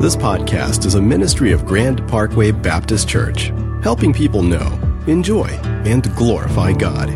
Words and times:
This 0.00 0.16
podcast 0.16 0.86
is 0.86 0.94
a 0.94 1.02
ministry 1.02 1.52
of 1.52 1.66
Grand 1.66 2.08
Parkway 2.08 2.52
Baptist 2.52 3.06
Church, 3.06 3.52
helping 3.82 4.14
people 4.14 4.42
know, 4.42 4.80
enjoy, 5.06 5.48
and 5.84 6.02
glorify 6.16 6.72
God. 6.72 7.10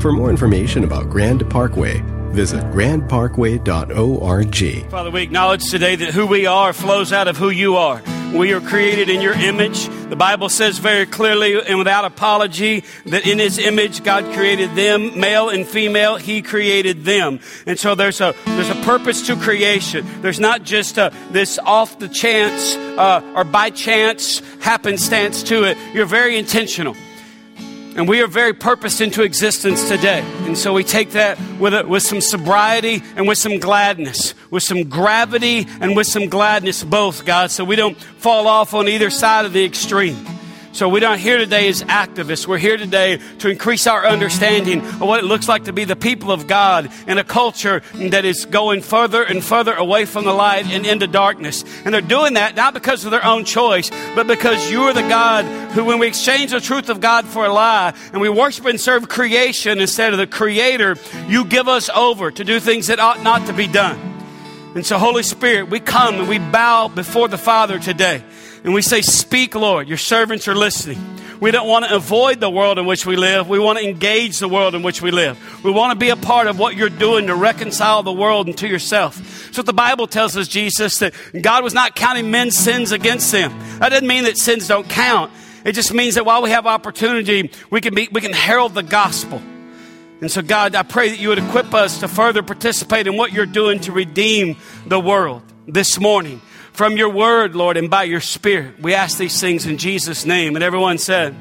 For 0.00 0.12
more 0.12 0.30
information 0.30 0.84
about 0.84 1.10
Grand 1.10 1.46
Parkway, 1.50 2.02
visit 2.30 2.62
grandparkway.org. 2.70 4.90
Father, 4.90 5.10
we 5.10 5.22
acknowledge 5.22 5.70
today 5.70 5.94
that 5.94 6.14
who 6.14 6.26
we 6.26 6.46
are 6.46 6.72
flows 6.72 7.12
out 7.12 7.28
of 7.28 7.36
who 7.36 7.50
you 7.50 7.76
are. 7.76 8.00
We 8.32 8.54
are 8.54 8.60
created 8.60 9.10
in 9.10 9.20
your 9.20 9.34
image. 9.34 9.88
The 10.08 10.16
Bible 10.16 10.48
says 10.48 10.78
very 10.78 11.04
clearly 11.04 11.60
and 11.60 11.76
without 11.78 12.06
apology 12.06 12.82
that 13.04 13.26
in 13.26 13.38
his 13.38 13.58
image 13.58 14.02
God 14.02 14.24
created 14.32 14.74
them, 14.74 15.20
male 15.20 15.50
and 15.50 15.66
female, 15.66 16.16
he 16.16 16.40
created 16.40 17.04
them. 17.04 17.40
And 17.66 17.78
so 17.78 17.94
there's 17.94 18.22
a 18.22 18.34
there's 18.46 18.70
a 18.70 18.82
purpose 18.86 19.26
to 19.26 19.36
creation. 19.36 20.06
There's 20.22 20.40
not 20.40 20.62
just 20.62 20.96
a, 20.96 21.12
this 21.30 21.58
off 21.58 21.98
the 21.98 22.08
chance 22.08 22.74
uh, 22.74 23.22
or 23.36 23.44
by 23.44 23.68
chance 23.68 24.40
happenstance 24.60 25.42
to 25.44 25.64
it. 25.64 25.76
You're 25.92 26.06
very 26.06 26.38
intentional. 26.38 26.96
And 27.94 28.08
we 28.08 28.22
are 28.22 28.26
very 28.26 28.54
purposed 28.54 29.00
into 29.00 29.22
existence 29.22 29.88
today. 29.88 30.20
And 30.46 30.56
so 30.56 30.72
we 30.72 30.82
take 30.82 31.10
that 31.10 31.38
with, 31.58 31.74
a, 31.74 31.86
with 31.86 32.02
some 32.02 32.20
sobriety 32.20 33.02
and 33.16 33.28
with 33.28 33.38
some 33.38 33.58
gladness, 33.58 34.34
with 34.50 34.62
some 34.62 34.84
gravity 34.84 35.66
and 35.80 35.94
with 35.94 36.06
some 36.06 36.28
gladness, 36.28 36.82
both, 36.82 37.24
God, 37.24 37.50
so 37.50 37.64
we 37.64 37.76
don't 37.76 37.96
fall 37.98 38.48
off 38.48 38.72
on 38.72 38.88
either 38.88 39.10
side 39.10 39.44
of 39.44 39.52
the 39.52 39.64
extreme. 39.64 40.16
So 40.72 40.88
we're 40.88 41.00
not 41.00 41.18
here 41.18 41.36
today 41.36 41.68
as 41.68 41.82
activists. 41.82 42.46
We're 42.46 42.56
here 42.56 42.78
today 42.78 43.18
to 43.40 43.50
increase 43.50 43.86
our 43.86 44.06
understanding 44.06 44.80
of 44.80 45.02
what 45.02 45.22
it 45.22 45.26
looks 45.26 45.46
like 45.46 45.64
to 45.64 45.72
be 45.72 45.84
the 45.84 45.96
people 45.96 46.32
of 46.32 46.46
God 46.46 46.90
in 47.06 47.18
a 47.18 47.24
culture 47.24 47.82
that 47.92 48.24
is 48.24 48.46
going 48.46 48.80
further 48.80 49.22
and 49.22 49.44
further 49.44 49.74
away 49.74 50.06
from 50.06 50.24
the 50.24 50.32
light 50.32 50.64
and 50.64 50.86
into 50.86 51.06
darkness. 51.06 51.62
And 51.84 51.92
they're 51.92 52.00
doing 52.00 52.34
that 52.34 52.56
not 52.56 52.72
because 52.72 53.04
of 53.04 53.10
their 53.10 53.24
own 53.24 53.44
choice, 53.44 53.90
but 54.14 54.26
because 54.26 54.70
you 54.70 54.84
are 54.84 54.94
the 54.94 55.02
God 55.02 55.44
who, 55.72 55.84
when 55.84 55.98
we 55.98 56.06
exchange 56.06 56.52
the 56.52 56.60
truth 56.60 56.88
of 56.88 57.00
God 57.00 57.26
for 57.26 57.44
a 57.44 57.52
lie 57.52 57.94
and 58.14 58.22
we 58.22 58.30
worship 58.30 58.64
and 58.64 58.80
serve 58.80 59.10
creation 59.10 59.78
instead 59.78 60.14
of 60.14 60.18
the 60.18 60.26
Creator, 60.26 60.96
you 61.28 61.44
give 61.44 61.68
us 61.68 61.90
over 61.90 62.30
to 62.30 62.44
do 62.44 62.58
things 62.60 62.86
that 62.86 62.98
ought 62.98 63.22
not 63.22 63.46
to 63.46 63.52
be 63.52 63.66
done. 63.66 63.98
And 64.74 64.86
so, 64.86 64.96
Holy 64.96 65.22
Spirit, 65.22 65.68
we 65.68 65.80
come 65.80 66.14
and 66.14 66.28
we 66.30 66.38
bow 66.38 66.88
before 66.88 67.28
the 67.28 67.36
Father 67.36 67.78
today. 67.78 68.24
And 68.64 68.74
we 68.74 68.82
say, 68.82 69.02
Speak, 69.02 69.54
Lord. 69.54 69.88
Your 69.88 69.98
servants 69.98 70.48
are 70.48 70.54
listening. 70.54 71.00
We 71.40 71.50
don't 71.50 71.66
want 71.66 71.84
to 71.86 71.96
avoid 71.96 72.38
the 72.38 72.48
world 72.48 72.78
in 72.78 72.86
which 72.86 73.04
we 73.04 73.16
live. 73.16 73.48
We 73.48 73.58
want 73.58 73.80
to 73.80 73.84
engage 73.84 74.38
the 74.38 74.46
world 74.46 74.76
in 74.76 74.84
which 74.84 75.02
we 75.02 75.10
live. 75.10 75.64
We 75.64 75.72
want 75.72 75.92
to 75.92 75.98
be 75.98 76.10
a 76.10 76.16
part 76.16 76.46
of 76.46 76.56
what 76.56 76.76
you're 76.76 76.88
doing 76.88 77.26
to 77.26 77.34
reconcile 77.34 78.04
the 78.04 78.12
world 78.12 78.46
and 78.46 78.56
to 78.58 78.68
yourself. 78.68 79.52
So 79.52 79.62
the 79.62 79.72
Bible 79.72 80.06
tells 80.06 80.36
us, 80.36 80.46
Jesus, 80.46 81.00
that 81.00 81.12
God 81.42 81.64
was 81.64 81.74
not 81.74 81.96
counting 81.96 82.30
men's 82.30 82.56
sins 82.56 82.92
against 82.92 83.32
them. 83.32 83.58
That 83.80 83.88
doesn't 83.88 84.06
mean 84.06 84.22
that 84.22 84.38
sins 84.38 84.68
don't 84.68 84.88
count. 84.88 85.32
It 85.64 85.72
just 85.72 85.92
means 85.92 86.14
that 86.14 86.24
while 86.24 86.42
we 86.42 86.50
have 86.50 86.64
opportunity, 86.64 87.50
we 87.70 87.80
can, 87.80 87.92
be, 87.92 88.08
we 88.12 88.20
can 88.20 88.32
herald 88.32 88.74
the 88.74 88.84
gospel. 88.84 89.42
And 90.20 90.30
so, 90.30 90.42
God, 90.42 90.76
I 90.76 90.84
pray 90.84 91.08
that 91.08 91.18
you 91.18 91.30
would 91.30 91.38
equip 91.38 91.74
us 91.74 91.98
to 91.98 92.06
further 92.06 92.44
participate 92.44 93.08
in 93.08 93.16
what 93.16 93.32
you're 93.32 93.46
doing 93.46 93.80
to 93.80 93.90
redeem 93.90 94.58
the 94.86 95.00
world 95.00 95.42
this 95.66 95.98
morning 95.98 96.40
from 96.72 96.96
your 96.96 97.10
word, 97.10 97.54
Lord, 97.54 97.76
and 97.76 97.90
by 97.90 98.04
your 98.04 98.20
spirit. 98.20 98.80
We 98.80 98.94
ask 98.94 99.18
these 99.18 99.40
things 99.40 99.66
in 99.66 99.78
Jesus' 99.78 100.24
name. 100.24 100.56
And 100.56 100.64
everyone 100.64 100.98
said, 100.98 101.34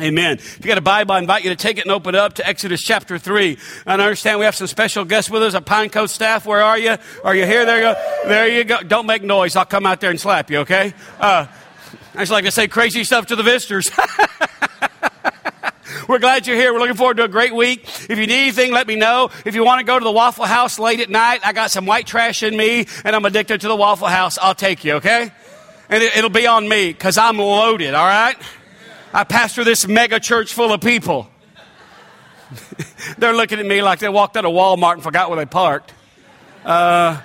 Amen. 0.00 0.38
If 0.38 0.58
you 0.58 0.66
got 0.66 0.78
a 0.78 0.80
Bible, 0.80 1.12
I 1.12 1.20
invite 1.20 1.44
you 1.44 1.50
to 1.50 1.56
take 1.56 1.78
it 1.78 1.82
and 1.82 1.92
open 1.92 2.16
it 2.16 2.18
up 2.18 2.34
to 2.34 2.46
Exodus 2.46 2.82
chapter 2.82 3.16
3. 3.16 3.56
And 3.86 4.02
I 4.02 4.04
understand 4.04 4.40
we 4.40 4.44
have 4.44 4.56
some 4.56 4.66
special 4.66 5.04
guests 5.04 5.30
with 5.30 5.42
us, 5.44 5.54
a 5.54 5.60
Pine 5.60 5.88
Cove 5.88 6.10
staff. 6.10 6.46
Where 6.46 6.62
are 6.62 6.76
you? 6.76 6.96
Are 7.22 7.34
you 7.34 7.46
here? 7.46 7.64
There 7.64 7.76
you 7.76 7.82
go. 7.82 8.28
There 8.28 8.48
you 8.48 8.64
go. 8.64 8.82
Don't 8.82 9.06
make 9.06 9.22
noise. 9.22 9.54
I'll 9.54 9.64
come 9.64 9.86
out 9.86 10.00
there 10.00 10.10
and 10.10 10.20
slap 10.20 10.50
you, 10.50 10.58
okay? 10.58 10.94
Uh, 11.20 11.46
I 12.14 12.18
just 12.18 12.32
like 12.32 12.44
to 12.44 12.50
say 12.50 12.66
crazy 12.66 13.04
stuff 13.04 13.26
to 13.26 13.36
the 13.36 13.44
visitors. 13.44 13.88
We're 16.06 16.18
glad 16.18 16.46
you're 16.46 16.56
here. 16.56 16.72
We're 16.72 16.80
looking 16.80 16.96
forward 16.96 17.16
to 17.16 17.24
a 17.24 17.28
great 17.28 17.54
week. 17.54 17.84
If 17.84 18.10
you 18.10 18.26
need 18.26 18.30
anything, 18.30 18.72
let 18.72 18.86
me 18.86 18.96
know. 18.96 19.30
If 19.46 19.54
you 19.54 19.64
want 19.64 19.80
to 19.80 19.84
go 19.84 19.98
to 19.98 20.04
the 20.04 20.12
Waffle 20.12 20.44
House 20.44 20.78
late 20.78 21.00
at 21.00 21.08
night, 21.08 21.40
I 21.44 21.52
got 21.52 21.70
some 21.70 21.86
white 21.86 22.06
trash 22.06 22.42
in 22.42 22.56
me 22.56 22.86
and 23.04 23.16
I'm 23.16 23.24
addicted 23.24 23.62
to 23.62 23.68
the 23.68 23.76
Waffle 23.76 24.08
House. 24.08 24.36
I'll 24.36 24.54
take 24.54 24.84
you, 24.84 24.94
okay? 24.94 25.32
And 25.88 26.02
it, 26.02 26.22
will 26.22 26.28
be 26.28 26.46
on 26.46 26.68
me 26.68 26.92
because 26.92 27.16
I'm 27.16 27.38
loaded, 27.38 27.94
all 27.94 28.06
right? 28.06 28.36
I 29.14 29.24
pastor 29.24 29.64
this 29.64 29.88
mega 29.88 30.20
church 30.20 30.52
full 30.52 30.72
of 30.72 30.82
people. 30.82 31.30
They're 33.18 33.34
looking 33.34 33.58
at 33.58 33.66
me 33.66 33.80
like 33.80 34.00
they 34.00 34.08
walked 34.08 34.36
out 34.36 34.44
of 34.44 34.52
Walmart 34.52 34.94
and 34.94 35.02
forgot 35.02 35.30
where 35.30 35.38
they 35.38 35.46
parked. 35.46 35.94
Uh, 36.64 37.20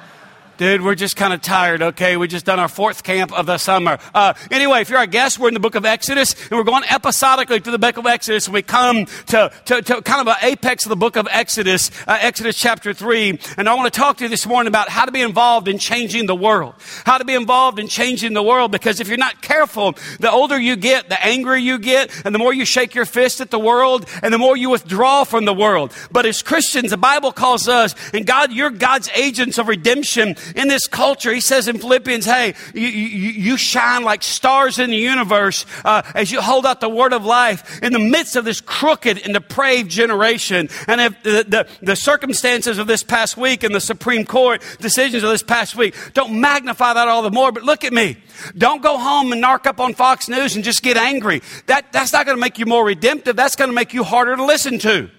Dude, 0.59 0.81
we're 0.81 0.94
just 0.94 1.16
kind 1.16 1.31
of 1.31 1.42
tired, 1.42 1.81
okay? 1.81 2.18
We 2.18 2.28
just 2.28 2.46
done 2.46 2.59
our 2.59 2.68
fourth 2.68 3.02
camp 3.03 3.31
of 3.31 3.46
the 3.46 3.58
summer. 3.58 3.97
Uh, 4.14 4.34
anyway, 4.52 4.81
if 4.81 4.90
you're 4.90 5.00
a 5.00 5.08
guest, 5.08 5.40
we're 5.40 5.47
in 5.47 5.53
the 5.53 5.59
book 5.62 5.75
of 5.75 5.86
Exodus, 5.86 6.36
and 6.50 6.52
we're 6.52 6.66
going 6.66 6.84
episodically 6.90 7.62
through 7.62 7.72
the 7.72 7.80
book 7.80 7.96
of 7.96 8.06
Exodus, 8.06 8.46
and 8.46 8.53
we 8.53 8.62
come 8.62 9.06
to, 9.28 9.50
to, 9.64 9.81
to 9.81 10.02
kind 10.02 10.19
of 10.19 10.28
an 10.28 10.36
apex 10.42 10.84
of 10.84 10.90
the 10.90 10.98
book 10.98 11.16
of 11.16 11.30
Exodus, 11.31 11.92
uh, 12.09 12.18
Exodus 12.19 12.58
chapter 12.58 12.94
3. 12.94 13.40
And 13.56 13.69
I 13.69 13.74
want 13.74 13.94
to 13.94 13.98
talk 13.98 14.18
to 14.18 14.25
you 14.25 14.30
this 14.30 14.46
morning 14.46 14.68
about 14.68 14.90
how 14.90 15.06
to 15.06 15.14
be 15.14 15.22
involved 15.22 15.69
in 15.69 15.78
changing 15.78 16.25
the 16.25 16.36
world. 16.36 16.75
How 17.06 17.18
to 17.18 17.24
be 17.24 17.36
involved 17.36 17.80
in 17.80 17.88
changing 17.88 18.34
the 18.34 18.44
world, 18.44 18.74
because 18.74 19.00
if 19.00 19.08
you're 19.08 19.18
not 19.18 19.42
careful, 19.42 19.94
the 20.19 20.30
older 20.30 20.59
you 20.59 20.75
get, 20.75 21.08
the 21.08 21.25
angrier 21.25 21.56
you 21.56 21.80
get, 21.80 22.12
and 22.25 22.36
the 22.36 22.40
more 22.40 22.53
you 22.53 22.66
shake 22.66 22.96
your 22.96 23.06
fist 23.06 23.40
at 23.40 23.50
the 23.50 23.59
world, 23.59 24.06
and 24.22 24.34
the 24.34 24.38
more 24.38 24.58
you 24.58 24.72
withdraw 24.72 25.24
from 25.24 25.46
the 25.46 25.53
world. 25.53 25.94
But 26.12 26.25
as 26.25 26.42
Christians, 26.42 26.90
the 26.90 26.98
Bible 26.98 27.31
calls 27.31 27.69
us, 27.69 27.96
and 28.14 28.28
God, 28.28 28.52
you're 28.52 28.72
God's 28.72 29.09
agents 29.16 29.58
of 29.58 29.69
redemption 29.69 30.36
in 30.56 30.68
this 30.68 30.88
culture, 30.88 31.34
he 31.34 31.42
says 31.42 31.68
in 31.68 31.80
Philippians, 31.80 32.26
hey, 32.26 32.54
you, 32.74 32.88
you, 32.88 33.30
you 33.32 33.58
shine 33.58 34.04
like 34.04 34.24
stars 34.24 34.80
in 34.80 34.90
the 34.90 34.98
universe 34.98 35.66
uh, 35.86 36.02
as 36.16 36.32
you 36.32 36.42
hold 36.42 36.66
out 36.66 36.82
the 36.82 36.90
word 36.90 37.14
of 37.14 37.26
life 37.26 37.82
in 37.82 37.94
the 37.94 38.00
midst 38.00 38.36
of 38.36 38.46
this 38.46 38.62
crooked 38.62 39.18
and 39.20 39.34
depraved 39.34 39.90
generation. 39.90 40.70
And 40.88 41.02
if 41.02 41.24
the, 41.24 41.46
the, 41.48 41.68
the 41.82 41.96
circumstances 41.96 42.78
of 42.78 42.88
this 42.88 43.04
past 43.04 43.38
week 43.38 43.64
and 43.64 43.74
the 43.74 43.82
Supreme 43.82 44.26
Court 44.26 44.62
decisions 44.80 45.24
of 45.24 45.30
this 45.30 45.44
past 45.44 45.76
week 45.76 45.96
don't 46.14 46.40
magnify 46.40 46.94
that 46.94 47.08
all 47.08 47.22
the 47.22 47.31
more, 47.31 47.52
but 47.52 47.64
look 47.64 47.84
at 47.84 47.94
me. 47.94 48.18
Don't 48.58 48.81
go 48.81 48.98
home 48.98 49.31
and 49.31 49.44
narc 49.44 49.66
up 49.66 49.80
on 49.80 49.94
Fox 49.94 50.30
News 50.30 50.56
and 50.56 50.64
just 50.64 50.81
get 50.81 50.98
angry. 50.98 51.42
That, 51.66 51.92
that's 51.92 52.14
not 52.14 52.26
going 52.26 52.38
to 52.38 52.42
make 52.42 52.60
you 52.60 52.66
more 52.66 52.86
redemptive. 52.86 53.36
That's 53.36 53.56
going 53.56 53.70
to 53.70 53.76
make 53.76 53.94
you 53.94 54.04
harder 54.04 54.36
to 54.36 54.46
listen 54.46 54.80
to. 54.80 55.10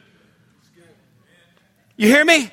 You 1.96 2.08
hear 2.08 2.24
me? 2.24 2.50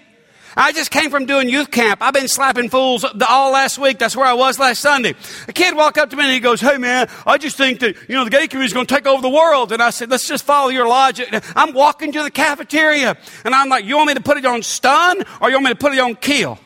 I 0.57 0.72
just 0.72 0.90
came 0.90 1.12
from 1.12 1.28
doing 1.28 1.50
youth 1.50 1.69
camp. 1.69 2.01
I've 2.01 2.16
been 2.16 2.28
slapping 2.28 2.69
fools 2.69 3.06
all 3.29 3.51
last 3.51 3.78
week. 3.78 4.00
That's 4.00 4.16
where 4.16 4.25
I 4.25 4.34
was 4.34 4.57
last 4.57 4.79
Sunday. 4.79 5.13
A 5.47 5.53
kid 5.53 5.75
walked 5.75 6.00
up 6.00 6.09
to 6.09 6.16
me 6.16 6.23
and 6.23 6.34
he 6.34 6.40
goes, 6.40 6.59
Hey 6.59 6.78
man, 6.78 7.07
I 7.28 7.38
just 7.38 7.57
think 7.57 7.79
that, 7.81 7.95
you 8.09 8.16
know, 8.16 8.23
the 8.23 8.31
gay 8.31 8.47
community 8.47 8.66
is 8.66 8.73
going 8.73 8.88
to 8.88 8.94
take 8.94 9.06
over 9.06 9.22
the 9.22 9.29
world. 9.29 9.72
And 9.72 9.84
I 9.84 9.91
said, 9.91 10.09
let's 10.09 10.28
just 10.28 10.44
follow 10.44 10.69
your 10.69 10.88
logic. 10.88 11.29
I'm 11.56 11.73
walking 11.73 12.12
to 12.13 12.23
the 12.23 12.31
cafeteria 12.31 13.16
and 13.45 13.53
I'm 13.53 13.69
like, 13.69 13.85
you 13.85 13.97
want 13.97 14.07
me 14.07 14.13
to 14.16 14.22
put 14.22 14.38
it 14.38 14.45
on 14.45 14.63
stun 14.63 15.23
or 15.41 15.50
you 15.50 15.57
want 15.57 15.66
me 15.66 15.72
to 15.72 15.78
put 15.78 15.94
it 15.94 16.00
on 16.00 16.16
kill? 16.16 16.57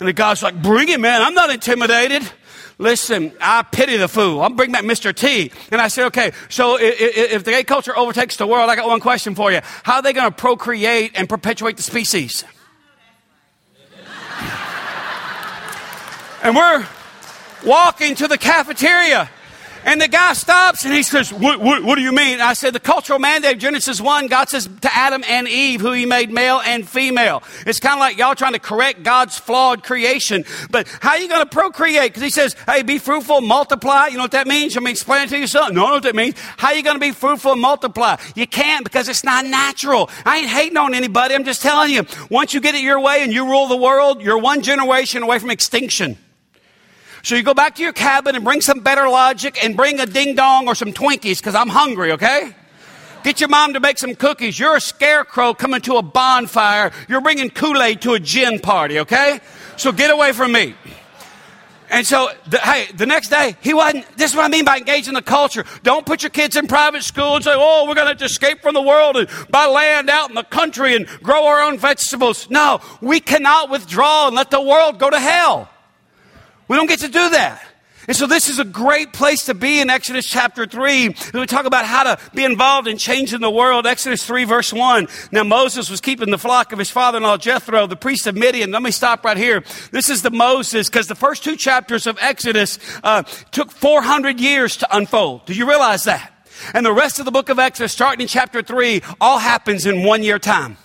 And 0.00 0.08
the 0.08 0.12
guy's 0.12 0.42
like, 0.42 0.60
bring 0.60 0.88
it, 0.88 0.98
man. 0.98 1.22
I'm 1.22 1.34
not 1.34 1.50
intimidated. 1.50 2.28
Listen, 2.78 3.32
I 3.40 3.62
pity 3.62 3.96
the 3.98 4.08
fool. 4.08 4.42
I'm 4.42 4.56
bringing 4.56 4.72
back 4.72 4.84
Mr. 4.84 5.14
T. 5.14 5.52
And 5.70 5.80
I 5.80 5.88
said, 5.88 6.06
okay, 6.06 6.32
so 6.48 6.76
if, 6.76 7.00
if 7.00 7.44
the 7.44 7.52
gay 7.52 7.62
culture 7.62 7.96
overtakes 7.96 8.36
the 8.36 8.48
world, 8.48 8.68
I 8.68 8.74
got 8.74 8.88
one 8.88 9.00
question 9.00 9.36
for 9.36 9.52
you. 9.52 9.60
How 9.84 9.96
are 9.96 10.02
they 10.02 10.12
going 10.12 10.28
to 10.28 10.36
procreate 10.36 11.12
and 11.14 11.28
perpetuate 11.28 11.76
the 11.76 11.84
species? 11.84 12.44
And 16.48 16.56
we're 16.56 16.86
walking 17.62 18.14
to 18.14 18.26
the 18.26 18.38
cafeteria. 18.38 19.28
And 19.84 20.00
the 20.00 20.08
guy 20.08 20.32
stops 20.32 20.84
and 20.84 20.92
he 20.92 21.02
says, 21.02 21.32
what, 21.32 21.60
what, 21.60 21.82
what, 21.82 21.94
do 21.94 22.02
you 22.02 22.12
mean? 22.12 22.40
I 22.40 22.52
said, 22.52 22.74
the 22.74 22.80
cultural 22.80 23.18
mandate 23.18 23.54
of 23.54 23.58
Genesis 23.58 24.00
1, 24.00 24.26
God 24.26 24.48
says 24.48 24.68
to 24.82 24.94
Adam 24.94 25.22
and 25.26 25.48
Eve, 25.48 25.80
who 25.80 25.92
he 25.92 26.04
made 26.04 26.30
male 26.30 26.60
and 26.64 26.86
female. 26.86 27.42
It's 27.66 27.80
kind 27.80 27.94
of 27.94 28.00
like 28.00 28.18
y'all 28.18 28.34
trying 28.34 28.54
to 28.54 28.58
correct 28.58 29.02
God's 29.02 29.38
flawed 29.38 29.84
creation. 29.84 30.44
But 30.70 30.88
how 31.00 31.10
are 31.10 31.18
you 31.18 31.28
going 31.28 31.40
to 31.42 31.48
procreate? 31.48 32.10
Because 32.10 32.22
he 32.22 32.30
says, 32.30 32.56
hey, 32.66 32.82
be 32.82 32.98
fruitful, 32.98 33.40
multiply. 33.40 34.08
You 34.08 34.16
know 34.16 34.24
what 34.24 34.32
that 34.32 34.46
means? 34.46 34.74
Let 34.74 34.82
me 34.84 34.90
explain 34.90 35.24
it 35.24 35.30
to 35.30 35.38
you, 35.38 35.46
son. 35.46 35.74
No, 35.74 35.84
I 35.84 35.88
know 35.88 35.94
what 35.94 36.02
that 36.02 36.16
means. 36.16 36.34
How 36.56 36.68
are 36.68 36.74
you 36.74 36.82
going 36.82 36.96
to 36.96 37.00
be 37.00 37.12
fruitful 37.12 37.52
and 37.52 37.60
multiply? 37.60 38.16
You 38.34 38.46
can't 38.46 38.84
because 38.84 39.08
it's 39.08 39.24
not 39.24 39.46
natural. 39.46 40.10
I 40.26 40.38
ain't 40.38 40.48
hating 40.48 40.76
on 40.76 40.92
anybody. 40.92 41.34
I'm 41.34 41.44
just 41.44 41.62
telling 41.62 41.92
you, 41.92 42.04
once 42.30 42.52
you 42.52 42.60
get 42.60 42.74
it 42.74 42.82
your 42.82 43.00
way 43.00 43.22
and 43.22 43.32
you 43.32 43.46
rule 43.46 43.68
the 43.68 43.76
world, 43.76 44.22
you're 44.22 44.38
one 44.38 44.60
generation 44.62 45.22
away 45.22 45.38
from 45.38 45.50
extinction. 45.50 46.18
So 47.22 47.34
you 47.34 47.42
go 47.42 47.54
back 47.54 47.74
to 47.76 47.82
your 47.82 47.92
cabin 47.92 48.36
and 48.36 48.44
bring 48.44 48.60
some 48.60 48.80
better 48.80 49.08
logic 49.08 49.62
and 49.64 49.76
bring 49.76 50.00
a 50.00 50.06
ding 50.06 50.34
dong 50.34 50.68
or 50.68 50.74
some 50.74 50.92
Twinkies 50.92 51.38
because 51.38 51.54
I'm 51.54 51.68
hungry, 51.68 52.12
okay? 52.12 52.54
Get 53.24 53.40
your 53.40 53.48
mom 53.48 53.74
to 53.74 53.80
make 53.80 53.98
some 53.98 54.14
cookies. 54.14 54.58
You're 54.58 54.76
a 54.76 54.80
scarecrow 54.80 55.52
coming 55.52 55.80
to 55.82 55.96
a 55.96 56.02
bonfire. 56.02 56.92
You're 57.08 57.20
bringing 57.20 57.50
Kool 57.50 57.82
Aid 57.82 58.00
to 58.02 58.14
a 58.14 58.20
gin 58.20 58.60
party, 58.60 59.00
okay? 59.00 59.40
So 59.76 59.92
get 59.92 60.10
away 60.10 60.32
from 60.32 60.52
me. 60.52 60.74
And 61.90 62.06
so, 62.06 62.30
the, 62.46 62.58
hey, 62.58 62.86
the 62.94 63.06
next 63.06 63.30
day, 63.30 63.56
he 63.62 63.72
wasn't, 63.72 64.04
this 64.18 64.32
is 64.32 64.36
what 64.36 64.44
I 64.44 64.48
mean 64.48 64.64
by 64.64 64.76
engaging 64.76 65.14
the 65.14 65.22
culture. 65.22 65.64
Don't 65.82 66.04
put 66.04 66.22
your 66.22 66.30
kids 66.30 66.54
in 66.54 66.66
private 66.66 67.02
school 67.02 67.36
and 67.36 67.42
say, 67.42 67.52
oh, 67.54 67.86
we're 67.88 67.94
going 67.94 68.14
to 68.14 68.24
escape 68.24 68.60
from 68.60 68.74
the 68.74 68.82
world 68.82 69.16
and 69.16 69.28
buy 69.50 69.66
land 69.66 70.10
out 70.10 70.28
in 70.28 70.34
the 70.34 70.42
country 70.44 70.94
and 70.94 71.06
grow 71.22 71.46
our 71.46 71.62
own 71.62 71.78
vegetables. 71.78 72.50
No, 72.50 72.80
we 73.00 73.20
cannot 73.20 73.70
withdraw 73.70 74.26
and 74.26 74.36
let 74.36 74.50
the 74.50 74.60
world 74.60 74.98
go 74.98 75.08
to 75.08 75.18
hell. 75.18 75.70
We 76.68 76.76
don't 76.76 76.86
get 76.86 77.00
to 77.00 77.08
do 77.08 77.30
that. 77.30 77.62
And 78.08 78.16
so 78.16 78.26
this 78.26 78.48
is 78.48 78.58
a 78.58 78.64
great 78.64 79.12
place 79.12 79.44
to 79.44 79.54
be 79.54 79.80
in 79.80 79.90
Exodus 79.90 80.24
chapter 80.24 80.64
3. 80.64 81.14
We 81.34 81.46
talk 81.46 81.66
about 81.66 81.84
how 81.84 82.04
to 82.04 82.18
be 82.32 82.42
involved 82.42 82.88
in 82.88 82.96
changing 82.96 83.40
the 83.40 83.50
world. 83.50 83.86
Exodus 83.86 84.24
3 84.24 84.44
verse 84.44 84.72
1. 84.72 85.08
Now 85.30 85.44
Moses 85.44 85.90
was 85.90 86.00
keeping 86.00 86.30
the 86.30 86.38
flock 86.38 86.72
of 86.72 86.78
his 86.78 86.90
father-in-law 86.90 87.36
Jethro, 87.36 87.86
the 87.86 87.96
priest 87.96 88.26
of 88.26 88.34
Midian. 88.34 88.70
Let 88.70 88.82
me 88.82 88.92
stop 88.92 89.26
right 89.26 89.36
here. 89.36 89.62
This 89.92 90.08
is 90.08 90.22
the 90.22 90.30
Moses, 90.30 90.88
because 90.88 91.06
the 91.06 91.14
first 91.14 91.44
two 91.44 91.54
chapters 91.54 92.06
of 92.06 92.16
Exodus 92.18 92.78
uh, 93.04 93.24
took 93.50 93.70
400 93.70 94.40
years 94.40 94.78
to 94.78 94.96
unfold. 94.96 95.44
Do 95.44 95.52
you 95.52 95.68
realize 95.68 96.04
that? 96.04 96.32
And 96.72 96.86
the 96.86 96.92
rest 96.94 97.18
of 97.18 97.26
the 97.26 97.30
book 97.30 97.50
of 97.50 97.58
Exodus, 97.58 97.92
starting 97.92 98.22
in 98.22 98.28
chapter 98.28 98.62
3, 98.62 99.02
all 99.20 99.38
happens 99.38 99.84
in 99.84 100.02
one 100.02 100.22
year 100.22 100.38
time. 100.38 100.78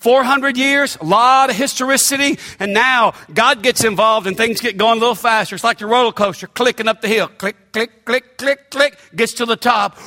400 0.00 0.56
years, 0.56 0.96
a 1.00 1.04
lot 1.04 1.50
of 1.50 1.56
historicity, 1.56 2.38
and 2.58 2.72
now 2.72 3.14
God 3.32 3.62
gets 3.62 3.84
involved 3.84 4.26
and 4.26 4.36
things 4.36 4.60
get 4.60 4.76
going 4.76 4.98
a 4.98 5.00
little 5.00 5.14
faster. 5.14 5.54
It's 5.54 5.64
like 5.64 5.78
the 5.78 5.86
roller 5.86 6.12
coaster 6.12 6.46
clicking 6.46 6.88
up 6.88 7.00
the 7.00 7.08
hill. 7.08 7.28
Click, 7.28 7.67
click, 7.72 8.04
click, 8.04 8.38
click, 8.38 8.70
click, 8.70 8.98
gets 9.14 9.32
to 9.34 9.46
the 9.46 9.56
top. 9.56 9.98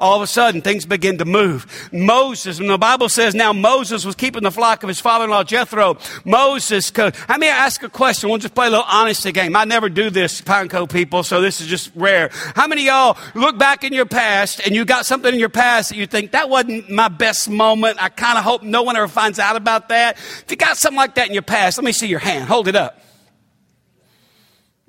All 0.00 0.16
of 0.16 0.22
a 0.22 0.26
sudden, 0.26 0.62
things 0.62 0.84
begin 0.84 1.18
to 1.18 1.24
move. 1.24 1.90
Moses, 1.92 2.58
and 2.58 2.68
the 2.68 2.78
Bible 2.78 3.08
says 3.08 3.34
now 3.34 3.52
Moses 3.52 4.04
was 4.04 4.14
keeping 4.14 4.42
the 4.42 4.50
flock 4.50 4.82
of 4.82 4.88
his 4.88 5.00
father-in-law 5.00 5.44
Jethro. 5.44 5.98
Moses 6.24 6.90
could, 6.90 7.14
I 7.28 7.42
ask 7.46 7.82
a 7.82 7.88
question. 7.88 8.28
We'll 8.28 8.38
just 8.38 8.54
play 8.54 8.66
a 8.66 8.70
little 8.70 8.84
honesty 8.88 9.32
game. 9.32 9.54
I 9.56 9.64
never 9.64 9.88
do 9.88 10.10
this, 10.10 10.40
Pine 10.40 10.68
Cove 10.68 10.88
people, 10.88 11.22
so 11.22 11.40
this 11.40 11.60
is 11.60 11.66
just 11.66 11.90
rare. 11.94 12.30
How 12.54 12.66
many 12.66 12.86
y'all 12.86 13.16
look 13.34 13.58
back 13.58 13.84
in 13.84 13.92
your 13.92 14.06
past 14.06 14.60
and 14.64 14.74
you 14.74 14.84
got 14.84 15.06
something 15.06 15.32
in 15.32 15.38
your 15.38 15.48
past 15.48 15.90
that 15.90 15.96
you 15.96 16.06
think 16.06 16.32
that 16.32 16.48
wasn't 16.48 16.90
my 16.90 17.08
best 17.08 17.48
moment? 17.48 18.02
I 18.02 18.08
kind 18.08 18.38
of 18.38 18.44
hope 18.44 18.62
no 18.62 18.82
one 18.82 18.96
ever 18.96 19.08
finds 19.08 19.38
out 19.38 19.56
about 19.56 19.88
that. 19.90 20.16
If 20.16 20.46
you 20.50 20.56
got 20.56 20.76
something 20.76 20.96
like 20.96 21.14
that 21.16 21.28
in 21.28 21.34
your 21.34 21.42
past, 21.42 21.78
let 21.78 21.84
me 21.84 21.92
see 21.92 22.06
your 22.06 22.18
hand. 22.18 22.44
Hold 22.44 22.68
it 22.68 22.76
up. 22.76 22.98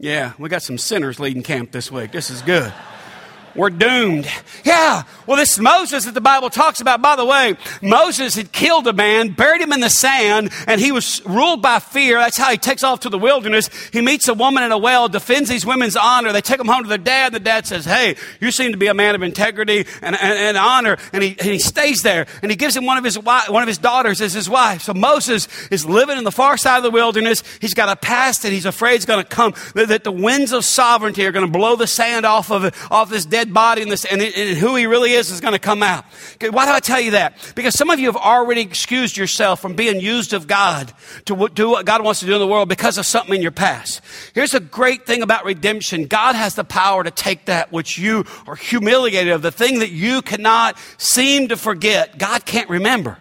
Yeah, 0.04 0.34
we 0.38 0.50
got 0.50 0.62
some 0.62 0.78
sinners 0.78 1.18
leading 1.18 1.44
camp 1.44 1.72
this 1.72 1.90
week. 1.90 2.12
This 2.12 2.30
is 2.30 2.42
good. 2.42 2.74
We're 3.56 3.70
doomed. 3.70 4.28
Yeah. 4.64 5.04
Well, 5.28 5.38
this 5.38 5.60
Moses 5.60 6.06
that 6.06 6.14
the 6.14 6.22
Bible 6.22 6.50
talks 6.50 6.82
about, 6.82 7.02
by 7.02 7.16
the 7.16 7.26
way, 7.26 7.56
Moses 7.82 8.36
had 8.36 8.52
killed 8.52 8.88
a 8.88 8.94
man, 8.94 9.30
buried 9.30 9.62
him 9.62 9.72
in 9.72 9.80
the 9.80 9.90
sand, 9.90 10.52
and 10.68 10.82
he 10.82 10.92
was 10.92 11.22
ruled 11.26 11.62
by 11.62 11.80
fear. 11.80 12.18
That's 12.18 12.38
how 12.38 12.52
he 12.52 12.58
takes 12.58 12.84
off 12.84 13.02
to 13.02 13.10
the 13.10 13.18
wilderness. 13.18 13.70
He 13.92 14.02
meets 14.02 14.28
a 14.28 14.34
woman 14.34 14.64
in 14.64 14.72
a 14.72 14.78
well, 14.78 15.08
defends 15.08 15.50
these 15.50 15.66
women's 15.66 15.96
honor. 15.96 16.34
They 16.34 16.42
take 16.42 16.60
him 16.60 16.68
home 16.68 16.84
to 16.84 16.90
their 16.90 16.98
dad. 16.98 17.28
And 17.28 17.36
the 17.36 17.40
dad 17.40 17.68
says, 17.68 17.86
Hey, 17.86 18.16
you 18.42 18.52
seem 18.52 18.72
to 18.72 18.78
be 18.78 18.88
a 18.88 18.94
man 18.94 19.16
of 19.16 19.24
integrity 19.24 19.86
and, 20.02 20.16
and, 20.16 20.38
and 20.38 20.58
honor. 20.58 20.98
And 21.14 21.24
he, 21.24 21.30
and 21.40 21.50
he 21.50 21.60
stays 21.60 22.02
there 22.02 22.26
and 22.42 22.52
he 22.52 22.58
gives 22.58 22.76
him 22.76 22.86
one 22.86 22.98
of 22.98 23.04
his, 23.04 23.18
one 23.20 23.62
of 23.62 23.68
his 23.68 23.78
daughters 23.78 24.20
as 24.20 24.34
his 24.34 24.50
wife. 24.50 24.82
So 24.82 24.94
Moses 24.94 25.48
is 25.70 25.86
living 25.86 26.18
in 26.18 26.24
the 26.24 26.32
far 26.32 26.58
side 26.58 26.78
of 26.78 26.84
the 26.84 26.92
wilderness. 26.92 27.44
He's 27.62 27.74
got 27.74 27.90
a 27.90 27.96
past 27.96 28.44
that 28.44 28.52
he's 28.52 28.66
afraid 28.66 28.96
is 28.96 29.06
going 29.06 29.24
to 29.24 29.30
come, 29.30 29.54
that, 29.76 29.88
that 29.90 30.04
the 30.04 30.12
winds 30.12 30.52
of 30.52 30.66
sovereignty 30.66 31.26
are 31.26 31.32
going 31.32 31.46
to 31.46 31.52
blow 31.52 31.76
the 31.76 31.88
sand 31.88 32.26
off 32.26 32.52
of, 32.52 32.74
off 32.92 33.10
this 33.10 33.26
dead 33.26 33.43
dead 33.44 33.54
body 33.54 33.82
and, 33.82 33.92
this, 33.92 34.06
and, 34.06 34.22
and 34.22 34.58
who 34.58 34.76
he 34.76 34.86
really 34.86 35.12
is 35.12 35.30
is 35.30 35.42
going 35.42 35.54
to 35.54 35.60
come 35.60 35.84
out. 35.84 36.06
Okay, 36.36 36.50
why 36.50 36.66
do 36.66 36.72
I 36.72 36.80
tell 36.80 37.00
you 37.00 37.12
that? 37.12 37.36
Because 37.56 37.78
some 37.78 37.90
of 37.90 38.00
you 38.00 38.06
have 38.08 38.16
already 38.16 38.62
excused 38.62 39.18
yourself 39.18 39.62
from 39.62 39.76
being 39.76 40.00
used 40.00 40.34
of 40.34 40.48
God 40.48 40.94
to 41.26 41.50
do 41.50 41.70
what 41.70 41.86
God 41.86 42.04
wants 42.04 42.22
to 42.22 42.26
do 42.26 42.34
in 42.34 42.40
the 42.40 42.48
world 42.48 42.70
because 42.70 42.98
of 42.98 43.06
something 43.06 43.36
in 43.36 43.42
your 43.42 43.52
past. 43.52 44.02
Here's 44.34 44.54
a 44.54 44.60
great 44.60 45.06
thing 45.06 45.22
about 45.22 45.46
redemption. 45.46 46.06
God 46.06 46.36
has 46.36 46.56
the 46.56 46.64
power 46.64 47.04
to 47.04 47.12
take 47.12 47.46
that 47.46 47.72
which 47.72 47.98
you 47.98 48.26
are 48.48 48.56
humiliated 48.56 49.34
of, 49.34 49.42
the 49.42 49.52
thing 49.52 49.80
that 49.80 49.92
you 49.92 50.22
cannot 50.22 50.78
seem 50.98 51.50
to 51.50 51.58
forget. 51.58 52.18
God 52.18 52.46
can't 52.46 52.70
remember. 52.70 53.18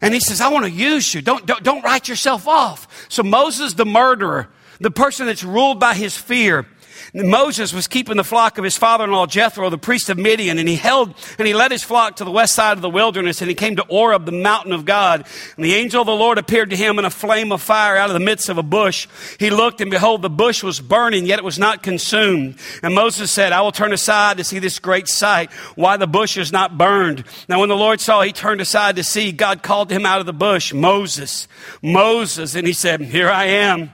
And 0.00 0.12
he 0.12 0.20
says, 0.20 0.40
I 0.40 0.48
want 0.48 0.66
to 0.66 0.70
use 0.70 1.14
you. 1.14 1.22
Don't, 1.22 1.46
don't, 1.46 1.62
don't 1.62 1.82
write 1.82 2.08
yourself 2.08 2.46
off. 2.46 3.06
So 3.08 3.22
Moses, 3.22 3.74
the 3.74 3.86
murderer, 3.86 4.48
the 4.80 4.90
person 4.90 5.26
that's 5.26 5.44
ruled 5.44 5.80
by 5.80 5.94
his 5.94 6.16
fear, 6.16 6.66
Moses 7.14 7.72
was 7.72 7.86
keeping 7.86 8.16
the 8.16 8.24
flock 8.24 8.58
of 8.58 8.64
his 8.64 8.76
father-in-law 8.76 9.26
Jethro, 9.26 9.70
the 9.70 9.78
priest 9.78 10.08
of 10.08 10.18
Midian, 10.18 10.58
and 10.58 10.68
he 10.68 10.74
held 10.74 11.14
and 11.38 11.46
he 11.46 11.54
led 11.54 11.70
his 11.70 11.84
flock 11.84 12.16
to 12.16 12.24
the 12.24 12.30
west 12.30 12.54
side 12.54 12.76
of 12.76 12.82
the 12.82 12.90
wilderness, 12.90 13.40
and 13.40 13.48
he 13.48 13.54
came 13.54 13.76
to 13.76 13.84
Horeb, 13.84 14.26
the 14.26 14.32
mountain 14.32 14.72
of 14.72 14.84
God. 14.84 15.24
And 15.54 15.64
the 15.64 15.74
angel 15.74 16.00
of 16.00 16.06
the 16.06 16.12
Lord 16.12 16.38
appeared 16.38 16.70
to 16.70 16.76
him 16.76 16.98
in 16.98 17.04
a 17.04 17.10
flame 17.10 17.52
of 17.52 17.62
fire 17.62 17.96
out 17.96 18.10
of 18.10 18.14
the 18.14 18.20
midst 18.20 18.48
of 18.48 18.58
a 18.58 18.64
bush. 18.64 19.06
He 19.38 19.50
looked, 19.50 19.80
and 19.80 19.92
behold, 19.92 20.22
the 20.22 20.30
bush 20.30 20.64
was 20.64 20.80
burning, 20.80 21.24
yet 21.24 21.38
it 21.38 21.44
was 21.44 21.58
not 21.58 21.84
consumed. 21.84 22.56
And 22.82 22.96
Moses 22.96 23.30
said, 23.30 23.52
I 23.52 23.60
will 23.60 23.70
turn 23.70 23.92
aside 23.92 24.38
to 24.38 24.44
see 24.44 24.58
this 24.58 24.80
great 24.80 25.06
sight, 25.06 25.52
why 25.76 25.96
the 25.96 26.08
bush 26.08 26.36
is 26.36 26.50
not 26.50 26.76
burned. 26.76 27.22
Now 27.48 27.60
when 27.60 27.68
the 27.68 27.76
Lord 27.76 28.00
saw 28.00 28.22
he 28.22 28.32
turned 28.32 28.60
aside 28.60 28.96
to 28.96 29.04
see, 29.04 29.30
God 29.30 29.62
called 29.62 29.92
him 29.92 30.04
out 30.04 30.18
of 30.18 30.26
the 30.26 30.32
bush, 30.32 30.74
Moses, 30.74 31.46
Moses, 31.80 32.56
and 32.56 32.66
he 32.66 32.72
said, 32.72 33.00
Here 33.00 33.30
I 33.30 33.44
am. 33.44 33.92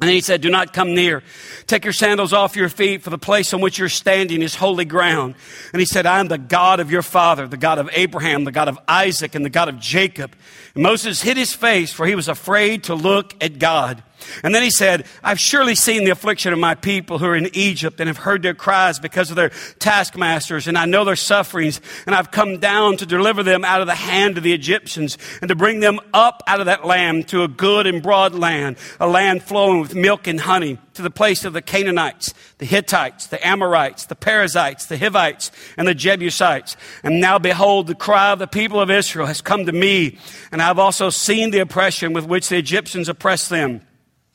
And 0.00 0.08
then 0.08 0.14
he 0.14 0.20
said, 0.20 0.40
Do 0.40 0.50
not 0.50 0.72
come 0.72 0.94
near. 0.94 1.22
Take 1.66 1.84
your 1.84 1.92
sandals 1.92 2.32
off 2.32 2.56
your 2.56 2.68
feet, 2.68 3.02
for 3.02 3.10
the 3.10 3.18
place 3.18 3.54
on 3.54 3.60
which 3.60 3.78
you're 3.78 3.88
standing 3.88 4.42
is 4.42 4.56
holy 4.56 4.84
ground. 4.84 5.36
And 5.72 5.80
he 5.80 5.86
said, 5.86 6.04
I 6.04 6.18
am 6.18 6.28
the 6.28 6.38
God 6.38 6.80
of 6.80 6.90
your 6.90 7.02
father, 7.02 7.46
the 7.46 7.56
God 7.56 7.78
of 7.78 7.88
Abraham, 7.92 8.44
the 8.44 8.52
God 8.52 8.68
of 8.68 8.78
Isaac, 8.88 9.36
and 9.36 9.44
the 9.44 9.50
God 9.50 9.68
of 9.68 9.78
Jacob. 9.78 10.34
And 10.74 10.82
Moses 10.82 11.22
hid 11.22 11.36
his 11.36 11.52
face, 11.52 11.92
for 11.92 12.06
he 12.06 12.16
was 12.16 12.28
afraid 12.28 12.84
to 12.84 12.94
look 12.94 13.34
at 13.40 13.60
God. 13.60 14.02
And 14.42 14.54
then 14.54 14.62
he 14.62 14.70
said, 14.70 15.06
I've 15.22 15.40
surely 15.40 15.74
seen 15.74 16.04
the 16.04 16.10
affliction 16.10 16.52
of 16.52 16.58
my 16.58 16.74
people 16.74 17.18
who 17.18 17.26
are 17.26 17.36
in 17.36 17.48
Egypt 17.54 18.00
and 18.00 18.08
have 18.08 18.18
heard 18.18 18.42
their 18.42 18.54
cries 18.54 18.98
because 18.98 19.30
of 19.30 19.36
their 19.36 19.50
taskmasters, 19.78 20.66
and 20.66 20.76
I 20.76 20.86
know 20.86 21.04
their 21.04 21.16
sufferings, 21.16 21.80
and 22.06 22.14
I've 22.14 22.30
come 22.30 22.58
down 22.58 22.96
to 22.98 23.06
deliver 23.06 23.42
them 23.42 23.64
out 23.64 23.80
of 23.80 23.86
the 23.86 23.94
hand 23.94 24.36
of 24.36 24.44
the 24.44 24.52
Egyptians 24.52 25.18
and 25.40 25.48
to 25.48 25.54
bring 25.54 25.80
them 25.80 26.00
up 26.12 26.42
out 26.46 26.60
of 26.60 26.66
that 26.66 26.86
land 26.86 27.28
to 27.28 27.42
a 27.42 27.48
good 27.48 27.86
and 27.86 28.02
broad 28.02 28.34
land, 28.34 28.76
a 29.00 29.06
land 29.06 29.42
flowing 29.42 29.80
with 29.80 29.94
milk 29.94 30.26
and 30.26 30.40
honey, 30.40 30.78
to 30.94 31.02
the 31.02 31.10
place 31.10 31.44
of 31.44 31.52
the 31.52 31.62
Canaanites, 31.62 32.32
the 32.58 32.66
Hittites, 32.66 33.26
the 33.26 33.44
Amorites, 33.44 34.06
the 34.06 34.14
Perizzites, 34.14 34.86
the 34.86 34.96
Hivites, 34.96 35.50
and 35.76 35.88
the 35.88 35.94
Jebusites. 35.94 36.76
And 37.02 37.20
now 37.20 37.38
behold, 37.38 37.88
the 37.88 37.94
cry 37.94 38.30
of 38.30 38.38
the 38.38 38.46
people 38.46 38.80
of 38.80 38.90
Israel 38.90 39.26
has 39.26 39.40
come 39.40 39.66
to 39.66 39.72
me, 39.72 40.18
and 40.52 40.62
I've 40.62 40.78
also 40.78 41.10
seen 41.10 41.50
the 41.50 41.58
oppression 41.58 42.12
with 42.12 42.26
which 42.26 42.48
the 42.48 42.58
Egyptians 42.58 43.08
oppress 43.08 43.48
them. 43.48 43.80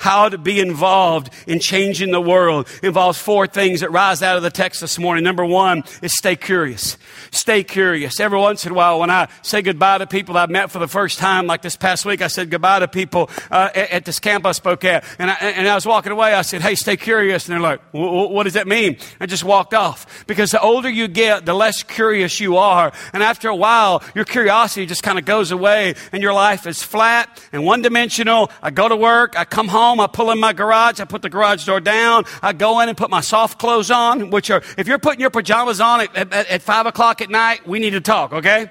how 0.00 0.30
to 0.30 0.38
be 0.38 0.60
involved 0.60 1.28
in 1.46 1.60
changing 1.60 2.10
the 2.10 2.20
world 2.20 2.66
involves 2.82 3.18
four 3.18 3.46
things 3.46 3.80
that 3.80 3.92
rise 3.92 4.22
out 4.22 4.38
of 4.38 4.42
the 4.42 4.50
text 4.50 4.80
this 4.80 4.98
morning. 4.98 5.22
Number 5.22 5.44
one 5.44 5.84
is 6.00 6.16
stay 6.16 6.36
curious. 6.36 6.96
Stay 7.32 7.62
curious. 7.62 8.18
Every 8.18 8.38
once 8.38 8.64
in 8.64 8.72
a 8.72 8.74
while, 8.74 8.98
when 8.98 9.10
I 9.10 9.28
say 9.42 9.60
goodbye 9.60 9.98
to 9.98 10.06
people 10.06 10.38
I've 10.38 10.48
met 10.48 10.70
for 10.70 10.78
the 10.78 10.88
first 10.88 11.18
time, 11.18 11.46
like 11.46 11.60
this 11.60 11.76
past 11.76 12.06
week, 12.06 12.22
I 12.22 12.28
said 12.28 12.50
goodbye 12.50 12.78
to 12.78 12.88
people 12.88 13.28
uh, 13.50 13.68
at, 13.74 13.90
at, 13.90 14.04
this 14.06 14.18
camp 14.18 14.46
I 14.46 14.52
spoke 14.52 14.86
at, 14.86 15.04
and 15.18 15.30
I, 15.30 15.34
and 15.34 15.68
I 15.68 15.74
was 15.74 15.84
walking 15.84 16.12
away. 16.12 16.32
I 16.32 16.42
said, 16.42 16.62
"Hey, 16.62 16.74
stay 16.76 16.96
curious," 16.96 17.46
and 17.46 17.52
they're 17.52 17.60
like, 17.60 17.82
"What 17.92 18.44
does 18.44 18.54
that 18.54 18.66
mean?" 18.66 18.96
I 19.20 19.26
just 19.26 19.44
walked 19.44 19.74
off 19.74 20.24
because 20.26 20.50
the 20.50 20.60
older 20.62 20.88
you 20.88 21.08
get, 21.08 21.44
the 21.44 21.52
less 21.52 21.82
curious 21.82 22.40
you 22.40 22.56
are, 22.56 22.90
and 23.12 23.22
after 23.22 23.50
a 23.50 23.56
while, 23.56 24.02
your 24.14 24.24
curiosity 24.24 24.86
just 24.86 25.02
kind 25.02 25.18
of 25.18 25.26
goes 25.26 25.50
away, 25.50 25.94
and 26.10 26.22
your 26.22 26.32
life 26.32 26.66
is 26.66 26.82
flat 26.82 27.28
and 27.52 27.66
one 27.66 27.82
dimensional. 27.82 28.50
I 28.62 28.70
go 28.70 28.88
to 28.88 28.96
work, 28.96 29.38
I 29.38 29.44
come 29.44 29.68
home 29.68 29.89
home, 29.90 30.00
I 30.00 30.06
pull 30.06 30.30
in 30.30 30.38
my 30.38 30.52
garage, 30.52 31.00
I 31.00 31.04
put 31.04 31.22
the 31.22 31.28
garage 31.28 31.66
door 31.66 31.80
down, 31.80 32.24
I 32.42 32.52
go 32.52 32.80
in 32.80 32.88
and 32.88 32.96
put 32.96 33.10
my 33.10 33.20
soft 33.20 33.58
clothes 33.58 33.90
on, 33.90 34.30
which 34.30 34.50
are, 34.50 34.62
if 34.78 34.86
you're 34.86 34.98
putting 34.98 35.20
your 35.20 35.30
pajamas 35.30 35.80
on 35.80 36.00
at, 36.00 36.16
at, 36.16 36.32
at 36.32 36.62
five 36.62 36.86
o'clock 36.86 37.20
at 37.20 37.28
night, 37.28 37.66
we 37.66 37.78
need 37.80 37.90
to 37.90 38.00
talk, 38.00 38.32
okay? 38.32 38.70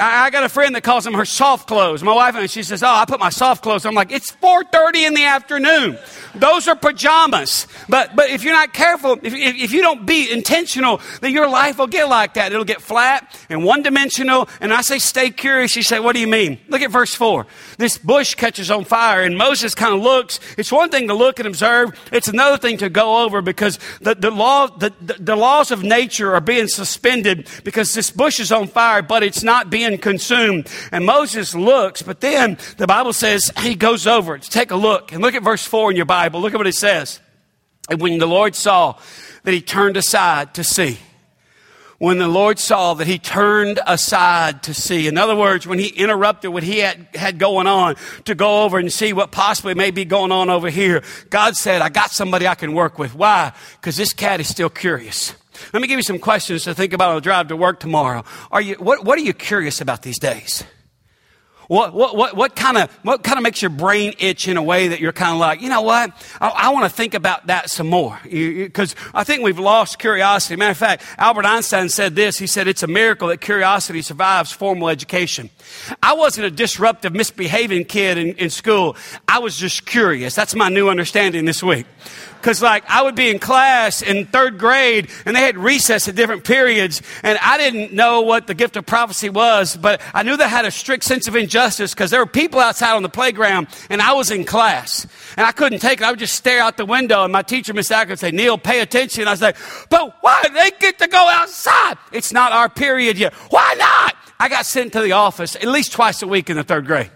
I, 0.00 0.24
I 0.24 0.30
got 0.30 0.42
a 0.44 0.48
friend 0.48 0.74
that 0.74 0.82
calls 0.82 1.04
them 1.04 1.14
her 1.14 1.24
soft 1.24 1.68
clothes. 1.68 2.02
My 2.02 2.14
wife, 2.14 2.34
and 2.34 2.50
she 2.50 2.62
says, 2.62 2.82
oh, 2.82 2.88
I 2.88 3.04
put 3.04 3.20
my 3.20 3.28
soft 3.28 3.62
clothes. 3.62 3.84
I'm 3.84 3.94
like, 3.94 4.10
it's 4.10 4.32
4.30 4.32 5.06
in 5.06 5.14
the 5.14 5.24
afternoon. 5.24 5.98
Those 6.34 6.68
are 6.68 6.76
pajamas. 6.76 7.66
But, 7.88 8.16
but 8.16 8.30
if 8.30 8.42
you're 8.42 8.54
not 8.54 8.72
careful, 8.72 9.18
if, 9.22 9.34
if, 9.34 9.72
you 9.72 9.82
don't 9.82 10.06
be 10.06 10.30
intentional, 10.30 11.00
then 11.20 11.32
your 11.32 11.48
life 11.48 11.78
will 11.78 11.86
get 11.86 12.08
like 12.08 12.34
that. 12.34 12.52
It'll 12.52 12.64
get 12.64 12.80
flat 12.80 13.36
and 13.48 13.64
one 13.64 13.82
dimensional. 13.82 14.48
And 14.60 14.72
I 14.72 14.80
say, 14.80 14.98
stay 14.98 15.30
curious. 15.30 15.76
You 15.76 15.82
say, 15.82 16.00
what 16.00 16.14
do 16.14 16.20
you 16.20 16.28
mean? 16.28 16.58
Look 16.68 16.82
at 16.82 16.90
verse 16.90 17.14
4. 17.14 17.46
This 17.78 17.98
bush 17.98 18.34
catches 18.34 18.70
on 18.70 18.84
fire, 18.84 19.22
and 19.22 19.36
Moses 19.36 19.74
kind 19.74 19.94
of 19.94 20.00
looks. 20.00 20.40
It's 20.56 20.72
one 20.72 20.90
thing 20.90 21.08
to 21.08 21.14
look 21.14 21.38
and 21.38 21.46
observe, 21.46 21.98
it's 22.12 22.28
another 22.28 22.56
thing 22.56 22.78
to 22.78 22.88
go 22.88 23.24
over 23.24 23.42
because 23.42 23.78
the, 24.00 24.14
the, 24.14 24.30
law, 24.30 24.66
the, 24.66 24.92
the, 25.00 25.14
the 25.14 25.36
laws 25.36 25.70
of 25.70 25.82
nature 25.82 26.34
are 26.34 26.40
being 26.40 26.68
suspended 26.68 27.48
because 27.64 27.92
this 27.94 28.10
bush 28.10 28.40
is 28.40 28.52
on 28.52 28.68
fire, 28.68 29.02
but 29.02 29.22
it's 29.22 29.42
not 29.42 29.70
being 29.70 29.89
consumed. 29.98 30.68
And 30.92 31.04
Moses 31.04 31.54
looks, 31.54 32.02
but 32.02 32.20
then 32.20 32.56
the 32.76 32.86
Bible 32.86 33.12
says 33.12 33.50
he 33.58 33.74
goes 33.74 34.06
over 34.06 34.38
to 34.38 34.50
take 34.50 34.70
a 34.70 34.76
look. 34.76 35.12
And 35.12 35.22
look 35.22 35.34
at 35.34 35.42
verse 35.42 35.64
4 35.64 35.90
in 35.90 35.96
your 35.96 36.06
Bible. 36.06 36.20
Bible. 36.20 36.42
Look 36.42 36.52
at 36.52 36.58
what 36.58 36.66
it 36.66 36.74
says. 36.74 37.18
And 37.88 37.98
when 37.98 38.18
the 38.18 38.26
Lord 38.26 38.54
saw 38.54 38.98
that 39.44 39.54
he 39.54 39.62
turned 39.62 39.96
aside 39.96 40.52
to 40.54 40.62
see, 40.62 40.98
when 41.96 42.18
the 42.18 42.28
Lord 42.28 42.58
saw 42.58 42.92
that 42.94 43.06
he 43.06 43.18
turned 43.18 43.80
aside 43.86 44.62
to 44.64 44.74
see. 44.74 45.06
In 45.06 45.18
other 45.18 45.34
words, 45.34 45.66
when 45.66 45.78
he 45.78 45.88
interrupted 45.88 46.52
what 46.52 46.62
he 46.62 46.78
had, 46.78 47.08
had 47.14 47.38
going 47.38 47.66
on 47.66 47.96
to 48.24 48.34
go 48.34 48.64
over 48.64 48.78
and 48.78 48.92
see 48.92 49.12
what 49.12 49.32
possibly 49.32 49.74
may 49.74 49.90
be 49.90 50.04
going 50.04 50.30
on 50.30 50.50
over 50.50 50.68
here, 50.68 51.02
God 51.30 51.56
said, 51.56 51.80
I 51.80 51.88
got 51.88 52.10
somebody 52.10 52.46
I 52.46 52.54
can 52.54 52.74
work 52.74 52.98
with. 52.98 53.14
Why? 53.14 53.52
Because 53.80 53.96
this 53.96 54.12
cat 54.12 54.40
is 54.40 54.48
still 54.48 54.70
curious. 54.70 55.34
Let 55.72 55.80
me 55.82 55.88
give 55.88 55.98
you 55.98 56.02
some 56.02 56.18
questions 56.18 56.64
to 56.64 56.74
think 56.74 56.92
about 56.92 57.10
on 57.10 57.14
the 57.16 57.20
drive 57.20 57.48
to 57.48 57.56
work 57.56 57.80
tomorrow. 57.80 58.24
Are 58.50 58.60
you, 58.60 58.74
what, 58.74 59.04
what 59.04 59.18
are 59.18 59.22
you 59.22 59.34
curious 59.34 59.80
about 59.80 60.02
these 60.02 60.18
days? 60.18 60.64
What, 61.70 61.94
what, 61.94 62.16
what, 62.16 62.36
what 62.36 62.56
kind 62.56 62.76
of, 62.76 62.90
what 63.04 63.22
kind 63.22 63.38
of 63.38 63.44
makes 63.44 63.62
your 63.62 63.70
brain 63.70 64.14
itch 64.18 64.48
in 64.48 64.56
a 64.56 64.62
way 64.62 64.88
that 64.88 64.98
you're 64.98 65.12
kind 65.12 65.34
of 65.34 65.38
like, 65.38 65.62
you 65.62 65.68
know 65.68 65.82
what? 65.82 66.10
I, 66.40 66.48
I 66.48 66.68
want 66.70 66.84
to 66.84 66.90
think 66.90 67.14
about 67.14 67.46
that 67.46 67.70
some 67.70 67.86
more. 67.86 68.18
Because 68.24 68.96
I 69.14 69.22
think 69.22 69.44
we've 69.44 69.56
lost 69.56 70.00
curiosity. 70.00 70.56
Matter 70.56 70.72
of 70.72 70.76
fact, 70.76 71.04
Albert 71.16 71.46
Einstein 71.46 71.88
said 71.88 72.16
this. 72.16 72.38
He 72.38 72.48
said, 72.48 72.66
it's 72.66 72.82
a 72.82 72.88
miracle 72.88 73.28
that 73.28 73.40
curiosity 73.40 74.02
survives 74.02 74.50
formal 74.50 74.88
education. 74.88 75.48
I 76.02 76.14
wasn't 76.14 76.48
a 76.48 76.50
disruptive, 76.50 77.14
misbehaving 77.14 77.84
kid 77.84 78.18
in, 78.18 78.34
in 78.34 78.50
school. 78.50 78.96
I 79.28 79.38
was 79.38 79.56
just 79.56 79.86
curious. 79.86 80.34
That's 80.34 80.56
my 80.56 80.70
new 80.70 80.88
understanding 80.88 81.44
this 81.44 81.62
week. 81.62 81.86
Because, 82.40 82.62
like, 82.62 82.84
I 82.88 83.02
would 83.02 83.14
be 83.14 83.30
in 83.30 83.38
class 83.38 84.02
in 84.02 84.26
third 84.26 84.58
grade 84.58 85.10
and 85.26 85.36
they 85.36 85.40
had 85.40 85.58
recess 85.58 86.08
at 86.08 86.14
different 86.14 86.44
periods, 86.44 87.02
and 87.22 87.38
I 87.42 87.58
didn't 87.58 87.92
know 87.92 88.22
what 88.22 88.46
the 88.46 88.54
gift 88.54 88.76
of 88.76 88.86
prophecy 88.86 89.28
was, 89.28 89.76
but 89.76 90.00
I 90.14 90.22
knew 90.22 90.36
they 90.36 90.48
had 90.48 90.64
a 90.64 90.70
strict 90.70 91.04
sense 91.04 91.28
of 91.28 91.36
injustice 91.36 91.94
because 91.94 92.10
there 92.10 92.20
were 92.20 92.26
people 92.26 92.60
outside 92.60 92.94
on 92.94 93.02
the 93.02 93.08
playground 93.08 93.68
and 93.90 94.00
I 94.00 94.12
was 94.12 94.30
in 94.30 94.44
class. 94.44 95.06
And 95.36 95.46
I 95.46 95.52
couldn't 95.52 95.80
take 95.80 96.00
it. 96.00 96.04
I 96.04 96.10
would 96.10 96.18
just 96.18 96.34
stare 96.34 96.62
out 96.62 96.76
the 96.76 96.86
window, 96.86 97.24
and 97.24 97.32
my 97.32 97.42
teacher, 97.42 97.74
Miss 97.74 97.90
Acker, 97.90 98.10
would 98.10 98.18
say, 98.18 98.30
Neil, 98.30 98.58
pay 98.58 98.80
attention. 98.80 99.28
I 99.28 99.32
was 99.32 99.42
like, 99.42 99.56
but 99.90 100.16
why 100.22 100.42
they 100.52 100.70
get 100.78 100.98
to 100.98 101.08
go 101.08 101.28
outside? 101.28 101.98
It's 102.12 102.32
not 102.32 102.52
our 102.52 102.68
period 102.68 103.18
yet. 103.18 103.34
Why 103.50 103.74
not? 103.78 104.16
I 104.38 104.48
got 104.48 104.64
sent 104.64 104.94
to 104.94 105.02
the 105.02 105.12
office 105.12 105.54
at 105.56 105.66
least 105.66 105.92
twice 105.92 106.22
a 106.22 106.26
week 106.26 106.48
in 106.48 106.56
the 106.56 106.64
third 106.64 106.86
grade. 106.86 107.10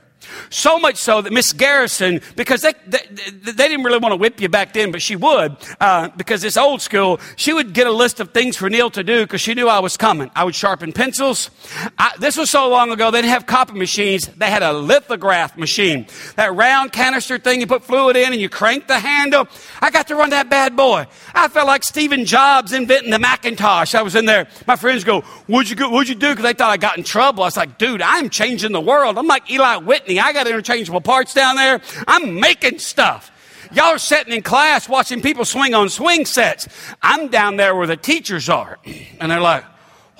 So 0.50 0.78
much 0.78 0.96
so 0.96 1.20
that 1.20 1.32
Miss 1.32 1.52
Garrison, 1.52 2.20
because 2.36 2.62
they, 2.62 2.74
they, 2.86 3.00
they, 3.10 3.68
didn't 3.68 3.84
really 3.84 3.98
want 3.98 4.12
to 4.12 4.16
whip 4.16 4.40
you 4.40 4.48
back 4.48 4.72
then, 4.72 4.92
but 4.92 5.02
she 5.02 5.16
would, 5.16 5.56
uh, 5.80 6.08
because 6.16 6.44
it's 6.44 6.56
old 6.56 6.82
school, 6.82 7.20
she 7.36 7.52
would 7.52 7.72
get 7.72 7.86
a 7.86 7.92
list 7.92 8.20
of 8.20 8.30
things 8.30 8.56
for 8.56 8.68
Neil 8.70 8.90
to 8.90 9.02
do 9.02 9.22
because 9.22 9.40
she 9.40 9.54
knew 9.54 9.68
I 9.68 9.78
was 9.78 9.96
coming. 9.96 10.30
I 10.34 10.44
would 10.44 10.54
sharpen 10.54 10.92
pencils. 10.92 11.50
I, 11.98 12.12
this 12.18 12.36
was 12.36 12.50
so 12.50 12.68
long 12.68 12.90
ago, 12.90 13.10
they 13.10 13.18
didn't 13.18 13.32
have 13.32 13.46
copy 13.46 13.74
machines. 13.74 14.26
They 14.28 14.50
had 14.50 14.62
a 14.62 14.72
lithograph 14.72 15.56
machine. 15.56 16.06
That 16.36 16.54
round 16.54 16.92
canister 16.92 17.38
thing 17.38 17.60
you 17.60 17.66
put 17.66 17.84
fluid 17.84 18.16
in 18.16 18.32
and 18.32 18.40
you 18.40 18.48
crank 18.48 18.86
the 18.86 18.98
handle. 18.98 19.48
I 19.80 19.90
got 19.90 20.08
to 20.08 20.16
run 20.16 20.30
that 20.30 20.50
bad 20.50 20.76
boy. 20.76 21.06
I 21.34 21.48
felt 21.48 21.66
like 21.66 21.84
Stephen 21.84 22.24
Jobs 22.24 22.72
inventing 22.72 23.10
the 23.10 23.18
Macintosh. 23.18 23.94
I 23.94 24.02
was 24.02 24.14
in 24.14 24.24
there. 24.26 24.48
My 24.66 24.76
friends 24.76 25.04
go, 25.04 25.22
what'd 25.46 25.70
you, 25.70 25.76
go, 25.76 25.88
what'd 25.90 26.08
you 26.08 26.14
do? 26.14 26.30
Because 26.30 26.44
they 26.44 26.52
thought 26.52 26.70
I 26.70 26.76
got 26.76 26.98
in 26.98 27.04
trouble. 27.04 27.42
I 27.42 27.46
was 27.46 27.56
like, 27.56 27.78
dude, 27.78 28.02
I'm 28.02 28.30
changing 28.30 28.72
the 28.72 28.80
world. 28.80 29.18
I'm 29.18 29.26
like 29.26 29.50
Eli 29.50 29.76
Whitney. 29.76 30.20
I 30.24 30.32
got 30.32 30.46
interchangeable 30.46 31.02
parts 31.02 31.34
down 31.34 31.56
there. 31.56 31.82
I'm 32.08 32.40
making 32.40 32.78
stuff. 32.78 33.30
Y'all 33.72 33.86
are 33.86 33.98
sitting 33.98 34.32
in 34.32 34.42
class 34.42 34.88
watching 34.88 35.20
people 35.20 35.44
swing 35.44 35.74
on 35.74 35.90
swing 35.90 36.24
sets. 36.24 36.66
I'm 37.02 37.28
down 37.28 37.56
there 37.56 37.76
where 37.76 37.86
the 37.86 37.96
teachers 37.96 38.48
are. 38.48 38.78
And 39.20 39.30
they're 39.30 39.40
like, 39.40 39.64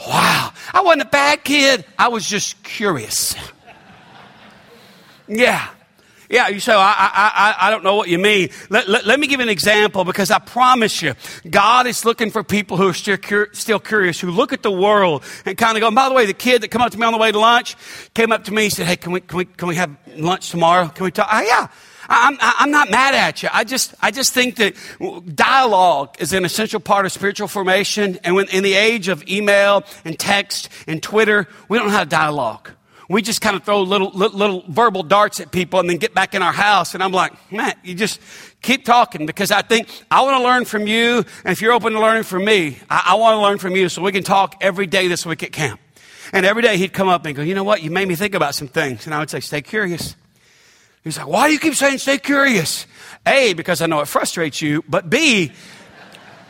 wow, 0.06 0.52
I 0.73 0.82
wasn't 0.82 1.02
a 1.02 1.06
bad 1.06 1.42
kid. 1.42 1.84
I 1.99 2.08
was 2.08 2.26
just 2.26 2.62
curious. 2.62 3.34
Yeah. 5.26 5.70
Yeah, 6.31 6.49
you 6.49 6.61
say, 6.61 6.73
I, 6.73 6.78
I, 6.78 7.57
I, 7.61 7.69
I 7.69 7.71
don't 7.71 7.85
know 7.85 7.97
what 7.97 8.09
you 8.09 8.19
mean. 8.19 8.50
Let, 8.71 8.88
let, 8.88 9.07
let, 9.07 9.21
me 9.21 9.26
give 9.26 9.40
an 9.40 9.49
example 9.49 10.04
because 10.04 10.31
I 10.31 10.38
promise 10.38 11.02
you, 11.02 11.14
God 11.49 11.87
is 11.87 12.04
looking 12.04 12.31
for 12.31 12.43
people 12.43 12.76
who 12.76 12.88
are 12.88 12.95
still, 12.95 13.16
cur- 13.16 13.50
still 13.52 13.78
curious, 13.78 14.21
who 14.21 14.31
look 14.31 14.52
at 14.52 14.62
the 14.62 14.73
world 14.73 15.23
and 15.45 15.57
kind 15.59 15.76
of 15.76 15.81
go, 15.81 15.88
and 15.88 15.97
by 15.97 16.09
the 16.09 16.14
way, 16.14 16.26
the 16.26 16.35
kid 16.35 16.62
that 16.62 16.69
came 16.69 16.81
up 16.81 16.93
to 16.93 16.99
me 16.99 17.07
on 17.07 17.12
the 17.12 17.19
way 17.19 17.31
to 17.31 17.38
lunch 17.38 17.76
came 18.14 18.33
up 18.33 18.45
to 18.45 18.52
me 18.52 18.64
and 18.64 18.73
said, 18.73 18.87
Hey, 18.87 18.97
can 18.97 19.12
we, 19.12 19.21
can 19.21 19.38
we, 19.38 19.45
can 19.45 19.69
we 19.69 19.76
have 19.76 19.95
lunch 20.16 20.50
tomorrow? 20.50 20.88
Can 20.88 21.04
we 21.04 21.11
talk? 21.11 21.28
Oh, 21.31 21.40
yeah. 21.40 21.69
I'm, 22.09 22.37
I'm 22.40 22.71
not 22.71 22.90
mad 22.90 23.14
at 23.14 23.43
you. 23.43 23.49
I 23.52 23.64
just, 23.64 23.95
I 24.00 24.11
just 24.11 24.33
think 24.33 24.57
that 24.57 24.75
dialogue 25.35 26.16
is 26.19 26.33
an 26.33 26.45
essential 26.45 26.81
part 26.81 27.07
of 27.07 27.12
spiritual 27.12 27.49
formation. 27.49 28.19
And 28.25 28.35
when, 28.35 28.49
in 28.49 28.62
the 28.62 28.75
age 28.75 29.09
of 29.09 29.26
email 29.28 29.85
and 30.04 30.19
text 30.19 30.69
and 30.87 31.02
Twitter, 31.02 31.49
we 31.69 31.78
don't 31.78 31.90
have 31.90 32.09
dialogue. 32.09 32.71
We 33.08 33.23
just 33.23 33.40
kind 33.40 33.54
of 33.54 33.64
throw 33.64 33.82
little, 33.82 34.11
little, 34.11 34.38
little, 34.38 34.64
verbal 34.68 35.02
darts 35.02 35.40
at 35.40 35.52
people 35.52 35.78
and 35.80 35.88
then 35.88 35.99
get 35.99 36.14
back 36.14 36.34
in 36.34 36.42
our 36.42 36.52
house. 36.52 36.94
And 36.94 37.02
I'm 37.02 37.12
like, 37.12 37.52
man, 37.52 37.75
you 37.82 37.94
just 37.94 38.20
keep 38.62 38.84
talking 38.84 39.26
because 39.26 39.50
I 39.50 39.62
think 39.62 39.88
I 40.11 40.23
want 40.23 40.38
to 40.38 40.44
learn 40.44 40.64
from 40.64 40.87
you. 40.87 41.18
And 41.44 41.52
if 41.52 41.61
you're 41.61 41.73
open 41.73 41.92
to 41.92 42.00
learning 42.00 42.23
from 42.23 42.44
me, 42.44 42.78
I, 42.88 43.08
I 43.08 43.14
want 43.16 43.34
to 43.37 43.40
learn 43.40 43.58
from 43.58 43.76
you 43.76 43.88
so 43.88 44.02
we 44.02 44.12
can 44.12 44.23
talk 44.23 44.56
every 44.61 44.87
day 44.87 45.08
this 45.08 45.26
week 45.26 45.42
at 45.42 45.52
camp. 45.52 45.80
And 46.32 46.46
every 46.46 46.62
day 46.62 46.76
he'd 46.78 46.92
come 46.92 47.08
up 47.08 47.26
and 47.26 47.37
go, 47.37 47.42
you 47.42 47.54
know 47.54 47.64
what? 47.64 47.82
You 47.82 47.90
made 47.90 48.08
me 48.08 48.14
think 48.14 48.34
about 48.34 48.54
some 48.54 48.68
things. 48.68 49.06
And 49.06 49.14
I 49.14 49.18
would 49.18 49.30
say, 49.30 49.40
stay 49.40 49.61
curious. 49.61 50.16
He's 51.04 51.18
like, 51.18 51.28
why 51.28 51.49
do 51.49 51.52
you 51.52 51.61
keep 51.61 51.75
saying 51.75 51.99
stay 51.99 52.16
curious? 52.16 52.87
A, 53.26 53.52
because 53.52 53.82
I 53.82 53.87
know 53.87 54.00
it 54.00 54.08
frustrates 54.08 54.62
you, 54.62 54.82
but 54.88 55.11
B, 55.11 55.52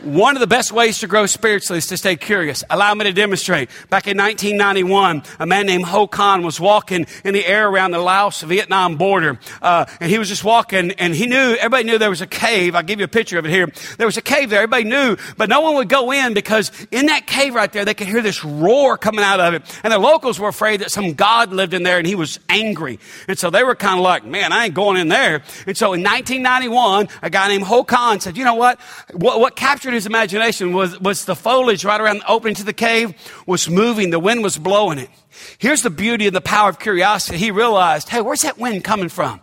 one 0.02 0.36
of 0.36 0.40
the 0.40 0.46
best 0.46 0.72
ways 0.72 0.98
to 1.00 1.06
grow 1.06 1.26
spiritually 1.26 1.78
is 1.78 1.86
to 1.86 1.96
stay 1.96 2.16
curious. 2.16 2.62
Allow 2.68 2.94
me 2.94 3.04
to 3.04 3.12
demonstrate. 3.12 3.70
Back 3.88 4.06
in 4.06 4.16
1991, 4.18 5.22
a 5.38 5.46
man 5.46 5.66
named 5.66 5.84
Ho 5.86 6.06
Khanh 6.06 6.44
was 6.44 6.60
walking 6.60 7.06
in 7.24 7.34
the 7.34 7.44
air 7.44 7.68
around 7.68 7.92
the 7.92 7.98
Laos 7.98 8.42
Vietnam 8.42 8.96
border. 8.96 9.38
Uh, 9.62 9.86
and 10.00 10.10
he 10.10 10.18
was 10.18 10.28
just 10.28 10.44
walking 10.44 10.92
and 10.92 11.14
he 11.14 11.26
knew, 11.26 11.54
everybody 11.54 11.84
knew 11.84 11.98
there 11.98 12.10
was 12.10 12.20
a 12.20 12.26
cave. 12.26 12.74
I'll 12.74 12.82
give 12.82 12.98
you 12.98 13.04
a 13.04 13.08
picture 13.08 13.38
of 13.38 13.46
it 13.46 13.50
here. 13.50 13.66
There 13.96 14.06
was 14.06 14.16
a 14.16 14.22
cave 14.22 14.50
there. 14.50 14.60
Everybody 14.60 14.84
knew, 14.84 15.16
but 15.36 15.48
no 15.48 15.62
one 15.62 15.76
would 15.76 15.88
go 15.88 16.12
in 16.12 16.34
because 16.34 16.70
in 16.90 17.06
that 17.06 17.26
cave 17.26 17.54
right 17.54 17.72
there, 17.72 17.84
they 17.84 17.94
could 17.94 18.08
hear 18.08 18.20
this 18.20 18.44
roar 18.44 18.98
coming 18.98 19.24
out 19.24 19.40
of 19.40 19.54
it. 19.54 19.62
And 19.82 19.92
the 19.92 19.98
locals 19.98 20.38
were 20.38 20.48
afraid 20.48 20.80
that 20.80 20.90
some 20.90 21.14
God 21.14 21.52
lived 21.52 21.72
in 21.72 21.82
there 21.82 21.98
and 21.98 22.06
he 22.06 22.14
was 22.14 22.38
angry. 22.48 22.98
And 23.28 23.38
so 23.38 23.50
they 23.50 23.64
were 23.64 23.74
kind 23.74 23.98
of 23.98 24.04
like, 24.04 24.24
man, 24.24 24.52
I 24.52 24.66
ain't 24.66 24.74
going 24.74 25.00
in 25.00 25.08
there. 25.08 25.42
And 25.66 25.76
so 25.76 25.94
in 25.94 26.02
1991, 26.02 27.08
a 27.22 27.30
guy 27.30 27.48
named 27.48 27.64
Ho 27.64 27.84
Khanh 27.84 28.20
said, 28.20 28.36
you 28.36 28.44
know 28.44 28.54
what? 28.54 28.78
What, 29.12 29.40
what 29.40 29.56
captured 29.56 29.93
his 29.94 30.06
imagination 30.06 30.72
was, 30.72 30.98
was 31.00 31.24
the 31.24 31.36
foliage 31.36 31.84
right 31.84 32.00
around 32.00 32.18
the 32.18 32.30
opening 32.30 32.54
to 32.56 32.64
the 32.64 32.72
cave 32.72 33.14
was 33.46 33.68
moving. 33.68 34.10
The 34.10 34.18
wind 34.18 34.42
was 34.42 34.58
blowing 34.58 34.98
it. 34.98 35.10
Here's 35.58 35.82
the 35.82 35.90
beauty 35.90 36.26
and 36.26 36.36
the 36.36 36.40
power 36.40 36.68
of 36.68 36.78
curiosity. 36.78 37.38
He 37.38 37.50
realized, 37.50 38.08
hey, 38.08 38.20
where's 38.20 38.42
that 38.42 38.58
wind 38.58 38.84
coming 38.84 39.08
from? 39.08 39.40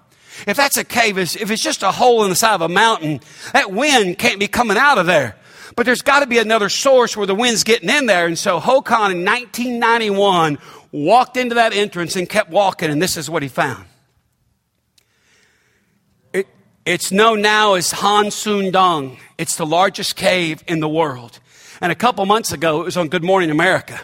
If 0.47 0.57
that's 0.57 0.77
a 0.77 0.83
cave, 0.83 1.17
if 1.17 1.51
it's 1.51 1.61
just 1.61 1.83
a 1.83 1.91
hole 1.91 2.23
in 2.23 2.29
the 2.29 2.35
side 2.35 2.55
of 2.55 2.61
a 2.61 2.69
mountain, 2.69 3.19
that 3.53 3.71
wind 3.71 4.17
can't 4.17 4.39
be 4.39 4.47
coming 4.47 4.77
out 4.77 4.97
of 4.97 5.05
there. 5.05 5.35
But 5.75 5.85
there's 5.85 6.01
got 6.01 6.21
to 6.21 6.27
be 6.27 6.37
another 6.37 6.69
source 6.69 7.15
where 7.15 7.27
the 7.27 7.35
wind's 7.35 7.63
getting 7.63 7.89
in 7.89 8.05
there. 8.05 8.25
And 8.25 8.37
so 8.37 8.59
Ho 8.59 8.81
Khanh 8.81 9.11
in 9.11 9.25
1991 9.25 10.57
walked 10.91 11.37
into 11.37 11.55
that 11.55 11.73
entrance 11.73 12.15
and 12.15 12.27
kept 12.27 12.49
walking, 12.49 12.89
and 12.89 13.01
this 13.01 13.17
is 13.17 13.29
what 13.29 13.43
he 13.43 13.49
found. 13.49 13.85
It's 16.83 17.11
known 17.11 17.43
now 17.43 17.75
as 17.75 17.91
Hang 17.91 18.31
Son 18.31 18.71
Doong. 18.71 19.19
It's 19.37 19.55
the 19.55 19.67
largest 19.67 20.15
cave 20.15 20.63
in 20.67 20.79
the 20.79 20.89
world. 20.89 21.39
And 21.79 21.91
a 21.91 21.95
couple 21.95 22.25
months 22.25 22.51
ago, 22.53 22.81
it 22.81 22.85
was 22.85 22.97
on 22.97 23.07
Good 23.07 23.23
Morning 23.23 23.51
America. 23.51 24.01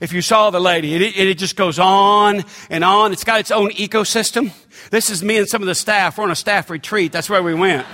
If 0.00 0.12
you 0.12 0.20
saw 0.20 0.50
the 0.50 0.58
lady, 0.58 0.96
it, 0.96 1.16
it, 1.16 1.38
just 1.38 1.54
goes 1.54 1.78
on 1.78 2.44
and 2.68 2.82
on. 2.82 3.12
It's 3.12 3.22
got 3.22 3.38
its 3.38 3.52
own 3.52 3.70
ecosystem. 3.70 4.50
This 4.90 5.10
is 5.10 5.22
me 5.22 5.38
and 5.38 5.48
some 5.48 5.62
of 5.62 5.68
the 5.68 5.76
staff. 5.76 6.18
We're 6.18 6.24
on 6.24 6.32
a 6.32 6.36
staff 6.36 6.70
retreat. 6.70 7.12
That's 7.12 7.30
where 7.30 7.40
we 7.40 7.54
went. 7.54 7.86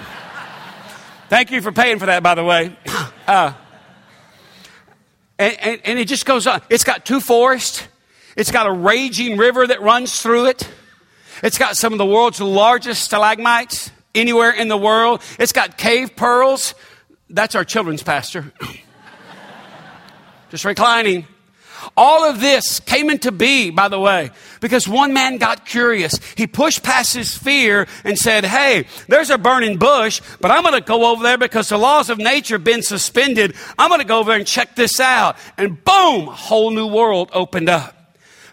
Thank 1.29 1.51
you 1.51 1.61
for 1.61 1.71
paying 1.71 1.99
for 1.99 2.07
that, 2.07 2.23
by 2.23 2.35
the 2.35 2.45
way. 2.45 2.77
Uh, 3.29 3.53
and, 5.39 5.61
and, 5.61 5.81
and 5.85 5.99
it 5.99 6.09
just 6.09 6.25
goes 6.25 6.47
on. 6.47 6.63
It's 6.71 6.83
got 6.83 7.05
two 7.05 7.21
forests. 7.21 7.87
It's 8.39 8.51
got 8.51 8.67
a 8.67 8.73
raging 8.73 9.37
river 9.37 9.67
that 9.67 9.83
runs 9.83 10.23
through 10.23 10.47
it. 10.47 10.67
It's 11.43 11.59
got 11.59 11.77
some 11.77 11.93
of 11.93 11.99
the 11.99 12.07
world's 12.07 12.41
largest 12.41 13.05
stalagmites 13.05 13.91
anywhere 14.19 14.51
in 14.51 14.69
the 14.69 14.77
world. 14.77 15.23
It's 15.39 15.53
got 15.53 15.79
cave 15.79 16.17
pearls. 16.17 16.75
That's 17.31 17.55
our 17.55 17.65
children's 17.65 18.03
pastor. 18.03 18.53
Just 20.51 20.65
reclining. 20.65 21.27
All 21.97 22.29
of 22.29 22.41
this 22.41 22.81
came 22.81 23.11
into 23.11 23.33
be, 23.33 23.71
by 23.71 23.89
the 23.89 24.01
way, 24.01 24.31
because 24.61 24.89
one 24.89 25.13
man 25.13 25.39
got 25.39 25.65
curious. 25.65 26.19
He 26.37 26.47
pushed 26.47 26.83
past 26.83 27.15
his 27.15 27.37
fear 27.37 27.87
and 28.05 28.19
said, 28.19 28.45
Hey, 28.45 28.87
there's 29.09 29.31
a 29.31 29.39
burning 29.39 29.79
bush, 29.79 30.21
but 30.41 30.51
I'm 30.51 30.63
going 30.63 30.75
to 30.75 30.81
go 30.81 31.11
over 31.11 31.23
there 31.23 31.39
because 31.39 31.69
the 31.69 31.79
laws 31.79 32.11
of 32.11 32.19
nature 32.19 32.55
have 32.55 32.65
been 32.65 32.83
suspended. 32.83 33.55
I'm 33.79 33.89
going 33.89 34.01
to 34.01 34.07
go 34.07 34.19
over 34.19 34.31
there 34.31 34.39
and 34.39 34.47
check 34.47 34.75
this 34.75 35.01
out. 35.01 35.37
And 35.57 35.83
boom, 35.85 36.29
a 36.29 36.33
whole 36.33 36.71
new 36.71 36.87
world 36.87 37.31
opened 37.33 37.69
up. 37.69 37.98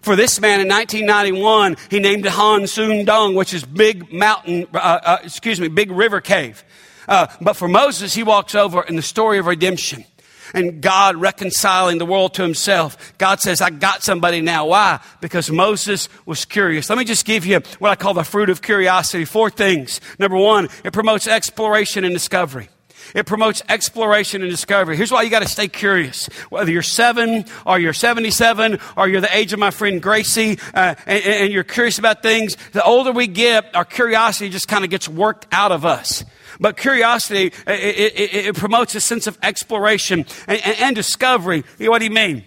For 0.05 0.15
this 0.15 0.39
man 0.39 0.62
in 0.62 0.67
1991, 0.67 1.77
he 1.89 2.00
named 2.00 2.27
it 2.27 2.31
Hang 2.33 2.67
Son 2.67 3.07
Doong, 3.07 3.33
which 3.33 3.55
is 3.55 3.65
big 3.65 4.13
mountain, 4.13 4.67
uh, 4.71 4.77
uh, 4.77 5.17
excuse 5.24 5.59
me, 5.59 5.67
big 5.67 5.89
river 5.89 6.21
cave. 6.21 6.63
Uh, 7.07 7.25
but 7.41 7.53
for 7.53 7.67
Moses, 7.67 8.13
he 8.13 8.21
walks 8.21 8.53
over 8.53 8.83
in 8.83 8.97
the 8.97 9.01
story 9.01 9.39
of 9.39 9.47
redemption 9.47 10.05
and 10.53 10.79
God 10.79 11.15
reconciling 11.15 11.97
the 11.97 12.05
world 12.05 12.35
to 12.35 12.43
himself. 12.43 13.17
God 13.17 13.39
says, 13.39 13.62
I 13.62 13.71
got 13.71 14.03
somebody 14.03 14.41
now. 14.41 14.67
Why? 14.67 15.00
Because 15.21 15.50
Moses 15.50 16.07
was 16.27 16.45
curious. 16.45 16.88
Let 16.88 17.00
me 17.00 17.05
just 17.05 17.25
give 17.25 17.43
you 17.43 17.62
what 17.79 17.89
I 17.89 17.95
call 17.95 18.13
the 18.13 18.24
fruit 18.24 18.51
of 18.51 18.62
curiosity. 18.62 19.25
Four 19.25 19.50
things. 19.50 20.01
Number 20.19 20.38
one, 20.38 20.69
it 20.83 20.93
promotes 20.93 21.25
exploration 21.25 22.03
and 22.03 22.13
discovery. 22.13 22.69
It 23.13 23.25
promotes 23.25 23.62
exploration 23.69 24.41
and 24.41 24.50
discovery. 24.50 24.97
Here's 24.97 25.12
why 25.12 25.21
you 25.21 25.29
got 25.29 25.41
to 25.41 25.47
stay 25.47 25.67
curious. 25.67 26.27
Whether 26.50 26.71
you're 26.71 26.81
seven 26.81 27.45
or 27.65 27.79
you're 27.79 27.93
77 27.93 28.79
or 28.97 29.07
you're 29.07 29.21
the 29.21 29.35
age 29.35 29.53
of 29.53 29.59
my 29.59 29.71
friend 29.71 30.01
Gracie 30.01 30.57
uh, 30.74 30.95
and, 31.05 31.24
and 31.24 31.53
you're 31.53 31.63
curious 31.63 32.00
about 32.00 32.21
things, 32.21 32.55
the 32.71 32.83
older 32.83 33.12
we 33.12 33.27
get, 33.27 33.75
our 33.75 33.85
curiosity 33.85 34.50
just 34.50 34.67
kind 34.67 34.83
of 34.83 34.89
gets 34.89 35.07
worked 35.07 35.47
out 35.51 35.71
of 35.71 35.85
us. 35.85 36.24
But 36.59 36.77
curiosity, 36.77 37.51
it, 37.67 38.13
it, 38.15 38.45
it, 38.47 38.55
promotes 38.55 38.95
a 38.95 39.01
sense 39.01 39.27
of 39.27 39.38
exploration 39.43 40.25
and, 40.47 40.62
and, 40.65 40.77
and 40.79 40.95
discovery. 40.95 41.63
What 41.79 42.00
do 42.00 42.05
you 42.05 42.12
mean? 42.12 42.45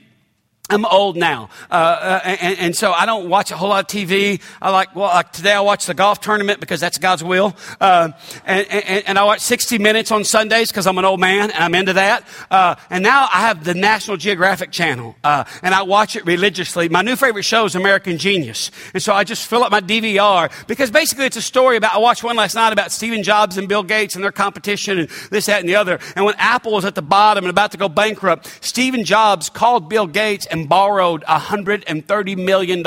I'm 0.70 0.84
old 0.84 1.16
now, 1.16 1.48
uh, 1.70 1.74
uh, 1.74 2.20
and, 2.24 2.58
and, 2.58 2.76
so 2.76 2.92
I 2.92 3.06
don't 3.06 3.30
watch 3.30 3.50
a 3.50 3.56
whole 3.56 3.70
lot 3.70 3.80
of 3.80 3.86
TV. 3.86 4.42
I 4.60 4.70
like, 4.70 4.94
well, 4.94 5.06
like 5.06 5.32
today 5.32 5.54
I 5.54 5.60
watch 5.60 5.86
the 5.86 5.94
golf 5.94 6.20
tournament 6.20 6.60
because 6.60 6.78
that's 6.78 6.98
God's 6.98 7.24
will, 7.24 7.56
uh, 7.80 8.10
and, 8.44 8.66
and, 8.70 9.04
and, 9.06 9.18
I 9.18 9.24
watch 9.24 9.40
60 9.40 9.78
Minutes 9.78 10.10
on 10.10 10.24
Sundays 10.24 10.68
because 10.68 10.86
I'm 10.86 10.98
an 10.98 11.06
old 11.06 11.20
man 11.20 11.50
and 11.50 11.64
I'm 11.64 11.74
into 11.74 11.94
that. 11.94 12.28
Uh, 12.50 12.74
and 12.90 13.02
now 13.02 13.28
I 13.32 13.40
have 13.40 13.64
the 13.64 13.72
National 13.72 14.18
Geographic 14.18 14.70
Channel, 14.70 15.16
uh, 15.24 15.44
and 15.62 15.74
I 15.74 15.82
watch 15.82 16.16
it 16.16 16.26
religiously. 16.26 16.90
My 16.90 17.00
new 17.00 17.16
favorite 17.16 17.44
show 17.44 17.64
is 17.64 17.74
American 17.74 18.18
Genius, 18.18 18.70
and 18.92 19.02
so 19.02 19.14
I 19.14 19.24
just 19.24 19.46
fill 19.46 19.64
up 19.64 19.72
my 19.72 19.80
DVR 19.80 20.52
because 20.66 20.90
basically 20.90 21.24
it's 21.24 21.38
a 21.38 21.42
story 21.42 21.78
about. 21.78 21.94
I 21.94 21.98
watched 21.98 22.22
one 22.22 22.36
last 22.36 22.54
night 22.54 22.74
about 22.74 22.92
Stephen 22.92 23.22
Jobs 23.22 23.56
and 23.56 23.70
Bill 23.70 23.82
Gates 23.82 24.16
and 24.16 24.22
their 24.22 24.32
competition 24.32 24.98
and 24.98 25.08
this, 25.30 25.46
that, 25.46 25.60
and 25.60 25.68
the 25.68 25.76
other. 25.76 25.98
And 26.14 26.26
when 26.26 26.34
Apple 26.36 26.72
was 26.72 26.84
at 26.84 26.94
the 26.94 27.00
bottom 27.00 27.44
and 27.44 27.50
about 27.50 27.72
to 27.72 27.78
go 27.78 27.88
bankrupt, 27.88 28.58
Stephen 28.60 29.04
Jobs 29.04 29.48
called 29.48 29.88
Bill 29.88 30.06
Gates 30.06 30.44
and 30.44 30.57
and 30.58 30.68
borrowed 30.68 31.22
$130 31.24 32.44
million. 32.44 32.84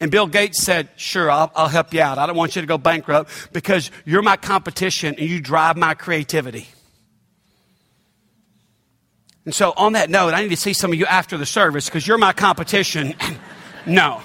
And 0.00 0.10
Bill 0.10 0.26
Gates 0.26 0.62
said, 0.62 0.88
Sure, 0.96 1.30
I'll, 1.30 1.52
I'll, 1.54 1.68
help 1.68 1.92
you 1.94 2.00
out. 2.00 2.18
I 2.18 2.26
don't 2.26 2.36
want 2.36 2.56
you 2.56 2.62
to 2.62 2.66
go 2.66 2.78
bankrupt 2.78 3.30
because 3.52 3.90
you're 4.04 4.22
my 4.22 4.36
competition 4.36 5.14
and 5.18 5.28
you 5.28 5.40
drive 5.40 5.76
my 5.76 5.94
creativity. 5.94 6.68
And 9.44 9.54
so, 9.54 9.74
on 9.76 9.92
that 9.92 10.08
note, 10.08 10.32
I 10.32 10.42
need 10.42 10.48
to 10.48 10.56
see 10.56 10.72
some 10.72 10.90
of 10.92 10.98
you 10.98 11.06
after 11.06 11.36
the 11.36 11.46
service 11.46 11.86
because 11.86 12.06
you're 12.06 12.18
my 12.18 12.32
competition. 12.32 13.14
no. 13.86 14.22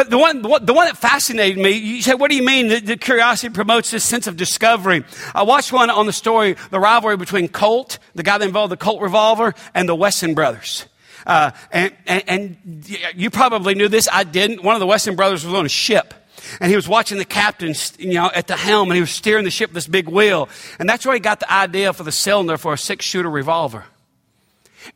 But 0.00 0.08
the 0.08 0.16
one, 0.16 0.40
the 0.40 0.72
one 0.72 0.86
that 0.86 0.96
fascinated 0.96 1.58
me, 1.58 1.72
you 1.72 2.00
said, 2.00 2.14
what 2.14 2.30
do 2.30 2.34
you 2.34 2.42
mean 2.42 2.68
that, 2.68 2.86
that 2.86 3.02
curiosity 3.02 3.52
promotes 3.52 3.90
this 3.90 4.02
sense 4.02 4.26
of 4.26 4.34
discovery? 4.34 5.04
I 5.34 5.42
watched 5.42 5.74
one 5.74 5.90
on 5.90 6.06
the 6.06 6.12
story, 6.14 6.56
the 6.70 6.80
rivalry 6.80 7.18
between 7.18 7.48
Colt, 7.48 7.98
the 8.14 8.22
guy 8.22 8.38
that 8.38 8.46
involved 8.46 8.72
the 8.72 8.78
Colt 8.78 9.02
revolver, 9.02 9.54
and 9.74 9.86
the 9.86 9.94
Wesson 9.94 10.32
brothers. 10.32 10.86
Uh, 11.26 11.50
and, 11.70 11.94
and, 12.06 12.24
and 12.26 12.88
you 13.14 13.28
probably 13.28 13.74
knew 13.74 13.88
this. 13.88 14.08
I 14.10 14.24
didn't. 14.24 14.62
One 14.62 14.74
of 14.74 14.80
the 14.80 14.86
Wesson 14.86 15.16
brothers 15.16 15.44
was 15.44 15.52
on 15.52 15.66
a 15.66 15.68
ship. 15.68 16.14
And 16.60 16.70
he 16.70 16.76
was 16.76 16.88
watching 16.88 17.18
the 17.18 17.26
captain, 17.26 17.74
you 17.98 18.14
know, 18.14 18.30
at 18.34 18.46
the 18.46 18.56
helm, 18.56 18.88
and 18.88 18.94
he 18.94 19.02
was 19.02 19.10
steering 19.10 19.44
the 19.44 19.50
ship 19.50 19.68
with 19.68 19.74
this 19.74 19.86
big 19.86 20.08
wheel. 20.08 20.48
And 20.78 20.88
that's 20.88 21.04
where 21.04 21.12
he 21.12 21.20
got 21.20 21.40
the 21.40 21.52
idea 21.52 21.92
for 21.92 22.04
the 22.04 22.12
cylinder 22.12 22.56
for 22.56 22.72
a 22.72 22.78
six 22.78 23.04
shooter 23.04 23.28
revolver. 23.28 23.84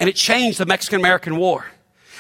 And 0.01 0.09
it 0.09 0.17
changed 0.17 0.57
the 0.57 0.65
Mexican 0.65 0.99
American 0.99 1.37
War. 1.37 1.67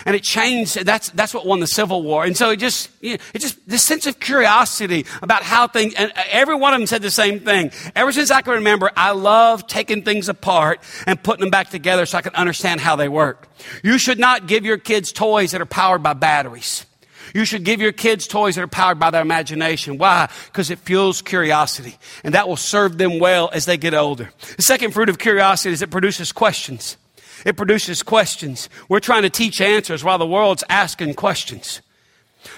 And 0.04 0.14
it 0.14 0.23
changed. 0.23 0.76
That's, 0.84 1.11
that's 1.11 1.32
what 1.32 1.46
won 1.46 1.61
the 1.61 1.66
Civil 1.66 2.02
War. 2.02 2.25
And 2.25 2.37
so 2.37 2.50
it 2.50 2.56
just, 2.56 2.90
you 3.00 3.12
know, 3.12 3.18
it 3.32 3.40
just, 3.40 3.66
this 3.68 3.82
sense 3.82 4.06
of 4.06 4.20
curiosity 4.20 5.06
about 5.23 5.42
how 5.42 5.66
things, 5.66 5.94
and 5.94 6.12
uh, 6.14 6.23
every 6.30 6.56
one 6.56 6.75
of 6.75 6.80
them 6.80 6.87
said 6.87 7.02
the 7.02 7.11
same 7.11 7.40
thing. 7.40 7.70
Ever 7.96 8.12
since 8.12 8.30
I 8.30 8.42
can 8.42 8.54
remember, 8.54 8.90
I 8.96 9.12
love 9.12 9.66
taking 9.66 10.02
things 10.02 10.28
apart 10.28 10.80
and 11.06 11.23
putting 11.23 11.40
them 11.40 11.50
back 11.50 11.70
together 11.70 12.06
so 12.06 12.18
I 12.18 12.23
can 12.23 12.34
understand 12.34 12.80
how 12.80 12.96
they 12.96 13.08
work. 13.08 13.49
You 13.82 13.99
should 13.99 14.18
not 14.18 14.46
give 14.46 14.64
your 14.64 14.78
kids 14.78 15.12
toys 15.12 15.52
that 15.52 15.61
are 15.61 15.66
powered 15.66 16.02
by 16.02 16.12
batteries. 16.12 16.84
You 17.32 17.44
should 17.44 17.64
give 17.64 17.80
your 17.80 17.92
kids 17.92 18.26
toys 18.26 18.56
that 18.56 18.62
are 18.62 18.68
powered 18.68 18.99
by 18.99 19.11
their 19.11 19.23
imagination. 19.23 19.99
Why? 19.99 20.28
Because 20.46 20.70
it 20.70 20.78
fuels 20.80 21.23
curiosity, 21.23 21.96
and 22.23 22.34
that 22.34 22.46
will 22.46 22.56
serve 22.56 22.99
them 22.99 23.18
well 23.18 23.50
as 23.52 23.64
they 23.64 23.76
get 23.76 23.94
older. 23.94 24.30
The 24.56 24.62
second 24.62 24.92
fruit 24.92 25.08
of 25.08 25.18
curiosity 25.18 25.73
is 25.73 25.82
it 25.82 25.90
produces 25.90 26.32
questions. 26.32 26.96
It 27.44 27.56
produces 27.56 28.02
questions. 28.02 28.68
We're 28.88 29.00
trying 29.00 29.22
to 29.22 29.30
teach 29.30 29.60
answers 29.60 30.02
while 30.02 30.18
the 30.18 30.26
world's 30.26 30.64
asking 30.68 31.14
questions. 31.14 31.82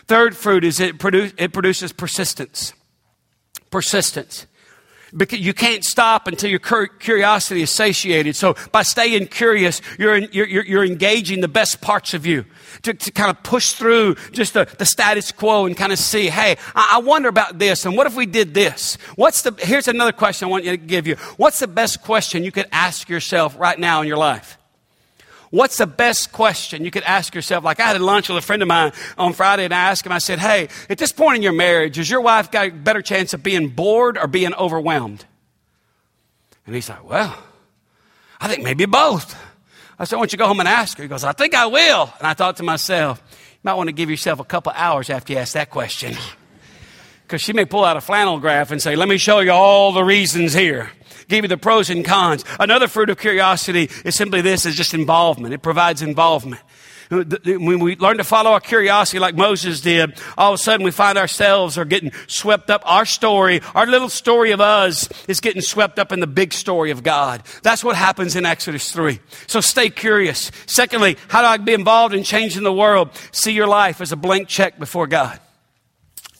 Third 0.07 0.37
fruit 0.37 0.65
is 0.65 0.81
it, 0.81 0.99
produce, 0.99 1.33
it 1.37 1.53
produces 1.53 1.93
persistence. 1.93 2.73
Persistence. 3.71 4.47
Because 5.17 5.39
you 5.39 5.55
can't 5.55 5.85
stop 5.85 6.27
until 6.27 6.51
your 6.51 6.59
curiosity 6.59 7.63
is 7.63 7.71
satiated. 7.71 8.35
So 8.37 8.57
by 8.73 8.83
staying 8.83 9.29
curious, 9.29 9.81
you're, 9.99 10.19
you're, 10.19 10.65
you're 10.65 10.85
engaging 10.85 11.41
the 11.41 11.49
best 11.49 11.81
parts 11.81 12.13
of 12.13 12.27
you 12.27 12.45
to, 12.83 12.93
to 12.93 13.13
kind 13.13 13.31
of 13.31 13.43
push 13.43 13.73
through 13.73 14.17
just 14.33 14.53
the, 14.55 14.69
the, 14.79 14.85
status 14.85 15.31
quo 15.31 15.67
and 15.67 15.77
kind 15.77 15.93
of 15.93 15.99
see, 15.99 16.29
hey, 16.29 16.57
I, 16.75 16.95
I 16.95 16.99
wonder 16.99 17.29
about 17.29 17.59
this. 17.59 17.87
And 17.87 17.97
what 17.97 18.07
if 18.07 18.17
we 18.17 18.27
did 18.27 18.53
this? 18.53 18.99
What's 19.15 19.43
the, 19.43 19.55
here's 19.61 19.89
another 19.89 20.13
question 20.13 20.49
I 20.49 20.51
want 20.51 20.65
you 20.65 20.73
to 20.73 20.77
give 20.77 21.07
you. 21.07 21.15
What's 21.37 21.61
the 21.61 21.69
best 21.69 22.03
question 22.03 22.43
you 22.43 22.53
could 22.53 22.69
ask 22.73 23.09
yourself 23.09 23.59
right 23.59 23.79
now 23.79 24.03
in 24.03 24.09
your 24.09 24.19
life? 24.19 24.59
What's 25.51 25.77
the 25.79 25.87
best 25.87 26.33
question 26.33 26.85
you 26.85 26.91
could 26.91 27.05
ask 27.05 27.35
yourself? 27.35 27.65
Like 27.65 27.79
I 27.79 27.85
had 27.85 28.01
lunch 28.01 28.29
with 28.29 28.39
a 28.39 28.43
friend 28.43 28.63
of 28.63 28.69
mine 28.69 28.93
on 29.17 29.33
Friday 29.33 29.65
and 29.65 29.75
I 29.75 29.91
asked 29.91 30.05
him, 30.05 30.13
I 30.13 30.19
said, 30.19 30.39
Hey, 30.39 30.69
at 30.91 30.99
this 30.99 31.13
point 31.13 31.37
in 31.37 31.43
your 31.43 31.53
marriage, 31.53 31.97
has 31.97 32.11
your 32.11 32.21
wife 32.21 32.51
got 32.51 32.69
a 32.69 32.71
better 32.71 33.03
chance 33.03 33.33
of 33.33 33.43
being 33.43 33.69
bored 33.69 34.19
or 34.19 34.27
being 34.27 34.55
overwhelmed? 34.55 35.25
And 36.67 36.75
he's 36.75 36.89
like, 36.89 37.09
Well, 37.09 37.37
I 38.41 38.49
think 38.49 38.63
maybe 38.65 38.87
both. 38.87 39.39
I 39.99 40.05
said, 40.05 40.17
Why 40.17 40.23
don't 40.23 40.33
you 40.33 40.39
go 40.39 40.49
home 40.49 40.61
and 40.61 40.69
ask 40.69 40.97
her? 40.99 41.05
He 41.05 41.09
goes, 41.09 41.23
I 41.23 41.33
think 41.33 41.55
I 41.55 41.67
will. 41.67 42.13
And 42.19 42.27
I 42.27 42.35
thought 42.35 42.57
to 42.57 42.65
myself, 42.65 43.23
You 43.31 43.59
might 43.63 43.75
want 43.75 43.89
to 43.89 43.93
give 43.95 44.11
yourself 44.11 44.41
a 44.41 44.45
couple 44.45 44.73
hours 44.75 45.11
after 45.11 45.33
you 45.33 45.39
ask 45.39 45.55
that 45.55 45.71
question. 45.71 46.17
Because 47.23 47.41
she 47.41 47.53
may 47.53 47.65
pull 47.65 47.85
out 47.85 47.97
a 47.97 48.01
flannel 48.01 48.39
graph 48.41 48.73
and 48.73 48.83
say, 48.83 48.97
Let 48.97 49.09
me 49.09 49.17
show 49.17 49.39
you 49.41 49.53
all 49.53 49.93
the 49.93 50.05
reasons 50.05 50.55
here 50.55 50.91
give 51.29 51.45
you 51.45 51.49
the 51.49 51.59
pros 51.59 51.91
and 51.91 52.05
cons. 52.05 52.45
Another 52.59 52.89
fruit 52.89 53.11
of 53.11 53.19
curiosity 53.19 53.91
is 54.05 54.15
simply 54.15 54.41
this, 54.41 54.67
is 54.67 54.75
just 54.77 54.95
involvement. 54.95 55.55
It 55.55 55.63
provides 55.63 56.03
involvement. 56.03 56.63
Uh, 57.11 57.23
when 57.45 57.79
we 57.79 57.95
learn 57.97 58.19
to 58.19 58.25
follow 58.25 58.51
our 58.51 58.61
curiosity 58.61 59.19
like 59.19 59.37
Moses 59.37 59.81
did, 59.81 60.19
all 60.37 60.53
of 60.53 60.59
a 60.59 60.63
sudden 60.63 60.85
we 60.85 60.91
find 60.91 61.17
ourselves 61.17 61.79
are 61.79 61.85
getting 61.85 62.11
swept 62.27 62.69
up. 62.69 62.83
Our 62.85 63.05
story, 63.05 63.61
our 63.75 63.87
little 63.87 64.09
story 64.09 64.51
of 64.51 64.61
us 64.61 65.09
is 65.29 65.41
getting 65.41 65.63
swept 65.63 65.99
up 65.99 66.11
in 66.11 66.19
the 66.19 66.27
big 66.27 66.53
story 66.53 66.91
of 66.91 67.05
God. 67.05 67.43
That's 67.63 67.85
what 67.85 67.95
happens 67.95 68.35
in 68.35 68.45
Exodus 68.45 68.91
3. 68.91 69.21
So 69.47 69.61
stay 69.61 69.89
curious. 69.89 70.51
Secondly, 70.67 71.17
how 71.29 71.43
do 71.43 71.47
I 71.47 71.57
be 71.59 71.75
involved 71.75 72.15
in 72.15 72.25
changing 72.25 72.65
the 72.65 72.73
world? 72.73 73.11
See 73.31 73.53
your 73.53 73.69
life 73.69 74.01
as 74.01 74.11
a 74.11 74.17
blank 74.17 74.49
check 74.49 74.79
before 74.79 75.07
God 75.07 75.39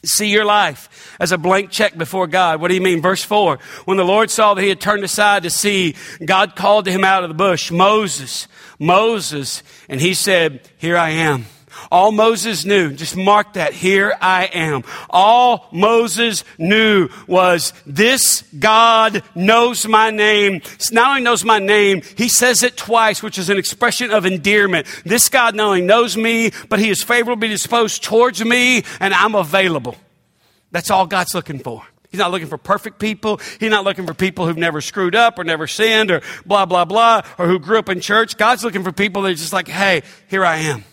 see 0.07 0.31
your 0.31 0.45
life 0.45 1.17
as 1.21 1.33
a 1.33 1.39
blank 1.39 1.71
check 1.71 1.97
before 1.97 2.27
God. 2.27 2.61
What 2.61 2.69
do 2.69 2.75
you 2.75 2.81
mean? 2.81 3.03
Verse 3.03 3.25
4. 3.25 3.59
When 3.85 3.97
the 3.97 4.05
Lord 4.05 4.31
saw 4.31 4.55
that 4.55 4.63
he 4.63 4.69
had 4.69 4.81
turned 4.81 5.05
aside 5.05 5.43
to 5.43 5.51
see, 5.51 5.95
God 6.25 6.57
called 6.57 6.85
to 6.87 6.93
him 6.93 7.05
out 7.05 7.23
of 7.23 7.31
the 7.31 7.35
bush, 7.35 7.71
Moses, 7.71 8.49
Moses, 8.79 9.63
and 9.89 10.01
he 10.01 10.15
said, 10.15 10.69
Here 10.79 10.97
I 10.97 11.11
am. 11.11 11.47
All 11.91 12.13
Moses 12.13 12.65
knew, 12.65 12.93
just 12.93 13.17
mark 13.17 13.55
that, 13.55 13.73
here 13.73 14.15
I 14.21 14.47
am. 14.47 14.85
All 15.11 15.69
Moses 15.73 16.45
knew 16.59 17.09
was 17.27 17.73
this 17.87 18.43
God 18.59 19.23
knows 19.35 19.87
my 19.87 20.11
name. 20.11 20.63
Not 20.93 21.11
only 21.11 21.23
knows 21.23 21.45
my 21.45 21.59
name, 21.59 22.03
he 22.17 22.29
says 22.29 22.63
it 22.63 22.77
twice, 22.77 23.23
which 23.23 23.39
is 23.39 23.51
an 23.51 23.59
expression 23.59 24.11
of 24.11 24.27
endearment. 24.27 24.87
This 25.05 25.29
God 25.29 25.55
not 25.55 25.67
only 25.69 25.83
knows 25.83 26.17
me, 26.17 26.51
but 26.69 26.79
he 26.79 26.91
is 26.91 27.03
favorably 27.03 27.49
disposed 27.49 28.03
towards 28.03 28.45
me, 28.45 28.85
and 29.01 29.15
I'm 29.15 29.35
available. 29.35 29.97
That's 30.71 30.91
all 30.91 31.07
God's 31.07 31.35
looking 31.35 31.59
for. 31.59 31.83
He's 32.11 32.19
not 32.21 32.31
looking 32.31 32.49
for 32.49 32.59
perfect 32.59 32.99
people. 32.99 33.41
He's 33.61 33.71
not 33.71 33.85
looking 33.85 34.07
for 34.07 34.15
people 34.15 34.47
who've 34.47 34.57
never 34.57 34.81
screwed 34.81 35.15
up 35.15 35.39
or 35.39 35.45
never 35.45 35.67
sinned 35.67 36.11
or 36.11 36.23
blah, 36.47 36.65
blah, 36.65 36.85
blah, 36.85 37.23
or 37.39 37.47
who 37.47 37.59
grew 37.59 37.79
up 37.79 37.89
in 37.89 38.01
church. 38.01 38.37
God's 38.37 38.65
looking 38.65 38.83
for 38.83 38.93
people 38.93 39.23
that 39.23 39.33
are 39.33 39.35
just 39.35 39.53
like, 39.53 39.69
hey, 39.69 40.03
here 40.29 40.45
I 40.45 40.57
am 40.59 40.85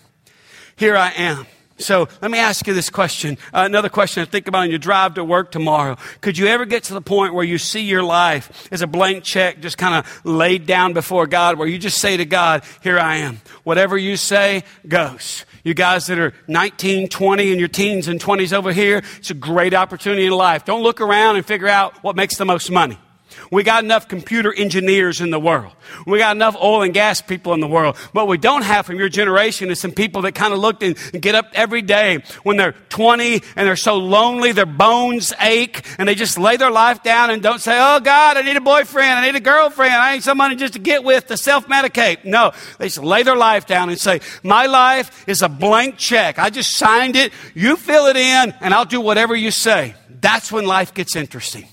here 0.75 0.95
I 0.95 1.11
am. 1.11 1.45
So 1.77 2.07
let 2.21 2.29
me 2.29 2.37
ask 2.37 2.67
you 2.67 2.73
this 2.73 2.89
question. 2.89 3.37
Uh, 3.53 3.63
another 3.65 3.89
question 3.89 4.23
to 4.23 4.29
think 4.29 4.47
about 4.47 4.63
on 4.63 4.69
your 4.69 4.79
drive 4.79 5.15
to 5.15 5.23
work 5.23 5.51
tomorrow. 5.51 5.97
Could 6.21 6.37
you 6.37 6.47
ever 6.47 6.65
get 6.65 6.83
to 6.85 6.93
the 6.93 7.01
point 7.01 7.33
where 7.33 7.43
you 7.43 7.57
see 7.57 7.81
your 7.81 8.03
life 8.03 8.67
as 8.71 8.81
a 8.81 8.87
blank 8.87 9.23
check 9.23 9.59
just 9.59 9.77
kind 9.77 9.95
of 9.95 10.25
laid 10.25 10.65
down 10.65 10.93
before 10.93 11.25
God, 11.27 11.57
where 11.57 11.67
you 11.67 11.79
just 11.79 11.97
say 11.97 12.15
to 12.17 12.25
God, 12.25 12.63
Here 12.81 12.99
I 12.99 13.17
am. 13.17 13.41
Whatever 13.63 13.97
you 13.97 14.17
say 14.17 14.63
goes. 14.87 15.45
You 15.63 15.73
guys 15.73 16.07
that 16.07 16.19
are 16.19 16.33
19, 16.47 17.07
20, 17.07 17.51
and 17.51 17.59
your 17.59 17.69
teens 17.69 18.07
and 18.07 18.19
20s 18.19 18.53
over 18.53 18.73
here, 18.73 19.01
it's 19.17 19.31
a 19.31 19.33
great 19.33 19.73
opportunity 19.73 20.25
in 20.25 20.33
life. 20.33 20.65
Don't 20.65 20.83
look 20.83 21.01
around 21.01 21.37
and 21.37 21.45
figure 21.45 21.69
out 21.69 22.03
what 22.03 22.15
makes 22.15 22.37
the 22.37 22.45
most 22.45 22.69
money. 22.69 22.97
We 23.51 23.63
got 23.63 23.83
enough 23.83 24.07
computer 24.07 24.53
engineers 24.53 25.21
in 25.21 25.29
the 25.29 25.39
world. 25.39 25.73
We 26.05 26.17
got 26.17 26.35
enough 26.35 26.55
oil 26.55 26.81
and 26.81 26.93
gas 26.93 27.21
people 27.21 27.53
in 27.53 27.59
the 27.59 27.67
world. 27.67 27.97
What 28.13 28.27
we 28.27 28.37
don't 28.37 28.63
have 28.63 28.85
from 28.85 28.97
your 28.97 29.09
generation 29.09 29.69
is 29.69 29.79
some 29.79 29.91
people 29.91 30.21
that 30.23 30.33
kind 30.33 30.53
of 30.53 30.59
look 30.59 30.81
and, 30.83 30.97
get 31.13 31.35
up 31.35 31.47
every 31.53 31.81
day 31.81 32.23
when 32.43 32.57
they're 32.57 32.73
20 32.89 33.41
and 33.55 33.67
they're 33.67 33.75
so 33.75 33.97
lonely, 33.97 34.51
their 34.51 34.65
bones 34.65 35.31
ache, 35.39 35.85
and 35.97 36.07
they 36.07 36.15
just 36.15 36.37
lay 36.37 36.57
their 36.57 36.71
life 36.71 37.03
down 37.03 37.29
and 37.29 37.41
don't 37.41 37.59
say, 37.59 37.77
Oh 37.79 37.99
God, 37.99 38.37
I 38.37 38.41
need 38.41 38.57
a 38.57 38.61
boyfriend, 38.61 39.11
I 39.11 39.25
need 39.25 39.35
a 39.35 39.39
girlfriend, 39.39 39.93
I 39.93 40.15
need 40.15 40.23
somebody 40.23 40.55
just 40.55 40.73
to 40.73 40.79
get 40.79 41.03
with 41.03 41.27
to 41.27 41.37
self 41.37 41.67
medicate. 41.67 42.25
No, 42.25 42.51
they 42.77 42.87
just 42.87 43.03
lay 43.03 43.23
their 43.23 43.35
life 43.35 43.65
down 43.65 43.89
and 43.89 43.99
say, 43.99 44.21
My 44.43 44.65
life 44.65 45.27
is 45.27 45.41
a 45.41 45.49
blank 45.49 45.97
check. 45.97 46.39
I 46.39 46.49
just 46.49 46.77
signed 46.77 47.15
it. 47.15 47.31
You 47.53 47.75
fill 47.77 48.07
it 48.07 48.17
in, 48.17 48.53
and 48.59 48.73
I'll 48.73 48.85
do 48.85 49.01
whatever 49.01 49.35
you 49.35 49.51
say. 49.51 49.95
That's 50.09 50.51
when 50.51 50.65
life 50.65 50.93
gets 50.93 51.15
interesting. 51.15 51.67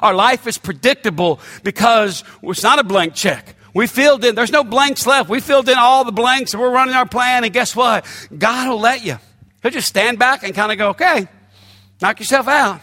Our 0.00 0.14
life 0.14 0.46
is 0.46 0.58
predictable 0.58 1.40
because 1.62 2.24
it's 2.42 2.62
not 2.62 2.78
a 2.78 2.84
blank 2.84 3.14
check. 3.14 3.56
We 3.74 3.86
filled 3.86 4.24
in, 4.24 4.34
there's 4.34 4.52
no 4.52 4.64
blanks 4.64 5.06
left. 5.06 5.30
We 5.30 5.40
filled 5.40 5.68
in 5.68 5.78
all 5.78 6.04
the 6.04 6.12
blanks 6.12 6.52
and 6.52 6.60
we're 6.60 6.70
running 6.70 6.94
our 6.94 7.06
plan. 7.06 7.44
And 7.44 7.52
guess 7.52 7.74
what? 7.74 8.04
God 8.36 8.68
will 8.68 8.80
let 8.80 9.04
you. 9.04 9.18
He'll 9.62 9.72
just 9.72 9.88
stand 9.88 10.18
back 10.18 10.42
and 10.42 10.54
kind 10.54 10.72
of 10.72 10.78
go, 10.78 10.90
okay, 10.90 11.26
knock 12.00 12.20
yourself 12.20 12.48
out. 12.48 12.80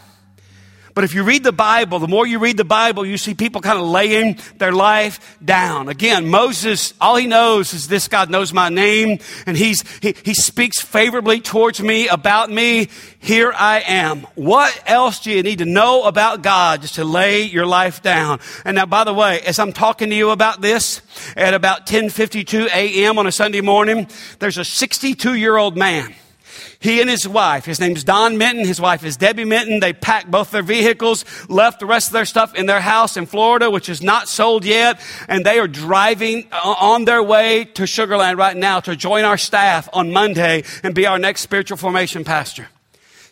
But 0.94 1.04
if 1.04 1.14
you 1.14 1.22
read 1.22 1.44
the 1.44 1.52
Bible, 1.52 1.98
the 1.98 2.08
more 2.08 2.26
you 2.26 2.38
read 2.38 2.56
the 2.56 2.64
Bible, 2.64 3.06
you 3.06 3.16
see 3.16 3.34
people 3.34 3.60
kind 3.60 3.78
of 3.78 3.86
laying 3.86 4.38
their 4.58 4.72
life 4.72 5.38
down. 5.44 5.88
Again, 5.88 6.28
Moses, 6.28 6.94
all 7.00 7.16
he 7.16 7.26
knows 7.26 7.72
is 7.74 7.88
this 7.88 8.08
God 8.08 8.30
knows 8.30 8.52
my 8.52 8.68
name 8.68 9.18
and 9.46 9.56
he's, 9.56 9.84
he, 10.00 10.14
he 10.24 10.34
speaks 10.34 10.80
favorably 10.80 11.40
towards 11.40 11.80
me, 11.80 12.08
about 12.08 12.50
me. 12.50 12.88
Here 13.18 13.52
I 13.54 13.80
am. 13.86 14.26
What 14.34 14.82
else 14.86 15.20
do 15.20 15.30
you 15.30 15.42
need 15.42 15.58
to 15.58 15.64
know 15.64 16.04
about 16.04 16.42
God 16.42 16.82
just 16.82 16.94
to 16.94 17.04
lay 17.04 17.42
your 17.42 17.66
life 17.66 18.02
down? 18.02 18.40
And 18.64 18.76
now, 18.76 18.86
by 18.86 19.04
the 19.04 19.14
way, 19.14 19.40
as 19.42 19.58
I'm 19.58 19.72
talking 19.72 20.10
to 20.10 20.16
you 20.16 20.30
about 20.30 20.60
this 20.60 21.02
at 21.36 21.54
about 21.54 21.86
10:52 21.86 22.66
a.m. 22.66 23.18
on 23.18 23.26
a 23.26 23.32
Sunday 23.32 23.60
morning, 23.60 24.08
there's 24.38 24.58
a 24.58 24.64
62 24.64 25.34
year 25.34 25.56
old 25.56 25.76
man 25.76 26.14
he 26.78 27.00
and 27.00 27.10
his 27.10 27.26
wife, 27.26 27.64
his 27.64 27.80
name's 27.80 28.04
Don 28.04 28.38
Minton, 28.38 28.64
his 28.64 28.80
wife 28.80 29.04
is 29.04 29.16
Debbie 29.16 29.44
Minton. 29.44 29.80
They 29.80 29.92
packed 29.92 30.30
both 30.30 30.50
their 30.50 30.62
vehicles, 30.62 31.24
left 31.48 31.80
the 31.80 31.86
rest 31.86 32.08
of 32.08 32.12
their 32.12 32.24
stuff 32.24 32.54
in 32.54 32.66
their 32.66 32.80
house 32.80 33.16
in 33.16 33.26
Florida, 33.26 33.70
which 33.70 33.88
is 33.88 34.02
not 34.02 34.28
sold 34.28 34.64
yet, 34.64 35.00
and 35.28 35.44
they 35.44 35.58
are 35.58 35.68
driving 35.68 36.48
uh, 36.52 36.74
on 36.80 37.04
their 37.04 37.22
way 37.22 37.64
to 37.74 37.86
Sugar 37.86 38.16
Land 38.16 38.38
right 38.38 38.56
now 38.56 38.80
to 38.80 38.96
join 38.96 39.24
our 39.24 39.38
staff 39.38 39.88
on 39.92 40.12
Monday 40.12 40.64
and 40.82 40.94
be 40.94 41.06
our 41.06 41.18
next 41.18 41.42
spiritual 41.42 41.76
formation 41.76 42.24
pastor. 42.24 42.68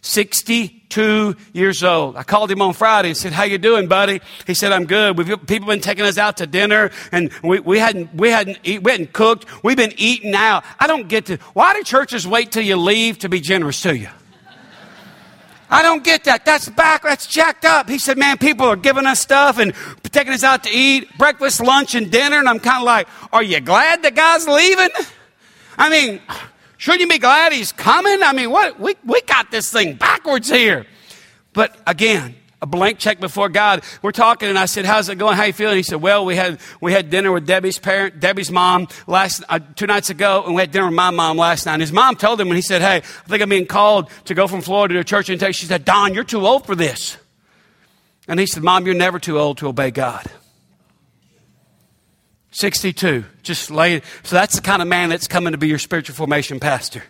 62 0.01 1.37
years 1.53 1.83
old. 1.83 2.17
I 2.17 2.23
called 2.23 2.51
him 2.51 2.63
on 2.63 2.73
Friday 2.73 3.09
and 3.09 3.17
said, 3.17 3.33
how 3.33 3.45
you 3.45 3.59
doing, 3.59 3.89
buddy? 3.89 4.21
He 4.47 4.55
said, 4.55 4.73
I'm 4.73 4.87
good. 4.87 5.19
We've, 5.19 5.47
people 5.47 5.69
been 5.69 5.81
taking 5.81 6.05
us 6.05 6.19
out 6.19 6.39
to 6.39 6.47
dinner 6.47 6.91
and 7.13 7.31
we, 7.43 7.61
we 7.61 7.79
hadn't, 7.79 8.15
we 8.15 8.31
hadn't, 8.31 8.59
eat, 8.65 8.83
we 8.83 8.91
hadn't 8.91 9.13
cooked. 9.13 9.47
We've 9.63 9.77
been 9.77 9.95
eating 9.97 10.35
out. 10.35 10.65
I 10.79 10.87
don't 10.87 11.09
get 11.09 11.27
to, 11.27 11.37
why 11.53 11.75
do 11.75 11.83
churches 11.83 12.27
wait 12.27 12.53
till 12.53 12.63
you 12.63 12.77
leave 12.77 13.19
to 13.21 13.29
be 13.29 13.41
generous 13.41 13.83
to 13.83 13.97
you? 13.97 14.09
I 15.71 15.83
don't 15.83 16.03
get 16.03 16.25
that. 16.25 16.45
That's 16.45 16.69
back. 16.71 17.03
That's 17.03 17.27
jacked 17.27 17.65
up. 17.65 17.89
He 17.89 17.99
said, 17.99 18.17
man, 18.17 18.39
people 18.39 18.67
are 18.67 18.77
giving 18.77 19.07
us 19.07 19.21
stuff 19.21 19.59
and 19.59 19.75
taking 20.05 20.33
us 20.33 20.43
out 20.43 20.65
to 20.65 20.71
eat 20.71 21.17
breakfast, 21.19 21.61
lunch, 21.61 21.95
and 21.95 22.11
dinner. 22.11 22.39
And 22.39 22.49
I'm 22.49 22.59
kind 22.59 22.79
of 22.79 22.85
like, 22.85 23.07
are 23.33 23.43
you 23.43 23.61
glad 23.61 24.03
the 24.03 24.11
guy's 24.11 24.49
leaving? 24.49 24.89
I 25.77 25.91
mean, 25.91 26.21
Shouldn't 26.79 27.03
you 27.03 27.09
be 27.09 27.19
glad 27.19 27.53
he's 27.53 27.73
coming? 27.73 28.23
I 28.23 28.33
mean, 28.33 28.51
what? 28.51 28.81
We, 28.81 28.95
we 29.05 29.21
got 29.23 29.51
this 29.51 29.71
thing 29.71 29.95
backwards 29.95 30.49
here. 30.49 30.87
But 31.53 31.77
again, 31.87 32.37
a 32.63 32.67
blank 32.67 32.99
check 32.99 33.19
before 33.19 33.49
God. 33.49 33.83
We're 34.01 34.13
talking, 34.13 34.49
and 34.49 34.57
I 34.57 34.67
said, 34.67 34.85
"How's 34.85 35.09
it 35.09 35.17
going? 35.17 35.37
How 35.37 35.45
you 35.45 35.53
feeling?" 35.53 35.77
He 35.77 35.83
said, 35.83 36.01
"Well, 36.01 36.25
we 36.25 36.37
had 36.37 36.61
we 36.81 36.93
had 36.93 37.11
dinner 37.11 37.33
with 37.33 37.47
Debbie's 37.47 37.79
parent, 37.79 38.21
Debbie's 38.21 38.51
mom 38.51 38.87
last 39.09 39.43
uh, 39.49 39.59
two 39.75 39.87
nights 39.87 40.09
ago, 40.09 40.45
and 40.47 40.55
we 40.55 40.63
had 40.63 40.71
dinner 40.71 40.87
with 40.87 40.95
my 40.95 41.11
mom 41.11 41.37
last 41.37 41.67
night." 41.67 41.75
And 41.75 41.83
his 41.83 41.93
mom 41.93 42.15
told 42.15 42.41
him 42.41 42.49
when 42.49 42.57
he 42.57 42.63
said, 42.63 42.81
"Hey, 42.81 42.97
I 42.97 43.29
think 43.29 43.43
I'm 43.43 43.49
being 43.49 43.67
called 43.67 44.09
to 44.27 44.35
go 44.35 44.47
from 44.47 44.61
Florida 44.61 44.95
to 44.95 45.01
a 45.01 45.05
church 45.05 45.27
Texas." 45.27 45.57
She 45.57 45.67
said, 45.67 45.85
"Don, 45.85 46.15
you're 46.15 46.25
too 46.25 46.47
old 46.47 46.65
for 46.65 46.75
this." 46.75 47.17
And 48.29 48.39
he 48.39 48.47
said, 48.47 48.63
"Mom, 48.63 48.87
you're 48.87 48.95
never 48.95 49.19
too 49.19 49.39
old 49.39 49.59
to 49.59 49.69
obey 49.69 49.91
God." 49.91 50.31
62. 52.51 53.25
Just 53.43 53.71
lay. 53.71 54.03
So 54.23 54.37
that's 54.37 54.57
the 54.57 54.63
kind 54.63 54.83
of 54.83 54.89
man 54.89 55.11
that's 55.11 55.29
coming 55.29 55.53
to 55.53 55.59
be 55.59 55.69
your 55.69 55.79
spiritual 55.79 56.17
formation 56.17 56.61
pastor. 56.61 57.03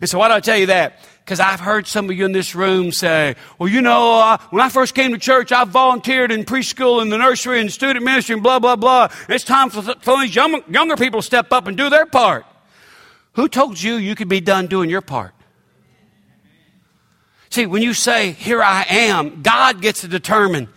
And 0.00 0.08
so 0.08 0.18
why 0.18 0.28
do 0.28 0.34
I 0.34 0.40
tell 0.40 0.56
you 0.56 0.66
that? 0.66 0.98
Because 1.24 1.40
I've 1.40 1.60
heard 1.60 1.86
some 1.86 2.08
of 2.08 2.16
you 2.16 2.24
in 2.24 2.32
this 2.32 2.54
room 2.54 2.90
say, 2.90 3.36
well, 3.58 3.68
you 3.68 3.82
know, 3.82 4.18
uh, 4.18 4.38
when 4.50 4.62
I 4.62 4.68
first 4.68 4.94
came 4.94 5.12
to 5.12 5.18
church, 5.18 5.52
I 5.52 5.64
volunteered 5.64 6.32
in 6.32 6.44
preschool 6.44 7.02
and 7.02 7.12
the 7.12 7.18
nursery 7.18 7.60
and 7.60 7.70
student 7.70 8.04
ministry 8.04 8.32
and 8.32 8.42
blah, 8.42 8.58
blah, 8.58 8.76
blah. 8.76 9.08
It's 9.28 9.44
time 9.44 9.70
for, 9.70 9.82
for 9.82 10.20
these 10.20 10.34
young, 10.34 10.62
younger 10.68 10.96
people 10.96 11.20
to 11.20 11.26
step 11.26 11.52
up 11.52 11.66
and 11.66 11.76
do 11.76 11.90
their 11.90 12.06
part. 12.06 12.46
Who 13.34 13.48
told 13.48 13.80
you 13.80 13.94
you 13.94 14.14
could 14.14 14.28
be 14.28 14.40
done 14.40 14.66
doing 14.66 14.90
your 14.90 15.02
part? 15.02 15.34
See, 17.50 17.66
when 17.66 17.82
you 17.82 17.94
say, 17.94 18.32
here 18.32 18.62
I 18.62 18.84
am, 18.88 19.42
God 19.42 19.82
gets 19.82 20.00
to 20.00 20.08
determine 20.08 20.68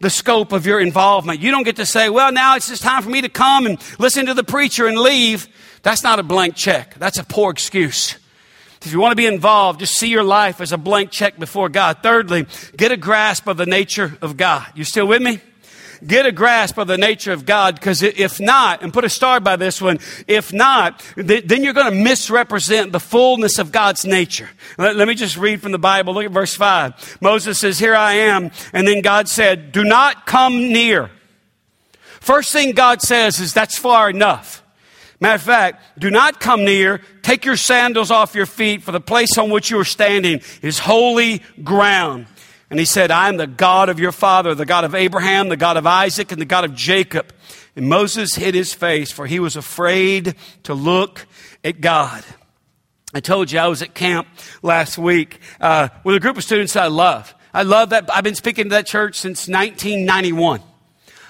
the 0.00 0.10
scope 0.10 0.52
of 0.52 0.66
your 0.66 0.80
involvement. 0.80 1.40
You 1.40 1.50
don't 1.50 1.64
get 1.64 1.76
to 1.76 1.86
say, 1.86 2.08
well, 2.08 2.32
now 2.32 2.56
it's 2.56 2.68
just 2.68 2.82
time 2.82 3.02
for 3.02 3.10
me 3.10 3.20
to 3.22 3.28
come 3.28 3.66
and 3.66 3.78
listen 3.98 4.26
to 4.26 4.34
the 4.34 4.44
preacher 4.44 4.86
and 4.86 4.98
leave. 4.98 5.48
That's 5.82 6.02
not 6.02 6.18
a 6.18 6.22
blank 6.22 6.54
check. 6.54 6.94
That's 6.94 7.18
a 7.18 7.24
poor 7.24 7.50
excuse. 7.50 8.16
If 8.82 8.92
you 8.92 9.00
want 9.00 9.12
to 9.12 9.16
be 9.16 9.26
involved, 9.26 9.80
just 9.80 9.94
see 9.94 10.08
your 10.08 10.22
life 10.22 10.60
as 10.60 10.72
a 10.72 10.78
blank 10.78 11.10
check 11.10 11.38
before 11.38 11.68
God. 11.68 11.98
Thirdly, 12.02 12.46
get 12.76 12.92
a 12.92 12.96
grasp 12.96 13.48
of 13.48 13.56
the 13.56 13.66
nature 13.66 14.16
of 14.22 14.36
God. 14.36 14.66
You 14.74 14.84
still 14.84 15.06
with 15.06 15.20
me? 15.20 15.40
Get 16.06 16.26
a 16.26 16.32
grasp 16.32 16.78
of 16.78 16.86
the 16.86 16.98
nature 16.98 17.32
of 17.32 17.46
God 17.46 17.74
because 17.74 18.02
if 18.02 18.40
not, 18.40 18.82
and 18.82 18.92
put 18.92 19.04
a 19.04 19.08
star 19.08 19.40
by 19.40 19.56
this 19.56 19.80
one, 19.80 19.98
if 20.26 20.52
not, 20.52 21.04
then 21.16 21.62
you're 21.62 21.72
going 21.72 21.92
to 21.92 21.98
misrepresent 21.98 22.92
the 22.92 23.00
fullness 23.00 23.58
of 23.58 23.72
God's 23.72 24.04
nature. 24.04 24.48
Let, 24.76 24.96
let 24.96 25.08
me 25.08 25.14
just 25.14 25.36
read 25.36 25.60
from 25.62 25.72
the 25.72 25.78
Bible. 25.78 26.14
Look 26.14 26.24
at 26.24 26.30
verse 26.30 26.54
5. 26.54 27.18
Moses 27.20 27.58
says, 27.58 27.78
Here 27.78 27.94
I 27.94 28.14
am. 28.14 28.50
And 28.72 28.86
then 28.86 29.02
God 29.02 29.28
said, 29.28 29.72
Do 29.72 29.84
not 29.84 30.26
come 30.26 30.72
near. 30.72 31.10
First 32.20 32.52
thing 32.52 32.72
God 32.72 33.02
says 33.02 33.40
is, 33.40 33.54
That's 33.54 33.78
far 33.78 34.10
enough. 34.10 34.62
Matter 35.20 35.34
of 35.34 35.42
fact, 35.42 35.98
do 35.98 36.10
not 36.10 36.38
come 36.38 36.64
near. 36.64 37.00
Take 37.22 37.44
your 37.44 37.56
sandals 37.56 38.10
off 38.12 38.36
your 38.36 38.46
feet, 38.46 38.82
for 38.82 38.92
the 38.92 39.00
place 39.00 39.36
on 39.36 39.50
which 39.50 39.68
you 39.68 39.78
are 39.80 39.84
standing 39.84 40.40
is 40.62 40.78
holy 40.78 41.42
ground. 41.64 42.26
And 42.70 42.78
he 42.78 42.84
said, 42.84 43.10
I 43.10 43.28
am 43.28 43.38
the 43.38 43.46
God 43.46 43.88
of 43.88 43.98
your 43.98 44.12
father, 44.12 44.54
the 44.54 44.66
God 44.66 44.84
of 44.84 44.94
Abraham, 44.94 45.48
the 45.48 45.56
God 45.56 45.76
of 45.76 45.86
Isaac, 45.86 46.32
and 46.32 46.40
the 46.40 46.46
God 46.46 46.64
of 46.64 46.74
Jacob. 46.74 47.32
And 47.74 47.88
Moses 47.88 48.34
hid 48.34 48.54
his 48.54 48.74
face, 48.74 49.10
for 49.10 49.26
he 49.26 49.40
was 49.40 49.56
afraid 49.56 50.34
to 50.64 50.74
look 50.74 51.26
at 51.64 51.80
God. 51.80 52.24
I 53.14 53.20
told 53.20 53.50
you 53.50 53.58
I 53.58 53.68
was 53.68 53.80
at 53.80 53.94
camp 53.94 54.28
last 54.62 54.98
week 54.98 55.40
uh, 55.60 55.88
with 56.04 56.14
a 56.14 56.20
group 56.20 56.36
of 56.36 56.44
students 56.44 56.76
I 56.76 56.88
love. 56.88 57.34
I 57.54 57.62
love 57.62 57.90
that. 57.90 58.10
I've 58.14 58.24
been 58.24 58.34
speaking 58.34 58.64
to 58.64 58.70
that 58.70 58.86
church 58.86 59.16
since 59.16 59.48
1991. 59.48 60.60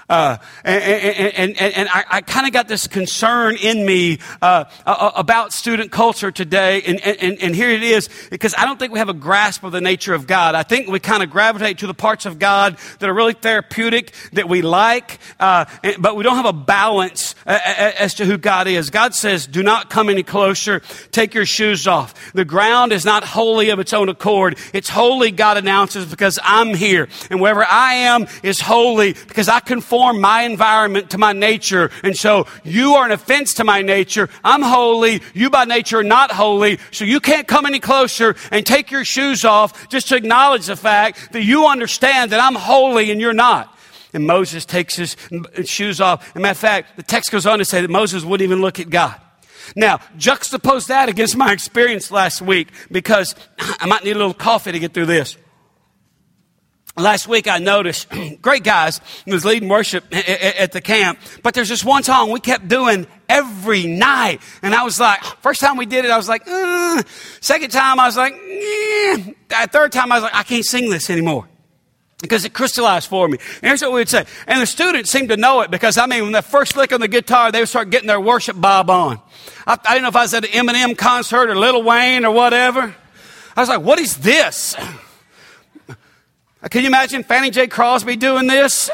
Uh, 0.08 0.38
and, 0.64 0.82
and, 0.82 1.56
and, 1.58 1.76
and, 1.76 1.88
I, 1.90 2.04
I 2.08 2.20
kind 2.22 2.46
of 2.46 2.52
got 2.52 2.66
this 2.66 2.86
concern 2.86 3.56
in 3.56 3.84
me 3.84 4.20
uh, 4.40 4.64
about 4.86 5.52
student 5.52 5.92
culture 5.92 6.30
today. 6.30 6.82
And, 6.82 7.00
and, 7.00 7.38
and 7.42 7.54
here 7.54 7.68
it 7.68 7.82
is, 7.82 8.08
because 8.30 8.54
I 8.56 8.64
don't 8.64 8.78
think 8.78 8.92
we 8.92 9.00
have 9.00 9.10
a 9.10 9.14
grasp 9.14 9.64
of 9.64 9.72
the 9.72 9.82
nature 9.82 10.14
of 10.14 10.26
God. 10.26 10.54
I 10.54 10.62
think 10.62 10.88
we 10.88 10.98
kind 10.98 11.22
of 11.22 11.28
gravitate 11.28 11.78
to 11.78 11.86
the 11.86 11.94
parts 11.94 12.24
of 12.24 12.38
God 12.38 12.78
that 13.00 13.08
are 13.08 13.12
really 13.12 13.34
therapeutic, 13.34 14.14
that 14.32 14.48
we 14.48 14.62
like, 14.62 15.18
uh, 15.38 15.66
but 15.98 16.16
we 16.16 16.24
don't 16.24 16.36
have 16.36 16.46
a 16.46 16.54
balance 16.54 17.34
uh, 17.46 17.58
as 17.64 18.14
to 18.14 18.24
who 18.24 18.38
God 18.38 18.66
is. 18.66 18.88
God 18.88 19.14
says, 19.14 19.46
do 19.46 19.62
not 19.62 19.90
come 19.90 20.08
any 20.08 20.22
closer. 20.22 20.80
Take 21.12 21.34
your 21.34 21.46
shoes 21.46 21.86
off. 21.86 22.32
The 22.32 22.46
ground 22.46 22.92
is 22.92 23.04
not 23.04 23.24
holy 23.24 23.68
of 23.68 23.78
its 23.78 23.92
own 23.92 24.08
accord. 24.08 24.58
It's 24.72 24.88
holy, 24.88 25.32
God 25.32 25.58
announces, 25.58 26.06
because 26.06 26.38
I'm 26.42 26.74
here. 26.74 27.08
And 27.30 27.42
wherever 27.42 27.64
I 27.64 27.94
am 27.94 28.26
is 28.42 28.60
holy 28.60 29.12
because 29.12 29.48
I 29.48 29.60
conform 29.60 29.97
conform 29.98 30.20
my 30.20 30.42
environment 30.42 31.10
to 31.10 31.18
my 31.18 31.32
nature. 31.32 31.90
And 32.04 32.16
so 32.16 32.46
you 32.62 32.94
are 32.94 33.04
an 33.04 33.10
offense 33.10 33.54
to 33.54 33.64
my 33.64 33.82
nature. 33.82 34.28
I'm 34.44 34.62
holy. 34.62 35.22
You 35.34 35.50
by 35.50 35.64
nature 35.64 35.98
are 35.98 36.04
not 36.04 36.30
holy. 36.30 36.78
So 36.92 37.04
you 37.04 37.18
can't 37.18 37.48
come 37.48 37.66
any 37.66 37.80
closer 37.80 38.36
and 38.52 38.64
take 38.64 38.92
your 38.92 39.04
shoes 39.04 39.44
off 39.44 39.88
just 39.88 40.08
to 40.08 40.16
acknowledge 40.16 40.66
the 40.66 40.76
fact 40.76 41.32
that 41.32 41.42
you 41.42 41.66
understand 41.66 42.30
that 42.30 42.40
I'm 42.40 42.54
holy 42.54 43.10
and 43.10 43.20
you're 43.20 43.32
not. 43.32 43.76
And 44.12 44.24
Moses 44.24 44.64
takes 44.64 44.94
his 44.94 45.16
shoes 45.64 46.00
off. 46.00 46.32
And 46.34 46.42
matter 46.42 46.52
of 46.52 46.58
fact, 46.58 46.96
the 46.96 47.02
text 47.02 47.32
goes 47.32 47.44
on 47.44 47.58
to 47.58 47.64
say 47.64 47.80
that 47.82 47.90
Moses 47.90 48.24
wouldn't 48.24 48.46
even 48.48 48.62
look 48.62 48.78
at 48.78 48.88
God. 48.88 49.20
Now, 49.74 49.98
juxtapose 50.16 50.86
that 50.86 51.08
against 51.08 51.36
my 51.36 51.52
experience 51.58 52.12
last 52.12 52.40
week 52.40 52.68
because 52.92 53.34
I 53.58 53.86
might 53.86 54.04
need 54.04 54.12
a 54.12 54.18
little 54.18 54.32
coffee 54.32 54.70
to 54.70 54.78
get 54.78 54.94
through 54.94 55.06
this. 55.06 55.36
Last 56.98 57.28
week 57.28 57.46
I 57.46 57.58
noticed 57.58 58.08
great 58.42 58.64
guys 58.64 59.00
was 59.26 59.44
leading 59.44 59.68
worship 59.68 60.04
at 60.12 60.72
the 60.72 60.80
camp, 60.80 61.18
but 61.42 61.54
there's 61.54 61.68
just 61.68 61.84
one 61.84 62.02
song 62.02 62.30
we 62.30 62.40
kept 62.40 62.66
doing 62.66 63.06
every 63.28 63.86
night. 63.86 64.40
And 64.62 64.74
I 64.74 64.82
was 64.82 64.98
like, 64.98 65.22
first 65.42 65.60
time 65.60 65.76
we 65.76 65.86
did 65.86 66.04
it, 66.04 66.10
I 66.10 66.16
was 66.16 66.28
like, 66.28 66.42
uh. 66.46 67.02
second 67.40 67.70
time 67.70 68.00
I 68.00 68.06
was 68.06 68.16
like, 68.16 68.34
third 69.70 69.92
time 69.92 70.10
I 70.10 70.16
was 70.16 70.24
like, 70.24 70.34
I 70.34 70.42
can't 70.42 70.64
sing 70.64 70.90
this 70.90 71.08
anymore. 71.08 71.48
Because 72.20 72.44
it 72.44 72.52
crystallized 72.52 73.08
for 73.08 73.28
me. 73.28 73.38
And 73.62 73.68
here's 73.68 73.80
what 73.80 73.92
we 73.92 74.00
would 74.00 74.08
say. 74.08 74.24
And 74.48 74.60
the 74.60 74.66
students 74.66 75.08
seemed 75.08 75.28
to 75.28 75.36
know 75.36 75.60
it 75.60 75.70
because, 75.70 75.96
I 75.96 76.06
mean, 76.06 76.24
when 76.24 76.32
the 76.32 76.42
first 76.42 76.76
lick 76.76 76.92
on 76.92 77.00
the 77.00 77.06
guitar, 77.06 77.52
they 77.52 77.60
would 77.60 77.68
start 77.68 77.90
getting 77.90 78.08
their 78.08 78.20
worship 78.20 78.60
bob 78.60 78.90
on. 78.90 79.20
I, 79.68 79.78
I 79.84 79.92
didn't 79.92 80.02
know 80.02 80.08
if 80.08 80.16
I 80.16 80.22
was 80.22 80.34
at 80.34 80.44
an 80.44 80.50
Eminem 80.50 80.98
concert 80.98 81.48
or 81.48 81.54
Lil 81.54 81.84
Wayne 81.84 82.24
or 82.24 82.32
whatever. 82.32 82.92
I 83.56 83.60
was 83.60 83.68
like, 83.68 83.82
what 83.82 84.00
is 84.00 84.16
this? 84.16 84.74
Can 86.66 86.82
you 86.82 86.88
imagine 86.88 87.22
Fanny 87.22 87.50
J. 87.50 87.68
Crosby 87.68 88.16
doing 88.16 88.48
this? 88.48 88.90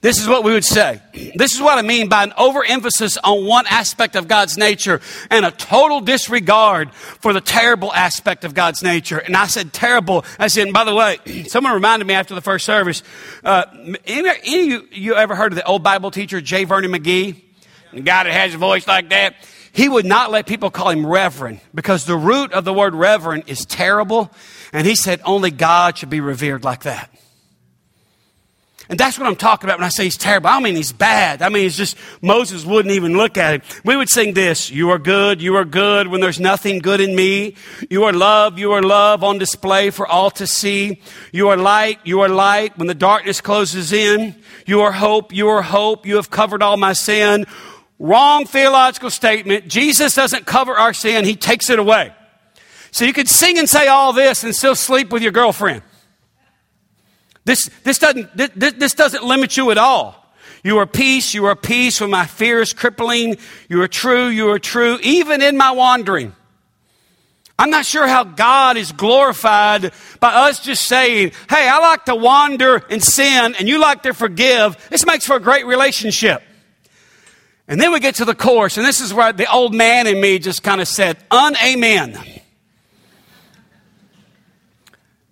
This 0.00 0.20
is 0.20 0.28
what 0.28 0.44
we 0.44 0.52
would 0.52 0.64
say. 0.64 1.02
This 1.34 1.54
is 1.54 1.60
what 1.60 1.76
I 1.76 1.82
mean 1.82 2.08
by 2.08 2.22
an 2.22 2.32
overemphasis 2.38 3.18
on 3.18 3.44
one 3.44 3.66
aspect 3.66 4.14
of 4.14 4.28
God's 4.28 4.56
nature 4.56 5.00
and 5.28 5.44
a 5.44 5.50
total 5.50 6.00
disregard 6.00 6.94
for 6.94 7.32
the 7.32 7.40
terrible 7.40 7.92
aspect 7.92 8.44
of 8.44 8.54
God's 8.54 8.80
nature. 8.80 9.18
And 9.18 9.36
I 9.36 9.48
said 9.48 9.72
terrible. 9.72 10.24
I 10.38 10.46
said, 10.46 10.72
by 10.72 10.84
the 10.84 10.94
way, 10.94 11.18
someone 11.48 11.72
reminded 11.72 12.06
me 12.06 12.14
after 12.14 12.36
the 12.36 12.40
first 12.40 12.64
service. 12.64 13.02
Uh, 13.42 13.64
any, 14.06 14.28
any 14.44 14.68
you, 14.68 14.88
you 14.92 15.14
ever 15.16 15.34
heard 15.34 15.50
of 15.50 15.56
the 15.56 15.66
old 15.66 15.82
Bible 15.82 16.12
teacher 16.12 16.40
J. 16.40 16.62
Vernon 16.62 16.92
McGee? 16.92 17.42
The 17.92 18.00
guy 18.00 18.22
that 18.22 18.32
has 18.32 18.54
a 18.54 18.58
voice 18.58 18.86
like 18.86 19.08
that. 19.08 19.34
He 19.72 19.88
would 19.88 20.06
not 20.06 20.30
let 20.30 20.46
people 20.46 20.70
call 20.70 20.90
him 20.90 21.04
Reverend 21.04 21.60
because 21.74 22.04
the 22.04 22.16
root 22.16 22.52
of 22.52 22.64
the 22.64 22.72
word 22.72 22.94
Reverend 22.94 23.44
is 23.48 23.66
terrible. 23.66 24.30
And 24.72 24.86
he 24.86 24.94
said 24.94 25.20
only 25.24 25.50
God 25.50 25.98
should 25.98 26.10
be 26.10 26.20
revered 26.20 26.64
like 26.64 26.82
that. 26.82 27.10
And 28.90 28.98
that's 28.98 29.18
what 29.18 29.26
I'm 29.26 29.36
talking 29.36 29.68
about 29.68 29.78
when 29.78 29.84
I 29.84 29.90
say 29.90 30.04
he's 30.04 30.16
terrible. 30.16 30.48
I 30.48 30.60
mean 30.60 30.74
he's 30.74 30.92
bad. 30.92 31.42
I 31.42 31.50
mean, 31.50 31.66
it's 31.66 31.76
just 31.76 31.96
Moses 32.22 32.64
wouldn't 32.64 32.94
even 32.94 33.18
look 33.18 33.36
at 33.36 33.54
him. 33.54 33.80
We 33.84 33.96
would 33.96 34.08
sing 34.08 34.32
this 34.32 34.70
You 34.70 34.90
are 34.90 34.98
good, 34.98 35.42
you 35.42 35.56
are 35.56 35.64
good 35.66 36.08
when 36.08 36.22
there's 36.22 36.40
nothing 36.40 36.78
good 36.78 37.00
in 37.00 37.14
me. 37.14 37.54
You 37.90 38.04
are 38.04 38.14
love, 38.14 38.58
you 38.58 38.72
are 38.72 38.82
love 38.82 39.22
on 39.22 39.38
display 39.38 39.90
for 39.90 40.06
all 40.06 40.30
to 40.32 40.46
see. 40.46 41.02
You 41.32 41.48
are 41.48 41.56
light, 41.56 41.98
you 42.04 42.20
are 42.20 42.30
light 42.30 42.78
when 42.78 42.88
the 42.88 42.94
darkness 42.94 43.42
closes 43.42 43.92
in. 43.92 44.34
You 44.66 44.80
are 44.80 44.92
hope, 44.92 45.34
you 45.34 45.48
are 45.48 45.62
hope. 45.62 46.06
You 46.06 46.16
have 46.16 46.30
covered 46.30 46.62
all 46.62 46.78
my 46.78 46.94
sin. 46.94 47.46
Wrong 47.98 48.46
theological 48.46 49.10
statement. 49.10 49.68
Jesus 49.68 50.14
doesn't 50.14 50.46
cover 50.46 50.72
our 50.72 50.94
sin, 50.94 51.26
he 51.26 51.36
takes 51.36 51.68
it 51.68 51.78
away. 51.78 52.14
So 52.98 53.04
you 53.04 53.12
could 53.12 53.28
sing 53.28 53.60
and 53.60 53.70
say 53.70 53.86
all 53.86 54.12
this 54.12 54.42
and 54.42 54.52
still 54.52 54.74
sleep 54.74 55.12
with 55.12 55.22
your 55.22 55.30
girlfriend. 55.30 55.82
This, 57.44 57.70
this, 57.84 57.96
doesn't, 58.00 58.36
this, 58.36 58.72
this 58.72 58.94
doesn't 58.94 59.22
limit 59.22 59.56
you 59.56 59.70
at 59.70 59.78
all. 59.78 60.34
You 60.64 60.78
are 60.78 60.86
peace, 60.86 61.32
you 61.32 61.44
are 61.44 61.54
peace 61.54 62.00
when 62.00 62.10
my 62.10 62.26
fear 62.26 62.60
is 62.60 62.72
crippling. 62.72 63.36
You 63.68 63.82
are 63.82 63.86
true, 63.86 64.26
you 64.26 64.50
are 64.50 64.58
true, 64.58 64.98
even 65.04 65.42
in 65.42 65.56
my 65.56 65.70
wandering. 65.70 66.34
I'm 67.56 67.70
not 67.70 67.86
sure 67.86 68.08
how 68.08 68.24
God 68.24 68.76
is 68.76 68.90
glorified 68.90 69.92
by 70.18 70.32
us 70.32 70.58
just 70.58 70.84
saying, 70.84 71.30
hey, 71.48 71.68
I 71.68 71.78
like 71.78 72.04
to 72.06 72.16
wander 72.16 72.84
and 72.90 73.00
sin 73.00 73.54
and 73.60 73.68
you 73.68 73.78
like 73.78 74.02
to 74.02 74.12
forgive. 74.12 74.76
This 74.90 75.06
makes 75.06 75.24
for 75.24 75.36
a 75.36 75.40
great 75.40 75.66
relationship. 75.66 76.42
And 77.68 77.80
then 77.80 77.92
we 77.92 78.00
get 78.00 78.16
to 78.16 78.24
the 78.24 78.34
course, 78.34 78.76
and 78.76 78.84
this 78.84 79.00
is 79.00 79.14
where 79.14 79.32
the 79.32 79.48
old 79.48 79.72
man 79.72 80.08
in 80.08 80.20
me 80.20 80.40
just 80.40 80.64
kind 80.64 80.80
of 80.80 80.88
said, 80.88 81.16
unamen. 81.30 82.37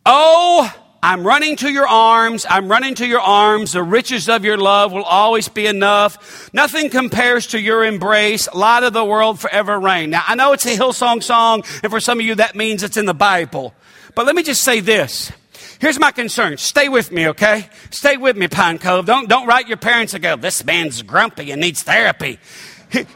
Oh, 0.09 0.73
I'm 1.03 1.27
running 1.27 1.57
to 1.57 1.69
your 1.69 1.87
arms. 1.87 2.47
I'm 2.49 2.69
running 2.69 2.95
to 2.97 3.07
your 3.07 3.21
arms. 3.21 3.73
The 3.73 3.83
riches 3.83 4.29
of 4.29 4.45
your 4.45 4.57
love 4.57 4.93
will 4.93 5.03
always 5.03 5.49
be 5.49 5.67
enough. 5.67 6.49
Nothing 6.55 6.91
compares 6.91 7.49
to 7.49 7.61
your 7.61 7.85
embrace. 7.85 8.49
Light 8.55 8.85
of 8.85 8.93
the 8.93 9.05
world 9.05 9.41
forever 9.41 9.81
reign. 9.81 10.11
Now, 10.11 10.23
I 10.27 10.37
know 10.37 10.53
it's 10.53 10.65
a 10.65 10.77
Hillsong 10.77 11.25
song, 11.25 11.65
and 11.83 11.91
for 11.91 11.99
some 11.99 12.21
of 12.21 12.25
you 12.25 12.37
that 12.37 12.55
means 12.55 12.85
it's 12.85 12.97
in 12.97 13.07
the 13.07 13.15
Bible. 13.15 13.75
But 14.15 14.27
let 14.27 14.37
me 14.37 14.45
just 14.45 14.63
say 14.63 14.79
this. 14.79 15.33
Here's 15.81 15.99
my 15.99 16.13
concern. 16.13 16.57
Stay 16.57 16.89
with 16.89 17.11
me, 17.11 17.29
okay? 17.29 17.69
Stay 17.91 18.17
with 18.17 18.37
me, 18.37 18.47
Pine 18.47 18.79
Cove. 18.79 19.07
Don't, 19.07 19.29
don't 19.29 19.47
write 19.47 19.67
your 19.67 19.77
parents 19.77 20.15
and 20.15 20.23
go, 20.23 20.37
this 20.37 20.65
man's 20.65 21.03
grumpy 21.03 21.51
and 21.51 21.61
needs 21.61 21.83
therapy. 21.83 22.39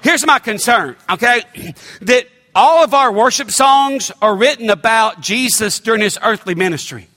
Here's 0.03 0.26
my 0.26 0.40
concern, 0.40 0.96
okay? 1.09 1.42
That 2.03 2.26
all 2.54 2.84
of 2.84 2.94
our 2.94 3.12
worship 3.12 3.50
songs 3.50 4.10
are 4.20 4.34
written 4.34 4.70
about 4.70 5.20
Jesus 5.20 5.80
during 5.80 6.00
his 6.00 6.18
earthly 6.22 6.54
ministry. 6.54 7.08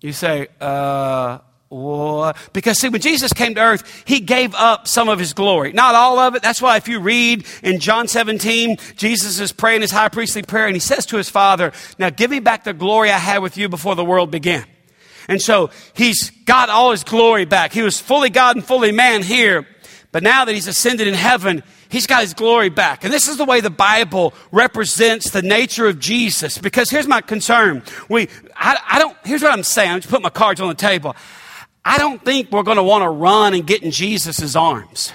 You 0.00 0.12
say, 0.12 0.48
uh, 0.60 1.38
what? 1.68 2.36
Because 2.52 2.78
see, 2.78 2.90
when 2.90 3.00
Jesus 3.00 3.32
came 3.32 3.54
to 3.54 3.60
earth, 3.60 4.04
he 4.04 4.20
gave 4.20 4.54
up 4.54 4.86
some 4.86 5.08
of 5.08 5.18
his 5.18 5.32
glory. 5.32 5.72
Not 5.72 5.94
all 5.94 6.18
of 6.18 6.34
it. 6.34 6.42
That's 6.42 6.60
why 6.60 6.76
if 6.76 6.86
you 6.86 7.00
read 7.00 7.46
in 7.62 7.80
John 7.80 8.08
17, 8.08 8.76
Jesus 8.96 9.40
is 9.40 9.52
praying 9.52 9.80
his 9.80 9.90
high 9.90 10.10
priestly 10.10 10.42
prayer 10.42 10.66
and 10.66 10.76
he 10.76 10.80
says 10.80 11.06
to 11.06 11.16
his 11.16 11.30
father, 11.30 11.72
now 11.98 12.10
give 12.10 12.30
me 12.30 12.40
back 12.40 12.64
the 12.64 12.74
glory 12.74 13.10
I 13.10 13.18
had 13.18 13.38
with 13.38 13.56
you 13.56 13.70
before 13.70 13.94
the 13.94 14.04
world 14.04 14.30
began. 14.30 14.66
And 15.28 15.40
so 15.40 15.70
he's 15.94 16.30
got 16.44 16.68
all 16.68 16.90
his 16.90 17.04
glory 17.04 17.46
back. 17.46 17.72
He 17.72 17.82
was 17.82 17.98
fully 17.98 18.28
God 18.28 18.56
and 18.56 18.64
fully 18.64 18.92
man 18.92 19.22
here. 19.22 19.66
But 20.12 20.22
now 20.22 20.44
that 20.44 20.54
he's 20.54 20.68
ascended 20.68 21.08
in 21.08 21.14
heaven, 21.14 21.62
he's 21.88 22.06
got 22.06 22.20
his 22.20 22.34
glory 22.34 22.68
back. 22.68 23.02
And 23.02 23.12
this 23.12 23.28
is 23.28 23.38
the 23.38 23.46
way 23.46 23.62
the 23.62 23.70
Bible 23.70 24.34
represents 24.52 25.30
the 25.30 25.40
nature 25.40 25.86
of 25.86 25.98
Jesus. 25.98 26.58
Because 26.58 26.90
here's 26.90 27.08
my 27.08 27.22
concern. 27.22 27.82
We, 28.10 28.28
I, 28.54 28.78
I 28.86 28.98
don't, 28.98 29.16
here's 29.24 29.42
what 29.42 29.52
I'm 29.52 29.62
saying. 29.62 29.90
I'm 29.90 30.00
just 30.00 30.10
putting 30.10 30.22
my 30.22 30.30
cards 30.30 30.60
on 30.60 30.68
the 30.68 30.74
table. 30.74 31.16
I 31.82 31.96
don't 31.96 32.22
think 32.22 32.52
we're 32.52 32.62
going 32.62 32.76
to 32.76 32.82
want 32.82 33.02
to 33.02 33.08
run 33.08 33.54
and 33.54 33.66
get 33.66 33.82
in 33.82 33.90
Jesus' 33.90 34.54
arms. 34.54 35.12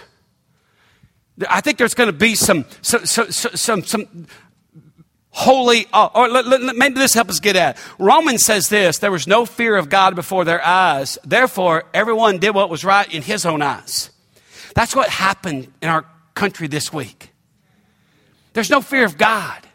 I 1.47 1.61
think 1.61 1.77
there's 1.77 1.93
going 1.93 2.07
to 2.09 2.17
be 2.17 2.33
some, 2.33 2.65
some, 2.81 3.05
some, 3.05 3.31
some, 3.31 3.83
some 3.83 4.27
holy, 5.29 5.85
uh, 5.93 6.09
or 6.15 6.27
let, 6.27 6.47
let, 6.47 6.75
maybe 6.75 6.95
this 6.95 7.13
helps 7.13 7.29
us 7.29 7.39
get 7.39 7.55
at. 7.55 7.77
Romans 7.99 8.43
says 8.43 8.69
this, 8.69 8.97
there 8.97 9.11
was 9.11 9.27
no 9.27 9.45
fear 9.45 9.75
of 9.75 9.89
God 9.89 10.15
before 10.15 10.43
their 10.43 10.65
eyes. 10.65 11.19
Therefore, 11.23 11.83
everyone 11.93 12.39
did 12.39 12.55
what 12.55 12.71
was 12.71 12.83
right 12.83 13.13
in 13.13 13.21
his 13.21 13.45
own 13.45 13.61
eyes. 13.61 14.09
That's 14.77 14.95
what 14.95 15.09
happened 15.09 15.73
in 15.81 15.89
our 15.89 16.05
country 16.35 16.67
this 16.67 16.93
week. 16.93 17.31
There's 18.53 18.69
no 18.69 18.79
fear 18.79 19.05
of 19.05 19.17
God. 19.17 19.65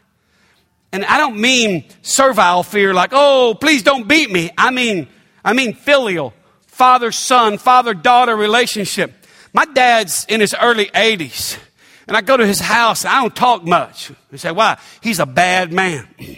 And 0.93 1.05
I 1.05 1.19
don't 1.19 1.41
mean 1.41 1.87
servile 2.03 2.63
fear 2.63 2.95
like, 2.95 3.11
oh, 3.13 3.59
please 3.61 3.83
don't 3.83 4.07
beat 4.07 4.31
me. 4.31 4.53
I 4.57 4.71
mean, 4.71 5.09
I 5.45 5.55
mean 5.55 5.75
filial, 5.75 6.33
father 6.69 7.11
son, 7.11 7.59
father 7.59 7.95
daughter 7.95 8.37
relationship. 8.37 9.13
My 9.53 9.65
dad's 9.65 10.25
in 10.29 10.39
his 10.39 10.55
early 10.63 10.87
80s. 10.87 11.59
And 12.07 12.17
I 12.17 12.21
go 12.21 12.37
to 12.37 12.47
his 12.47 12.61
house 12.61 13.05
and 13.05 13.13
I 13.13 13.23
don't 13.23 13.35
talk 13.35 13.65
much. 13.65 14.13
He 14.31 14.37
say, 14.37 14.53
why? 14.53 14.79
He's 15.01 15.19
a 15.19 15.27
bad 15.27 15.73
man. 15.73 16.07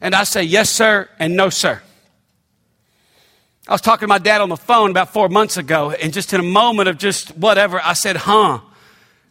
And 0.00 0.14
I 0.14 0.22
say, 0.22 0.44
yes, 0.44 0.70
sir, 0.70 1.08
and 1.18 1.34
no, 1.34 1.50
sir. 1.50 1.82
I 3.68 3.72
was 3.72 3.82
talking 3.82 4.06
to 4.06 4.08
my 4.08 4.18
dad 4.18 4.40
on 4.40 4.48
the 4.48 4.56
phone 4.56 4.90
about 4.90 5.12
four 5.12 5.28
months 5.28 5.58
ago, 5.58 5.90
and 5.90 6.10
just 6.10 6.32
in 6.32 6.40
a 6.40 6.44
moment 6.44 6.88
of 6.88 6.96
just 6.96 7.36
whatever, 7.36 7.78
I 7.78 7.92
said, 7.92 8.16
huh. 8.16 8.60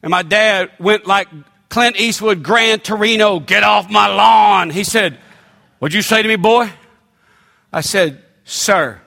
And 0.03 0.11
my 0.11 0.21
dad 0.21 0.69
went 0.79 1.07
like 1.07 1.27
Clint 1.69 1.99
Eastwood, 1.99 2.43
Gran 2.43 2.79
Torino, 2.79 3.39
get 3.39 3.63
off 3.63 3.89
my 3.89 4.07
lawn. 4.07 4.69
He 4.69 4.83
said, 4.83 5.17
What'd 5.79 5.95
you 5.95 6.03
say 6.03 6.21
to 6.21 6.27
me, 6.27 6.35
boy? 6.35 6.71
I 7.73 7.81
said, 7.81 8.23
Sir, 8.45 9.01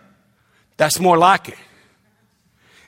that's 0.76 0.98
more 0.98 1.16
like 1.16 1.48
it. 1.48 1.58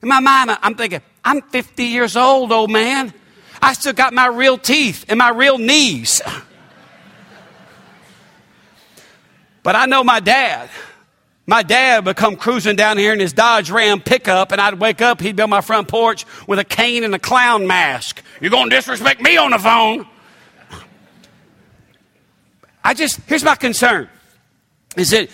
In 0.02 0.08
my 0.08 0.20
mind, 0.20 0.50
I'm 0.62 0.74
thinking, 0.74 1.00
I'm 1.24 1.42
50 1.42 1.84
years 1.84 2.16
old, 2.16 2.50
old 2.50 2.70
man. 2.70 3.14
I 3.60 3.74
still 3.74 3.92
got 3.92 4.12
my 4.12 4.26
real 4.26 4.58
teeth 4.58 5.04
and 5.08 5.18
my 5.18 5.30
real 5.30 5.58
knees. 5.58 6.20
but 9.62 9.76
I 9.76 9.86
know 9.86 10.02
my 10.02 10.18
dad. 10.18 10.68
My 11.46 11.62
dad 11.62 12.06
would 12.06 12.16
come 12.16 12.36
cruising 12.36 12.76
down 12.76 12.98
here 12.98 13.12
in 13.12 13.18
his 13.18 13.32
Dodge 13.32 13.70
Ram 13.70 14.00
pickup, 14.00 14.52
and 14.52 14.60
I'd 14.60 14.74
wake 14.74 15.00
up, 15.00 15.20
he'd 15.20 15.36
be 15.36 15.42
on 15.42 15.50
my 15.50 15.60
front 15.60 15.88
porch 15.88 16.24
with 16.46 16.58
a 16.58 16.64
cane 16.64 17.02
and 17.02 17.14
a 17.14 17.18
clown 17.18 17.66
mask. 17.66 18.22
You're 18.40 18.50
going 18.50 18.70
to 18.70 18.76
disrespect 18.76 19.20
me 19.20 19.36
on 19.36 19.50
the 19.50 19.58
phone. 19.58 20.06
I 22.84 22.94
just, 22.94 23.20
here's 23.26 23.44
my 23.44 23.56
concern 23.56 24.08
is 24.96 25.10
that 25.10 25.28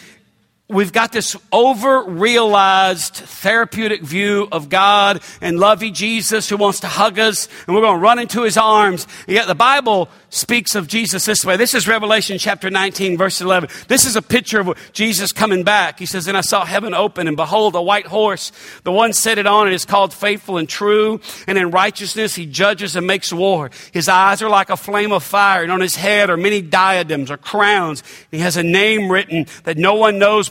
we've 0.69 0.93
got 0.93 1.13
this 1.13 1.35
over 1.51 2.03
realized 2.03 3.15
therapeutic 3.15 4.03
view 4.03 4.49
of 4.53 4.69
God 4.69 5.23
and 5.41 5.59
lovey 5.59 5.91
Jesus 5.91 6.49
who 6.49 6.59
wants 6.59 6.81
to 6.81 6.87
hug 6.87 7.19
us, 7.19 7.49
and 7.67 7.75
we're 7.75 7.83
going 7.83 7.97
to 7.97 8.03
run 8.03 8.19
into 8.19 8.43
his 8.43 8.57
arms. 8.59 9.07
And 9.27 9.35
yet 9.35 9.47
the 9.47 9.55
Bible 9.55 10.11
speaks 10.31 10.75
of 10.75 10.87
Jesus 10.87 11.25
this 11.25 11.45
way. 11.45 11.57
This 11.57 11.75
is 11.75 11.89
Revelation 11.89 12.39
chapter 12.39 12.69
19, 12.69 13.17
verse 13.17 13.41
11. 13.41 13.71
This 13.89 14.05
is 14.05 14.17
a 14.17 14.23
picture 14.23 14.61
of 14.61 14.93
Jesus 14.93 15.33
coming 15.33 15.65
back. 15.65 15.99
He 15.99 16.07
says, 16.07 16.29
And 16.29 16.37
I 16.37 16.43
saw 16.43 16.65
heaven 16.65 16.93
open, 16.93 17.29
and 17.29 17.37
behold, 17.37 17.75
a 17.75 17.83
white 17.83 18.07
horse. 18.07 18.53
The 18.85 18.93
one 18.93 19.15
set 19.15 19.39
it 19.39 19.47
on, 19.47 19.67
and 19.67 19.75
is 19.75 19.87
called 19.87 20.13
faithful 20.13 20.59
and 20.59 20.69
true. 20.69 21.21
And 21.47 21.57
in 21.57 21.71
righteousness 21.71 22.35
he 22.35 22.45
judges 22.45 22.95
and 22.95 23.07
makes 23.07 23.33
war. 23.33 23.71
His 23.93 24.09
eyes 24.09 24.43
are 24.43 24.51
like 24.51 24.69
a 24.69 24.77
flame 24.77 25.13
of 25.13 25.23
fire, 25.23 25.63
and 25.63 25.73
on 25.73 25.81
his 25.81 25.97
head 25.97 26.29
are 26.29 26.37
many 26.37 26.61
diadems 26.61 27.31
or 27.31 27.39
crowns. 27.39 28.03
He 28.31 28.39
has 28.41 28.57
a 28.59 28.63
name 28.63 29.11
written 29.11 29.47
that 29.65 29.79
no 29.79 29.95
one 29.95 30.19
knows 30.19 30.51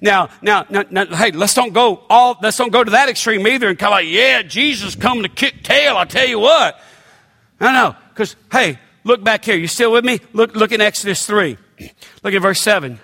Now, 0.00 0.28
now, 0.42 0.66
now, 0.68 0.84
now, 0.90 1.06
hey, 1.06 1.30
let's 1.30 1.54
don't 1.54 1.72
go 1.72 2.04
all, 2.10 2.36
let's 2.42 2.56
don't 2.56 2.72
go 2.72 2.84
to 2.84 2.90
that 2.92 3.08
extreme 3.08 3.46
either 3.46 3.68
and 3.68 3.78
come 3.78 3.90
like, 3.90 4.06
yeah, 4.08 4.42
Jesus 4.42 4.94
come 4.94 5.22
to 5.22 5.28
kick 5.28 5.62
tail. 5.62 5.96
I 5.96 6.04
tell 6.04 6.26
you 6.26 6.38
what. 6.38 6.80
No, 7.60 7.72
no, 7.72 7.96
because 8.10 8.36
hey, 8.52 8.78
look 9.04 9.24
back 9.24 9.44
here. 9.44 9.56
You 9.56 9.66
still 9.66 9.92
with 9.92 10.04
me? 10.04 10.20
Look, 10.32 10.54
look 10.54 10.72
in 10.72 10.80
Exodus 10.80 11.26
three. 11.26 11.56
Look 12.22 12.32
at 12.32 12.40
verse 12.40 12.60
seven. 12.60 12.98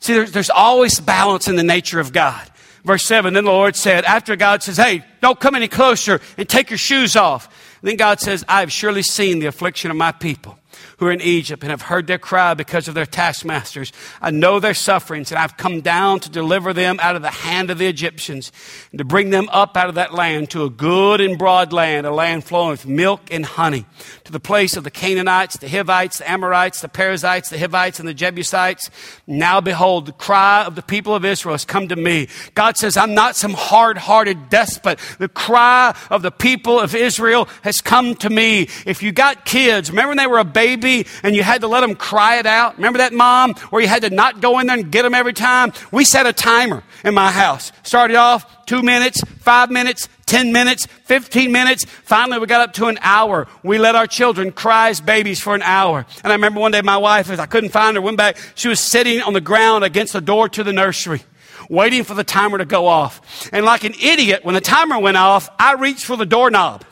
See, 0.00 0.14
there's, 0.14 0.32
there's 0.32 0.50
always 0.50 0.98
balance 0.98 1.46
in 1.46 1.54
the 1.54 1.62
nature 1.62 2.00
of 2.00 2.12
God. 2.12 2.50
Verse 2.84 3.04
7, 3.04 3.32
then 3.34 3.44
the 3.44 3.52
Lord 3.52 3.76
said, 3.76 4.04
after 4.04 4.34
God 4.34 4.62
says, 4.62 4.76
hey, 4.76 5.04
don't 5.20 5.38
come 5.38 5.54
any 5.54 5.68
closer 5.68 6.20
and 6.36 6.48
take 6.48 6.70
your 6.70 6.78
shoes 6.78 7.14
off. 7.14 7.78
then 7.82 7.96
God 7.96 8.18
says, 8.18 8.44
I 8.48 8.60
have 8.60 8.72
surely 8.72 9.02
seen 9.02 9.38
the 9.38 9.46
affliction 9.46 9.92
of 9.92 9.96
my 9.96 10.10
people 10.10 10.58
who 11.02 11.08
are 11.08 11.12
in 11.12 11.20
Egypt 11.20 11.64
and 11.64 11.70
have 11.70 11.82
heard 11.82 12.06
their 12.06 12.16
cry 12.16 12.54
because 12.54 12.86
of 12.86 12.94
their 12.94 13.04
taskmasters. 13.04 13.92
I 14.20 14.30
know 14.30 14.60
their 14.60 14.72
sufferings, 14.72 15.32
and 15.32 15.38
I've 15.38 15.56
come 15.56 15.80
down 15.80 16.20
to 16.20 16.30
deliver 16.30 16.72
them 16.72 17.00
out 17.02 17.16
of 17.16 17.22
the 17.22 17.30
hand 17.30 17.70
of 17.70 17.78
the 17.78 17.88
Egyptians 17.88 18.52
and 18.92 18.98
to 18.98 19.04
bring 19.04 19.30
them 19.30 19.48
up 19.50 19.76
out 19.76 19.88
of 19.88 19.96
that 19.96 20.14
land 20.14 20.50
to 20.50 20.62
a 20.62 20.70
good 20.70 21.20
and 21.20 21.36
broad 21.36 21.72
land, 21.72 22.06
a 22.06 22.12
land 22.12 22.44
flowing 22.44 22.70
with 22.70 22.86
milk 22.86 23.20
and 23.32 23.44
honey, 23.44 23.84
to 24.22 24.30
the 24.30 24.38
place 24.38 24.76
of 24.76 24.84
the 24.84 24.92
Canaanites, 24.92 25.56
the 25.56 25.66
Hittites, 25.66 26.18
the 26.18 26.30
Amorites, 26.30 26.80
the 26.80 26.88
Perizzites, 26.88 27.48
the 27.48 27.58
Hivites, 27.58 27.98
and 27.98 28.08
the 28.08 28.14
Jebusites. 28.14 28.88
Now 29.26 29.60
behold, 29.60 30.06
the 30.06 30.12
cry 30.12 30.62
of 30.64 30.76
the 30.76 30.82
people 30.82 31.16
of 31.16 31.24
Israel 31.24 31.54
has 31.54 31.64
come 31.64 31.88
to 31.88 31.96
me. 31.96 32.28
God 32.54 32.76
says, 32.76 32.96
I'm 32.96 33.14
not 33.14 33.34
some 33.34 33.54
hard 33.54 33.98
hearted 33.98 34.50
despot. 34.50 35.00
The 35.18 35.28
cry 35.28 35.96
of 36.10 36.22
the 36.22 36.30
people 36.30 36.78
of 36.78 36.94
Israel 36.94 37.48
has 37.62 37.80
come 37.80 38.14
to 38.16 38.30
me. 38.30 38.68
If 38.86 39.02
you 39.02 39.10
got 39.10 39.44
kids, 39.44 39.90
remember 39.90 40.10
when 40.10 40.18
they 40.18 40.28
were 40.28 40.38
a 40.38 40.44
baby? 40.44 40.91
And 41.22 41.34
you 41.34 41.42
had 41.42 41.60
to 41.62 41.68
let 41.68 41.80
them 41.80 41.94
cry 41.94 42.38
it 42.38 42.46
out? 42.46 42.76
Remember 42.76 42.98
that 42.98 43.12
mom 43.12 43.54
where 43.70 43.82
you 43.82 43.88
had 43.88 44.02
to 44.02 44.10
not 44.10 44.40
go 44.40 44.58
in 44.58 44.66
there 44.66 44.76
and 44.76 44.90
get 44.90 45.02
them 45.02 45.14
every 45.14 45.32
time? 45.32 45.72
We 45.90 46.04
set 46.04 46.26
a 46.26 46.32
timer 46.32 46.82
in 47.04 47.14
my 47.14 47.30
house. 47.30 47.72
Started 47.82 48.16
off 48.16 48.66
two 48.66 48.82
minutes, 48.82 49.20
five 49.40 49.70
minutes, 49.70 50.08
10 50.26 50.52
minutes, 50.52 50.86
15 51.04 51.52
minutes. 51.52 51.84
Finally, 51.84 52.38
we 52.38 52.46
got 52.46 52.60
up 52.60 52.72
to 52.74 52.86
an 52.86 52.98
hour. 53.02 53.46
We 53.62 53.78
let 53.78 53.94
our 53.94 54.06
children 54.06 54.52
cry 54.52 54.90
as 54.90 55.00
babies 55.00 55.40
for 55.40 55.54
an 55.54 55.62
hour. 55.62 56.06
And 56.22 56.32
I 56.32 56.36
remember 56.36 56.60
one 56.60 56.72
day 56.72 56.80
my 56.82 56.96
wife, 56.96 57.30
as 57.30 57.38
I 57.38 57.46
couldn't 57.46 57.70
find 57.70 57.96
her, 57.96 58.00
went 58.00 58.16
back. 58.16 58.36
She 58.54 58.68
was 58.68 58.80
sitting 58.80 59.20
on 59.20 59.32
the 59.32 59.40
ground 59.40 59.84
against 59.84 60.12
the 60.12 60.20
door 60.20 60.48
to 60.50 60.64
the 60.64 60.72
nursery 60.72 61.22
waiting 61.68 62.04
for 62.04 62.14
the 62.14 62.24
timer 62.24 62.58
to 62.58 62.64
go 62.64 62.86
off. 62.86 63.50
And 63.52 63.64
like 63.64 63.84
an 63.84 63.94
idiot, 63.94 64.44
when 64.44 64.54
the 64.54 64.60
timer 64.60 64.98
went 64.98 65.16
off, 65.16 65.48
I 65.58 65.74
reached 65.74 66.04
for 66.04 66.16
the 66.16 66.26
doorknob. 66.26 66.84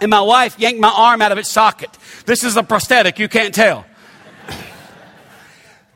And 0.00 0.10
my 0.10 0.20
wife 0.20 0.58
yanked 0.58 0.80
my 0.80 0.92
arm 0.94 1.22
out 1.22 1.32
of 1.32 1.38
its 1.38 1.48
socket. 1.48 1.90
This 2.26 2.42
is 2.44 2.56
a 2.56 2.62
prosthetic, 2.62 3.18
you 3.18 3.28
can't 3.28 3.54
tell. 3.54 3.84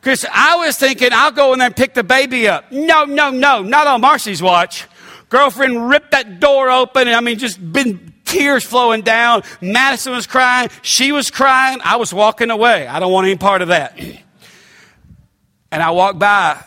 Because 0.00 0.24
I 0.32 0.56
was 0.56 0.76
thinking, 0.76 1.08
I'll 1.12 1.32
go 1.32 1.52
in 1.52 1.58
there 1.58 1.66
and 1.66 1.76
pick 1.76 1.92
the 1.92 2.04
baby 2.04 2.46
up. 2.46 2.70
No, 2.70 3.04
no, 3.04 3.30
no, 3.30 3.62
not 3.62 3.88
on 3.88 4.00
Marcy's 4.00 4.40
watch. 4.40 4.86
Girlfriend 5.28 5.90
ripped 5.90 6.12
that 6.12 6.38
door 6.40 6.70
open, 6.70 7.08
and 7.08 7.16
I 7.16 7.20
mean, 7.20 7.36
just 7.36 7.60
been 7.72 8.14
tears 8.24 8.64
flowing 8.64 9.02
down. 9.02 9.42
Madison 9.60 10.12
was 10.12 10.26
crying. 10.26 10.70
She 10.82 11.12
was 11.12 11.30
crying. 11.30 11.80
I 11.82 11.96
was 11.96 12.14
walking 12.14 12.50
away. 12.50 12.86
I 12.86 13.00
don't 13.00 13.12
want 13.12 13.26
any 13.26 13.36
part 13.36 13.60
of 13.60 13.68
that. 13.68 13.98
and 15.70 15.82
I 15.82 15.90
walked 15.90 16.18
by 16.18 16.62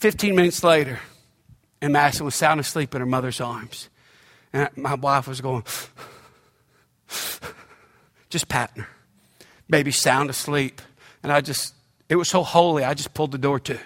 15 0.00 0.36
minutes 0.36 0.62
later, 0.62 1.00
and 1.80 1.92
Madison 1.92 2.26
was 2.26 2.34
sound 2.34 2.60
asleep 2.60 2.94
in 2.94 3.00
her 3.00 3.06
mother's 3.06 3.40
arms. 3.40 3.88
And 4.52 4.68
my 4.76 4.94
wife 4.94 5.26
was 5.26 5.40
going, 5.40 5.64
just 8.32 8.48
patting 8.48 8.82
her. 8.82 8.88
Baby 9.70 9.92
sound 9.92 10.30
asleep. 10.30 10.82
And 11.22 11.30
I 11.30 11.40
just, 11.40 11.74
it 12.08 12.16
was 12.16 12.28
so 12.28 12.42
holy, 12.42 12.82
I 12.82 12.94
just 12.94 13.14
pulled 13.14 13.30
the 13.30 13.38
door 13.38 13.60
to. 13.60 13.78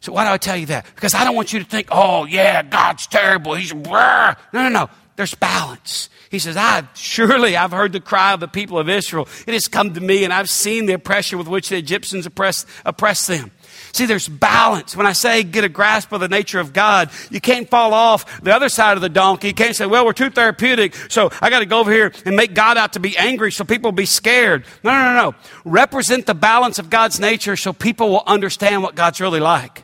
So 0.00 0.12
why 0.12 0.24
do 0.24 0.30
I 0.30 0.36
tell 0.36 0.56
you 0.56 0.66
that? 0.66 0.86
Because 0.94 1.14
I 1.14 1.24
don't 1.24 1.34
want 1.34 1.52
you 1.52 1.60
to 1.60 1.64
think, 1.64 1.88
oh 1.90 2.26
yeah, 2.26 2.62
God's 2.62 3.06
terrible. 3.06 3.54
He's 3.54 3.72
brr. 3.72 4.36
No, 4.52 4.62
no, 4.64 4.68
no. 4.68 4.90
There's 5.16 5.34
balance. 5.34 6.10
He 6.30 6.38
says, 6.38 6.56
I 6.56 6.86
surely 6.94 7.56
I've 7.56 7.72
heard 7.72 7.92
the 7.92 8.00
cry 8.00 8.34
of 8.34 8.40
the 8.40 8.46
people 8.46 8.78
of 8.78 8.88
Israel. 8.88 9.26
It 9.46 9.54
has 9.54 9.66
come 9.66 9.94
to 9.94 10.00
me, 10.00 10.22
and 10.22 10.32
I've 10.32 10.50
seen 10.50 10.86
the 10.86 10.92
oppression 10.92 11.38
with 11.38 11.48
which 11.48 11.70
the 11.70 11.76
Egyptians 11.76 12.26
oppress, 12.26 12.66
oppress 12.84 13.26
them. 13.26 13.50
See, 13.98 14.06
there's 14.06 14.28
balance. 14.28 14.94
When 14.94 15.06
I 15.06 15.12
say 15.12 15.42
get 15.42 15.64
a 15.64 15.68
grasp 15.68 16.12
of 16.12 16.20
the 16.20 16.28
nature 16.28 16.60
of 16.60 16.72
God, 16.72 17.10
you 17.32 17.40
can't 17.40 17.68
fall 17.68 17.92
off 17.92 18.40
the 18.40 18.54
other 18.54 18.68
side 18.68 18.96
of 18.96 19.00
the 19.00 19.08
donkey. 19.08 19.48
You 19.48 19.54
can't 19.54 19.74
say, 19.74 19.86
well, 19.86 20.06
we're 20.06 20.12
too 20.12 20.30
therapeutic, 20.30 20.94
so 21.08 21.30
I 21.42 21.50
got 21.50 21.58
to 21.58 21.66
go 21.66 21.80
over 21.80 21.90
here 21.90 22.12
and 22.24 22.36
make 22.36 22.54
God 22.54 22.78
out 22.78 22.92
to 22.92 23.00
be 23.00 23.16
angry 23.16 23.50
so 23.50 23.64
people 23.64 23.90
will 23.90 23.96
be 23.96 24.06
scared. 24.06 24.64
No, 24.84 24.92
no, 24.92 25.02
no, 25.02 25.30
no. 25.30 25.34
Represent 25.64 26.26
the 26.26 26.34
balance 26.36 26.78
of 26.78 26.90
God's 26.90 27.18
nature 27.18 27.56
so 27.56 27.72
people 27.72 28.10
will 28.10 28.22
understand 28.24 28.84
what 28.84 28.94
God's 28.94 29.20
really 29.20 29.40
like. 29.40 29.82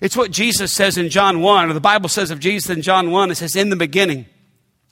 It's 0.00 0.16
what 0.16 0.30
Jesus 0.30 0.72
says 0.72 0.96
in 0.96 1.08
John 1.08 1.40
1, 1.40 1.68
or 1.68 1.72
the 1.72 1.80
Bible 1.80 2.08
says 2.08 2.30
of 2.30 2.38
Jesus 2.38 2.70
in 2.70 2.80
John 2.80 3.10
1. 3.10 3.32
It 3.32 3.38
says, 3.38 3.56
in 3.56 3.70
the 3.70 3.76
beginning 3.76 4.26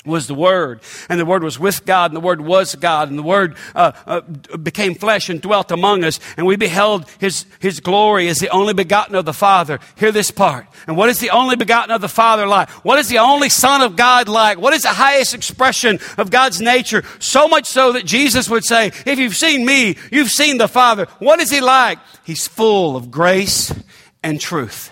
was 0.07 0.27
the 0.27 0.35
Word, 0.35 0.81
and 1.09 1.21
the 1.21 1.27
Word 1.27 1.43
was 1.43 1.59
with 1.59 1.85
God, 1.85 2.11
and 2.11 2.17
the 2.17 2.21
Word 2.21 2.41
was 2.41 2.75
God, 2.75 3.11
and 3.11 3.19
the 3.19 3.23
Word 3.23 3.57
uh, 3.75 3.93
uh, 4.07 4.21
became 4.57 4.95
flesh 4.95 5.29
and 5.29 5.41
dwelt 5.41 5.71
among 5.71 6.05
us, 6.05 6.21
and 6.37 6.47
we 6.47 6.57
beheld 6.57 7.07
His, 7.19 7.45
His 7.59 7.81
glory 7.81 8.29
as 8.29 8.39
the 8.39 8.49
only 8.51 8.75
begotten 8.75 9.15
of 9.15 9.25
the 9.25 9.33
Father. 9.33 9.81
Hear 9.97 10.13
this 10.13 10.31
part. 10.31 10.67
And 10.87 10.97
what 10.97 11.09
is 11.09 11.19
the 11.19 11.31
only 11.31 11.57
begotten 11.57 11.95
of 11.95 12.01
the 12.01 12.09
Father 12.09 12.47
like? 12.47 12.71
What 12.85 12.99
is 12.99 13.09
the 13.09 13.19
only 13.19 13.49
Son 13.49 13.81
of 13.81 13.97
God 13.97 14.29
like? 14.29 14.59
What 14.59 14.73
is 14.73 14.83
the 14.83 14.89
highest 14.89 15.35
expression 15.35 15.99
of 16.17 16.31
God's 16.31 16.61
nature? 16.61 17.03
So 17.19 17.49
much 17.49 17.67
so 17.67 17.93
that 17.93 18.07
Jesus 18.07 18.49
would 18.49 18.65
say, 18.65 18.93
if 19.05 19.19
you've 19.19 19.37
seen 19.37 19.65
me, 19.65 19.97
you've 20.11 20.31
seen 20.31 20.59
the 20.59 20.69
Father. 20.69 21.07
What 21.19 21.41
is 21.41 21.51
He 21.51 21.61
like? 21.61 21.99
He's 22.25 22.47
full 22.47 22.97
of 22.97 23.11
grace 23.11 23.75
and 24.23 24.41
truth. 24.41 24.91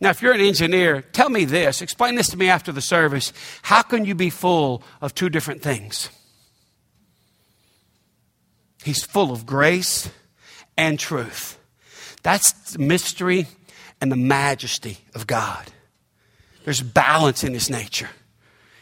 Now, 0.00 0.10
if 0.10 0.20
you're 0.20 0.32
an 0.32 0.40
engineer, 0.40 1.02
tell 1.02 1.30
me 1.30 1.44
this. 1.44 1.80
Explain 1.80 2.16
this 2.16 2.28
to 2.30 2.36
me 2.36 2.48
after 2.48 2.72
the 2.72 2.80
service. 2.80 3.32
How 3.62 3.82
can 3.82 4.04
you 4.04 4.14
be 4.14 4.30
full 4.30 4.82
of 5.00 5.14
two 5.14 5.28
different 5.28 5.62
things? 5.62 6.10
He's 8.84 9.02
full 9.02 9.32
of 9.32 9.46
grace 9.46 10.10
and 10.76 10.98
truth. 10.98 11.58
That's 12.22 12.72
the 12.72 12.80
mystery 12.80 13.46
and 14.00 14.12
the 14.12 14.16
majesty 14.16 14.98
of 15.14 15.26
God. 15.26 15.70
There's 16.64 16.82
balance 16.82 17.44
in 17.44 17.54
his 17.54 17.70
nature. 17.70 18.10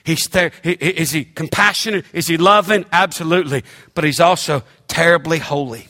He's 0.04 0.26
there. 0.28 0.50
Is 0.64 1.12
he 1.12 1.24
compassionate? 1.24 2.04
Is 2.12 2.26
he 2.26 2.36
loving? 2.36 2.84
Absolutely. 2.90 3.62
But 3.94 4.04
he's 4.04 4.20
also 4.20 4.64
terribly 4.88 5.38
holy. 5.38 5.86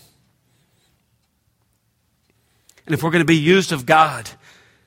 And 2.85 2.95
if 2.95 3.03
we're 3.03 3.11
going 3.11 3.23
to 3.23 3.27
be 3.27 3.37
used 3.37 3.73
of 3.73 3.87
God, 3.87 4.29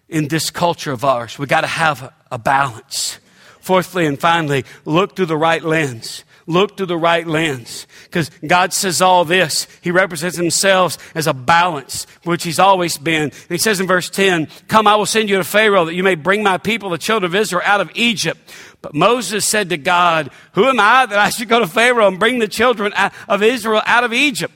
in 0.10 0.28
this 0.28 0.50
culture 0.50 0.92
of 0.92 1.04
ours. 1.04 1.40
We 1.40 1.48
got 1.48 1.62
to 1.62 1.68
have 1.68 2.14
a 2.32 2.38
balance. 2.38 3.20
Fourthly 3.60 4.06
and 4.06 4.20
finally, 4.20 4.66
look 4.86 5.16
through 5.16 5.26
the 5.26 5.38
right 5.38 5.64
lens. 5.64 6.24
Look 6.48 6.78
through 6.78 6.86
the 6.86 6.98
right 6.98 7.26
lens. 7.26 7.88
Because 8.04 8.30
God 8.46 8.72
says 8.72 9.02
all 9.02 9.26
this. 9.26 9.68
He 9.82 9.90
represents 9.90 10.38
himself 10.38 10.98
as 11.16 11.26
a 11.26 11.34
balance, 11.34 12.06
which 12.24 12.44
he's 12.44 12.60
always 12.60 12.98
been. 12.98 13.24
And 13.24 13.34
he 13.50 13.58
says 13.58 13.80
in 13.80 13.88
verse 13.88 14.12
10, 14.12 14.48
Come, 14.68 14.86
I 14.86 14.96
will 14.96 15.08
send 15.08 15.30
you 15.30 15.38
to 15.38 15.44
Pharaoh 15.44 15.86
that 15.86 15.96
you 15.96 16.04
may 16.04 16.14
bring 16.14 16.44
my 16.44 16.60
people, 16.60 16.92
the 16.92 17.00
children 17.00 17.32
of 17.32 17.36
Israel, 17.36 17.64
out 17.66 17.82
of 17.82 17.90
Egypt. 17.96 18.40
But 18.84 18.94
Moses 18.94 19.48
said 19.48 19.70
to 19.70 19.78
God, 19.78 20.30
Who 20.54 20.66
am 20.66 20.80
I 20.80 21.08
that 21.08 21.18
I 21.18 21.30
should 21.30 21.50
go 21.50 21.60
to 21.60 21.68
Pharaoh 21.68 22.08
and 22.08 22.20
bring 22.20 22.38
the 22.38 22.48
children 22.48 22.94
of 23.28 23.42
Israel 23.42 23.82
out 23.88 24.04
of 24.04 24.14
Egypt? 24.14 24.54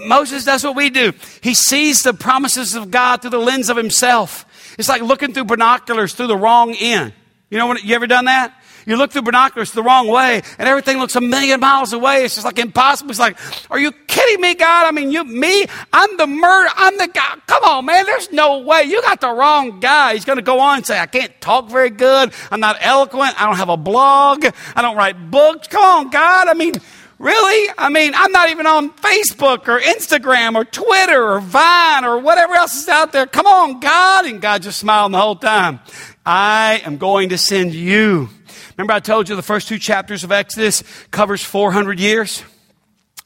Moses 0.00 0.44
does 0.44 0.64
what 0.64 0.74
we 0.74 0.90
do. 0.90 1.12
He 1.42 1.54
sees 1.54 2.02
the 2.02 2.12
promises 2.12 2.74
of 2.74 2.90
God 2.90 3.22
through 3.22 3.30
the 3.30 3.38
lens 3.38 3.70
of 3.70 3.76
himself. 3.76 4.44
It's 4.78 4.88
like 4.88 5.02
looking 5.02 5.32
through 5.32 5.44
binoculars 5.44 6.14
through 6.14 6.28
the 6.28 6.36
wrong 6.36 6.74
end. 6.74 7.12
You 7.50 7.58
know, 7.58 7.68
when, 7.68 7.78
you 7.82 7.94
ever 7.94 8.06
done 8.06 8.24
that? 8.24 8.60
You 8.86 8.96
look 8.96 9.10
through 9.10 9.22
binoculars 9.22 9.72
the 9.72 9.82
wrong 9.82 10.06
way 10.06 10.42
and 10.58 10.68
everything 10.68 10.98
looks 10.98 11.16
a 11.16 11.20
million 11.20 11.58
miles 11.58 11.92
away. 11.92 12.24
It's 12.24 12.36
just 12.36 12.44
like 12.44 12.58
impossible. 12.58 13.10
It's 13.10 13.18
like, 13.18 13.36
are 13.68 13.80
you 13.80 13.90
kidding 13.90 14.40
me, 14.40 14.54
God? 14.54 14.86
I 14.86 14.92
mean, 14.92 15.10
you, 15.10 15.24
me, 15.24 15.66
I'm 15.92 16.16
the 16.16 16.26
murder, 16.28 16.70
I'm 16.76 16.96
the 16.96 17.08
guy. 17.08 17.34
Come 17.48 17.64
on, 17.64 17.84
man. 17.84 18.06
There's 18.06 18.30
no 18.30 18.58
way. 18.58 18.84
You 18.84 19.02
got 19.02 19.20
the 19.20 19.30
wrong 19.30 19.80
guy. 19.80 20.14
He's 20.14 20.24
going 20.24 20.36
to 20.36 20.42
go 20.42 20.60
on 20.60 20.78
and 20.78 20.86
say, 20.86 21.00
I 21.00 21.06
can't 21.06 21.32
talk 21.40 21.68
very 21.68 21.90
good. 21.90 22.32
I'm 22.50 22.60
not 22.60 22.76
eloquent. 22.80 23.40
I 23.40 23.46
don't 23.46 23.56
have 23.56 23.70
a 23.70 23.76
blog. 23.76 24.46
I 24.76 24.82
don't 24.82 24.96
write 24.96 25.32
books. 25.32 25.66
Come 25.66 25.84
on, 25.84 26.10
God. 26.10 26.46
I 26.46 26.54
mean, 26.54 26.74
Really? 27.18 27.72
I 27.78 27.88
mean, 27.88 28.12
I'm 28.14 28.30
not 28.30 28.50
even 28.50 28.66
on 28.66 28.90
Facebook 28.90 29.68
or 29.68 29.80
Instagram 29.80 30.54
or 30.54 30.64
Twitter 30.64 31.32
or 31.32 31.40
Vine 31.40 32.04
or 32.04 32.18
whatever 32.18 32.54
else 32.54 32.76
is 32.76 32.88
out 32.88 33.12
there. 33.12 33.26
Come 33.26 33.46
on, 33.46 33.80
God. 33.80 34.26
And 34.26 34.40
God 34.40 34.62
just 34.62 34.78
smiled 34.78 35.12
the 35.12 35.18
whole 35.18 35.36
time. 35.36 35.80
I 36.26 36.82
am 36.84 36.98
going 36.98 37.30
to 37.30 37.38
send 37.38 37.72
you. 37.74 38.28
Remember 38.76 38.92
I 38.92 39.00
told 39.00 39.30
you 39.30 39.36
the 39.36 39.42
first 39.42 39.68
two 39.68 39.78
chapters 39.78 40.24
of 40.24 40.32
Exodus 40.32 40.82
covers 41.10 41.42
400 41.42 41.98
years? 41.98 42.42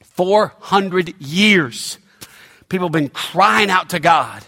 400 0.04 1.20
years. 1.20 1.98
People 2.68 2.86
have 2.86 2.92
been 2.92 3.08
crying 3.08 3.70
out 3.70 3.90
to 3.90 3.98
God. 3.98 4.44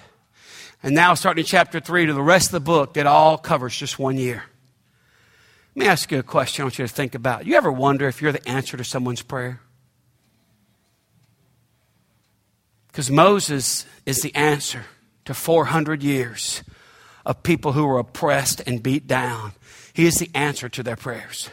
And 0.84 0.95
now 0.95 1.14
starting 1.14 1.43
in 1.43 1.47
chapter 1.47 1.80
3 1.80 2.07
to 2.07 2.12
the 2.12 2.22
rest 2.22 2.49
of 2.49 2.53
the 2.53 2.61
book, 2.61 2.97
it 2.97 3.07
all 3.07 3.38
covers 3.38 3.76
just 3.76 3.99
one 3.99 4.18
year. 4.18 4.45
Let 5.75 5.85
me 5.85 5.89
ask 5.89 6.12
you 6.12 6.18
a 6.18 6.23
question 6.23 6.62
I 6.62 6.64
want 6.66 6.79
you 6.79 6.87
to 6.87 6.93
think 6.93 7.14
about. 7.14 7.47
You 7.47 7.57
ever 7.57 7.73
wonder 7.73 8.07
if 8.07 8.20
you're 8.20 8.33
the 8.33 8.47
answer 8.47 8.77
to 8.77 8.85
someone's 8.85 9.23
prayer? 9.23 9.61
Because 12.89 13.11
Moses 13.11 13.87
is 14.05 14.18
the 14.18 14.35
answer 14.35 14.85
to 15.25 15.33
400 15.33 16.03
years 16.03 16.62
of 17.25 17.43
people 17.43 17.73
who 17.73 17.87
were 17.87 17.99
oppressed 17.99 18.61
and 18.66 18.83
beat 18.83 19.07
down. 19.07 19.53
He 19.95 20.05
is 20.05 20.16
the 20.16 20.31
answer 20.35 20.68
to 20.68 20.83
their 20.83 20.97
prayers. 20.97 21.49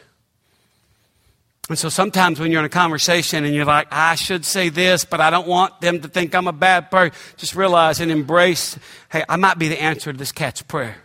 And 1.69 1.77
so 1.77 1.87
sometimes 1.87 2.39
when 2.39 2.51
you're 2.51 2.59
in 2.59 2.65
a 2.65 2.69
conversation 2.69 3.45
and 3.45 3.53
you're 3.53 3.63
like, 3.63 3.87
I 3.91 4.15
should 4.15 4.43
say 4.43 4.67
this, 4.69 5.05
but 5.05 5.21
I 5.21 5.29
don't 5.29 5.47
want 5.47 5.79
them 5.79 6.01
to 6.01 6.09
think 6.09 6.33
I'm 6.35 6.47
a 6.47 6.51
bad 6.51 6.91
person, 6.91 7.17
just 7.37 7.55
realize 7.55 8.01
and 8.01 8.11
embrace, 8.11 8.77
hey, 9.11 9.23
I 9.29 9.37
might 9.37 9.59
be 9.59 9.69
the 9.69 9.79
answer 9.79 10.11
to 10.11 10.17
this 10.17 10.31
cat's 10.31 10.61
prayer. 10.61 10.97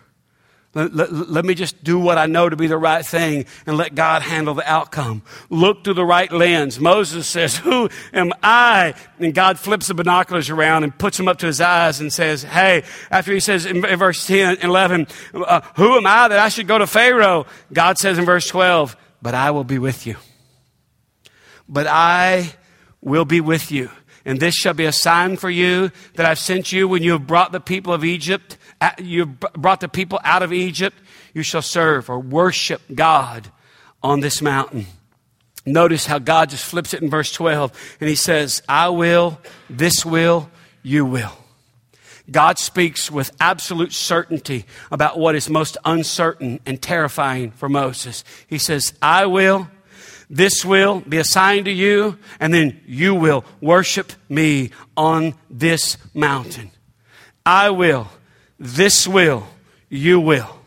Let, 0.74 0.92
let, 0.92 1.12
let, 1.12 1.44
me 1.44 1.54
just 1.54 1.84
do 1.84 2.00
what 2.00 2.18
I 2.18 2.26
know 2.26 2.48
to 2.48 2.56
be 2.56 2.66
the 2.66 2.76
right 2.76 3.06
thing 3.06 3.46
and 3.64 3.76
let 3.76 3.94
God 3.94 4.22
handle 4.22 4.54
the 4.54 4.68
outcome. 4.68 5.22
Look 5.48 5.84
through 5.84 5.94
the 5.94 6.04
right 6.04 6.30
lens. 6.32 6.80
Moses 6.80 7.28
says, 7.28 7.56
Who 7.58 7.88
am 8.12 8.32
I? 8.42 8.94
And 9.20 9.32
God 9.32 9.58
flips 9.58 9.86
the 9.86 9.94
binoculars 9.94 10.50
around 10.50 10.82
and 10.82 10.96
puts 10.98 11.16
them 11.16 11.28
up 11.28 11.38
to 11.38 11.46
his 11.46 11.60
eyes 11.60 12.00
and 12.00 12.12
says, 12.12 12.42
Hey, 12.42 12.82
after 13.10 13.32
he 13.32 13.38
says 13.38 13.66
in, 13.66 13.84
in 13.84 13.98
verse 13.98 14.26
10 14.26 14.56
and 14.56 14.64
11, 14.64 15.06
uh, 15.34 15.60
Who 15.76 15.96
am 15.96 16.06
I 16.06 16.26
that 16.26 16.40
I 16.40 16.48
should 16.48 16.66
go 16.66 16.78
to 16.78 16.88
Pharaoh? 16.88 17.46
God 17.72 17.96
says 17.96 18.18
in 18.18 18.24
verse 18.24 18.48
12, 18.48 18.96
But 19.22 19.34
I 19.34 19.52
will 19.52 19.64
be 19.64 19.78
with 19.78 20.08
you. 20.08 20.16
But 21.68 21.86
I 21.86 22.52
will 23.00 23.24
be 23.24 23.40
with 23.40 23.70
you. 23.70 23.90
And 24.24 24.40
this 24.40 24.54
shall 24.54 24.74
be 24.74 24.86
a 24.86 24.92
sign 24.92 25.36
for 25.36 25.50
you 25.50 25.92
that 26.14 26.26
I've 26.26 26.38
sent 26.38 26.72
you 26.72 26.88
when 26.88 27.02
you 27.02 27.12
have 27.12 27.26
brought 27.26 27.52
the 27.52 27.60
people 27.60 27.92
of 27.92 28.04
Egypt 28.04 28.56
you 28.98 29.26
brought 29.26 29.80
the 29.80 29.88
people 29.88 30.20
out 30.24 30.42
of 30.42 30.52
Egypt, 30.52 30.96
you 31.32 31.42
shall 31.42 31.62
serve 31.62 32.08
or 32.08 32.18
worship 32.18 32.82
God 32.94 33.50
on 34.02 34.20
this 34.20 34.42
mountain. 34.42 34.86
Notice 35.66 36.06
how 36.06 36.18
God 36.18 36.50
just 36.50 36.64
flips 36.64 36.92
it 36.92 37.02
in 37.02 37.08
verse 37.08 37.32
12 37.32 37.96
and 38.00 38.08
he 38.08 38.16
says, 38.16 38.62
I 38.68 38.90
will, 38.90 39.40
this 39.70 40.04
will, 40.04 40.50
you 40.82 41.06
will. 41.06 41.32
God 42.30 42.58
speaks 42.58 43.10
with 43.10 43.32
absolute 43.40 43.92
certainty 43.92 44.64
about 44.90 45.18
what 45.18 45.34
is 45.34 45.50
most 45.50 45.76
uncertain 45.84 46.60
and 46.64 46.80
terrifying 46.80 47.50
for 47.50 47.68
Moses. 47.68 48.24
He 48.46 48.58
says, 48.58 48.94
I 49.02 49.26
will, 49.26 49.68
this 50.30 50.64
will 50.64 51.00
be 51.00 51.18
assigned 51.18 51.66
to 51.66 51.70
you, 51.70 52.18
and 52.40 52.52
then 52.52 52.80
you 52.86 53.14
will 53.14 53.44
worship 53.60 54.12
me 54.28 54.70
on 54.96 55.34
this 55.50 55.98
mountain. 56.14 56.70
I 57.44 57.70
will 57.70 58.08
this 58.58 59.06
will, 59.06 59.46
you 59.88 60.20
will. 60.20 60.58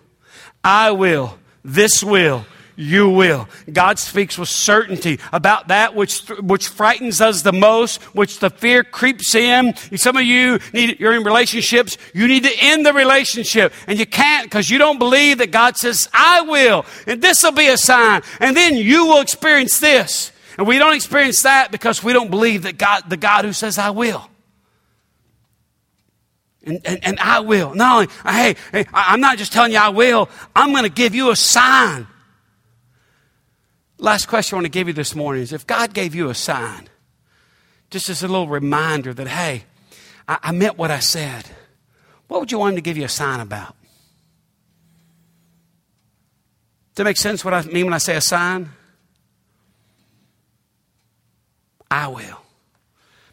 I 0.64 0.92
will, 0.92 1.38
this 1.64 2.04
will, 2.04 2.46
you 2.76 3.10
will. 3.10 3.50
God 3.72 4.00
speaks 4.00 4.38
with 4.38 4.50
certainty 4.50 5.20
about 5.34 5.70
that 5.70 5.96
which, 5.96 6.22
which 6.40 6.68
frightens 6.68 7.20
us 7.20 7.42
the 7.42 7.52
most, 7.52 8.02
which 8.16 8.40
the 8.40 8.50
fear 8.50 8.84
creeps 8.84 9.34
in. 9.34 9.76
Some 9.96 10.16
of 10.16 10.24
you 10.24 10.60
need, 10.74 11.00
you're 11.00 11.16
in 11.16 11.24
relationships, 11.24 11.98
you 12.14 12.28
need 12.28 12.44
to 12.44 12.54
end 12.60 12.86
the 12.86 12.94
relationship. 12.94 13.74
And 13.88 13.98
you 13.98 14.06
can't 14.06 14.46
because 14.46 14.70
you 14.70 14.78
don't 14.78 15.00
believe 15.00 15.40
that 15.40 15.52
God 15.52 15.76
says, 15.76 16.08
I 16.14 16.42
will. 16.42 16.86
And 17.08 17.22
this 17.22 17.42
will 17.44 17.52
be 17.52 17.68
a 17.68 17.78
sign. 17.78 18.22
And 18.40 18.56
then 18.56 18.76
you 18.76 19.08
will 19.08 19.22
experience 19.22 19.80
this. 19.80 20.32
And 20.58 20.68
we 20.68 20.80
don't 20.80 20.96
experience 20.96 21.42
that 21.44 21.72
because 21.72 22.04
we 22.04 22.14
don't 22.14 22.30
believe 22.30 22.64
that 22.64 22.78
God, 22.78 23.10
the 23.10 23.18
God 23.18 23.46
who 23.46 23.54
says, 23.54 23.78
I 23.78 23.90
will. 23.90 24.30
And, 26.68 26.82
and, 26.84 27.00
and 27.02 27.20
I 27.20 27.40
will. 27.40 27.74
No, 27.74 28.06
hey, 28.26 28.56
hey, 28.74 28.86
I'm 28.94 29.22
not 29.22 29.38
just 29.38 29.54
telling 29.54 29.72
you 29.72 29.78
I 29.78 29.88
will. 29.88 30.30
I'm 30.54 30.72
going 30.72 30.84
to 30.84 30.90
give 30.90 31.16
you 31.16 31.32
a 31.32 31.36
sign. 31.36 32.08
Last 33.98 34.28
question 34.28 34.56
I 34.56 34.58
want 34.58 34.66
to 34.66 34.70
give 34.70 34.88
you 34.88 34.94
this 34.94 35.16
morning 35.16 35.44
is 35.44 35.54
if 35.54 35.66
God 35.66 35.94
gave 35.94 36.14
you 36.14 36.30
a 36.30 36.36
sign, 36.36 36.90
just 37.90 38.10
as 38.10 38.22
a 38.22 38.28
little 38.28 38.50
reminder 38.50 39.14
that, 39.14 39.30
hey, 39.30 39.64
I, 40.28 40.40
I 40.44 40.52
meant 40.52 40.78
what 40.78 40.92
I 40.92 41.00
said, 41.00 41.46
what 42.28 42.42
would 42.42 42.52
you 42.52 42.60
want 42.60 42.74
him 42.74 42.76
to 42.76 42.82
give 42.82 42.98
you 42.98 43.06
a 43.06 43.10
sign 43.10 43.40
about? 43.40 43.76
Does 46.90 46.98
that 46.98 47.04
make 47.06 47.18
sense 47.18 47.46
what 47.46 47.54
I 47.54 47.62
mean 47.62 47.86
when 47.86 47.94
I 47.94 48.00
say 48.00 48.18
a 48.18 48.22
sign? 48.22 48.72
I 51.90 52.10
will. 52.10 52.42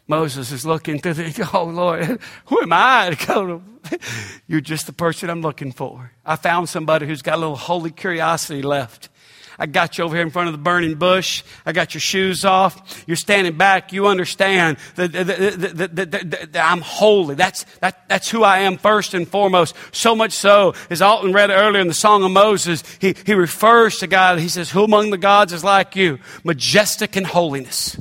Moses 0.07 0.51
is 0.51 0.65
looking 0.65 0.99
through 0.99 1.15
the, 1.15 1.49
oh 1.53 1.65
Lord, 1.65 2.19
who 2.45 2.61
am 2.61 2.73
I 2.73 3.15
to 3.15 3.27
go 3.27 3.47
to? 3.47 3.99
You're 4.47 4.61
just 4.61 4.87
the 4.87 4.93
person 4.93 5.29
I'm 5.29 5.41
looking 5.41 5.71
for. 5.71 6.11
I 6.25 6.35
found 6.35 6.69
somebody 6.69 7.07
who's 7.07 7.21
got 7.21 7.35
a 7.35 7.41
little 7.41 7.55
holy 7.55 7.91
curiosity 7.91 8.61
left. 8.61 9.09
I 9.57 9.67
got 9.67 9.97
you 9.97 10.03
over 10.03 10.13
here 10.13 10.25
in 10.25 10.31
front 10.31 10.49
of 10.49 10.53
the 10.53 10.59
burning 10.59 10.95
bush. 10.95 11.41
I 11.65 11.71
got 11.71 11.93
your 11.93 12.01
shoes 12.01 12.43
off. 12.43 13.05
You're 13.07 13.15
standing 13.15 13.57
back. 13.57 13.93
You 13.93 14.07
understand 14.07 14.77
that, 14.95 15.13
that, 15.13 15.27
that, 15.27 16.51
that, 16.51 16.71
I'm 16.71 16.81
holy. 16.81 17.35
That's, 17.35 17.63
that, 17.79 18.07
that's 18.09 18.29
who 18.29 18.43
I 18.43 18.59
am 18.59 18.77
first 18.77 19.13
and 19.13 19.25
foremost. 19.25 19.73
So 19.93 20.13
much 20.13 20.33
so, 20.33 20.73
as 20.89 21.01
Alton 21.01 21.31
read 21.31 21.51
earlier 21.51 21.81
in 21.81 21.87
the 21.87 21.93
Song 21.93 22.23
of 22.23 22.31
Moses, 22.31 22.83
he, 22.99 23.15
he 23.25 23.33
refers 23.33 23.99
to 23.99 24.07
God. 24.07 24.39
He 24.39 24.49
says, 24.49 24.71
Who 24.71 24.83
among 24.83 25.11
the 25.11 25.17
gods 25.17 25.53
is 25.53 25.63
like 25.63 25.95
you? 25.95 26.19
Majestic 26.43 27.15
in 27.15 27.23
holiness 27.23 27.97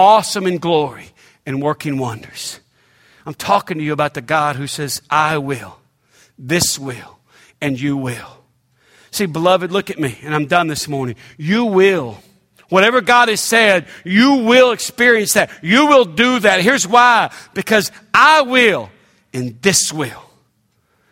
awesome 0.00 0.46
in 0.46 0.58
glory 0.58 1.10
and 1.44 1.62
working 1.62 1.98
wonders. 1.98 2.60
I'm 3.26 3.34
talking 3.34 3.78
to 3.78 3.84
you 3.84 3.92
about 3.92 4.14
the 4.14 4.22
God 4.22 4.56
who 4.56 4.66
says, 4.66 5.02
I 5.10 5.38
will, 5.38 5.78
this 6.38 6.78
will, 6.78 7.18
and 7.60 7.78
you 7.78 7.96
will. 7.96 8.38
See, 9.10 9.26
beloved, 9.26 9.70
look 9.70 9.90
at 9.90 9.98
me, 9.98 10.18
and 10.22 10.34
I'm 10.34 10.46
done 10.46 10.68
this 10.68 10.88
morning. 10.88 11.16
You 11.36 11.66
will. 11.66 12.18
Whatever 12.70 13.00
God 13.00 13.28
has 13.28 13.40
said, 13.40 13.86
you 14.04 14.36
will 14.36 14.70
experience 14.70 15.34
that. 15.34 15.50
You 15.62 15.86
will 15.86 16.04
do 16.04 16.38
that. 16.38 16.62
Here's 16.62 16.86
why 16.86 17.32
because 17.52 17.90
I 18.14 18.42
will, 18.42 18.90
and 19.32 19.60
this 19.60 19.92
will. 19.92 20.22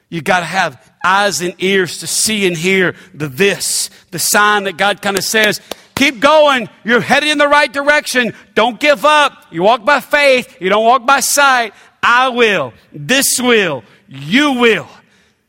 You 0.08 0.22
got 0.22 0.40
to 0.40 0.46
have 0.46 0.92
eyes 1.04 1.42
and 1.42 1.54
ears 1.58 1.98
to 1.98 2.06
see 2.06 2.46
and 2.46 2.56
hear 2.56 2.94
the 3.12 3.28
this, 3.28 3.90
the 4.10 4.18
sign 4.18 4.64
that 4.64 4.78
God 4.78 5.02
kind 5.02 5.18
of 5.18 5.24
says, 5.24 5.60
Keep 5.98 6.20
going. 6.20 6.68
You're 6.84 7.00
headed 7.00 7.28
in 7.28 7.38
the 7.38 7.48
right 7.48 7.72
direction. 7.72 8.32
Don't 8.54 8.78
give 8.78 9.04
up. 9.04 9.46
You 9.50 9.64
walk 9.64 9.84
by 9.84 9.98
faith. 9.98 10.56
You 10.60 10.68
don't 10.68 10.84
walk 10.84 11.04
by 11.04 11.18
sight. 11.18 11.74
I 12.00 12.28
will. 12.28 12.72
This 12.92 13.40
will. 13.40 13.82
You 14.06 14.52
will. 14.52 14.88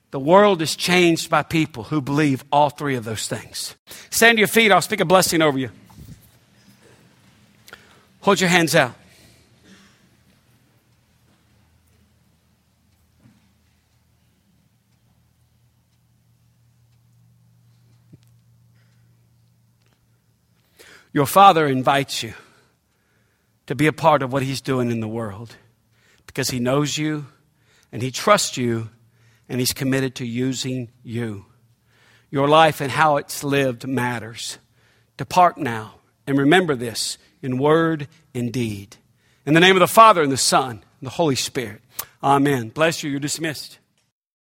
The 0.09 0.19
world 0.19 0.63
is 0.63 0.75
changed 0.75 1.29
by 1.29 1.43
people 1.43 1.83
who 1.83 2.01
believe 2.01 2.43
all 2.51 2.71
three 2.71 2.95
of 2.95 3.03
those 3.05 3.27
things. 3.27 3.75
Stand 4.09 4.37
to 4.37 4.39
your 4.39 4.47
feet. 4.47 4.71
I'll 4.71 4.81
speak 4.81 5.01
a 5.01 5.05
blessing 5.05 5.43
over 5.43 5.59
you. 5.59 5.69
Hold 8.21 8.41
your 8.41 8.49
hands 8.49 8.73
out. 8.73 8.95
Your 21.11 21.25
Father 21.25 21.65
invites 21.65 22.21
you 22.21 22.33
to 23.65 23.75
be 23.75 23.87
a 23.87 23.93
part 23.93 24.21
of 24.21 24.31
what 24.31 24.43
He's 24.43 24.61
doing 24.61 24.91
in 24.91 24.99
the 24.99 25.07
world 25.07 25.55
because 26.27 26.49
He 26.49 26.59
knows 26.59 26.97
you 26.97 27.25
and 27.91 28.01
He 28.01 28.11
trusts 28.11 28.57
you 28.57 28.89
and 29.47 29.59
He's 29.59 29.73
committed 29.73 30.15
to 30.15 30.25
using 30.25 30.91
you. 31.03 31.45
Your 32.29 32.47
life 32.47 32.79
and 32.79 32.91
how 32.91 33.17
it's 33.17 33.43
lived 33.43 33.87
matters. 33.87 34.59
Depart 35.17 35.57
now 35.57 35.95
and 36.27 36.37
remember 36.37 36.75
this 36.75 37.17
in 37.41 37.57
word 37.57 38.07
and 38.35 38.53
deed. 38.53 38.97
In 39.47 39.55
the 39.55 39.59
name 39.59 39.75
of 39.75 39.79
the 39.79 39.87
Father 39.87 40.21
and 40.21 40.31
the 40.31 40.37
Son 40.37 40.71
and 40.71 41.07
the 41.07 41.09
Holy 41.09 41.35
Spirit. 41.35 41.81
Amen. 42.23 42.69
Bless 42.69 43.01
you. 43.01 43.09
You're 43.09 43.19
dismissed. 43.19 43.78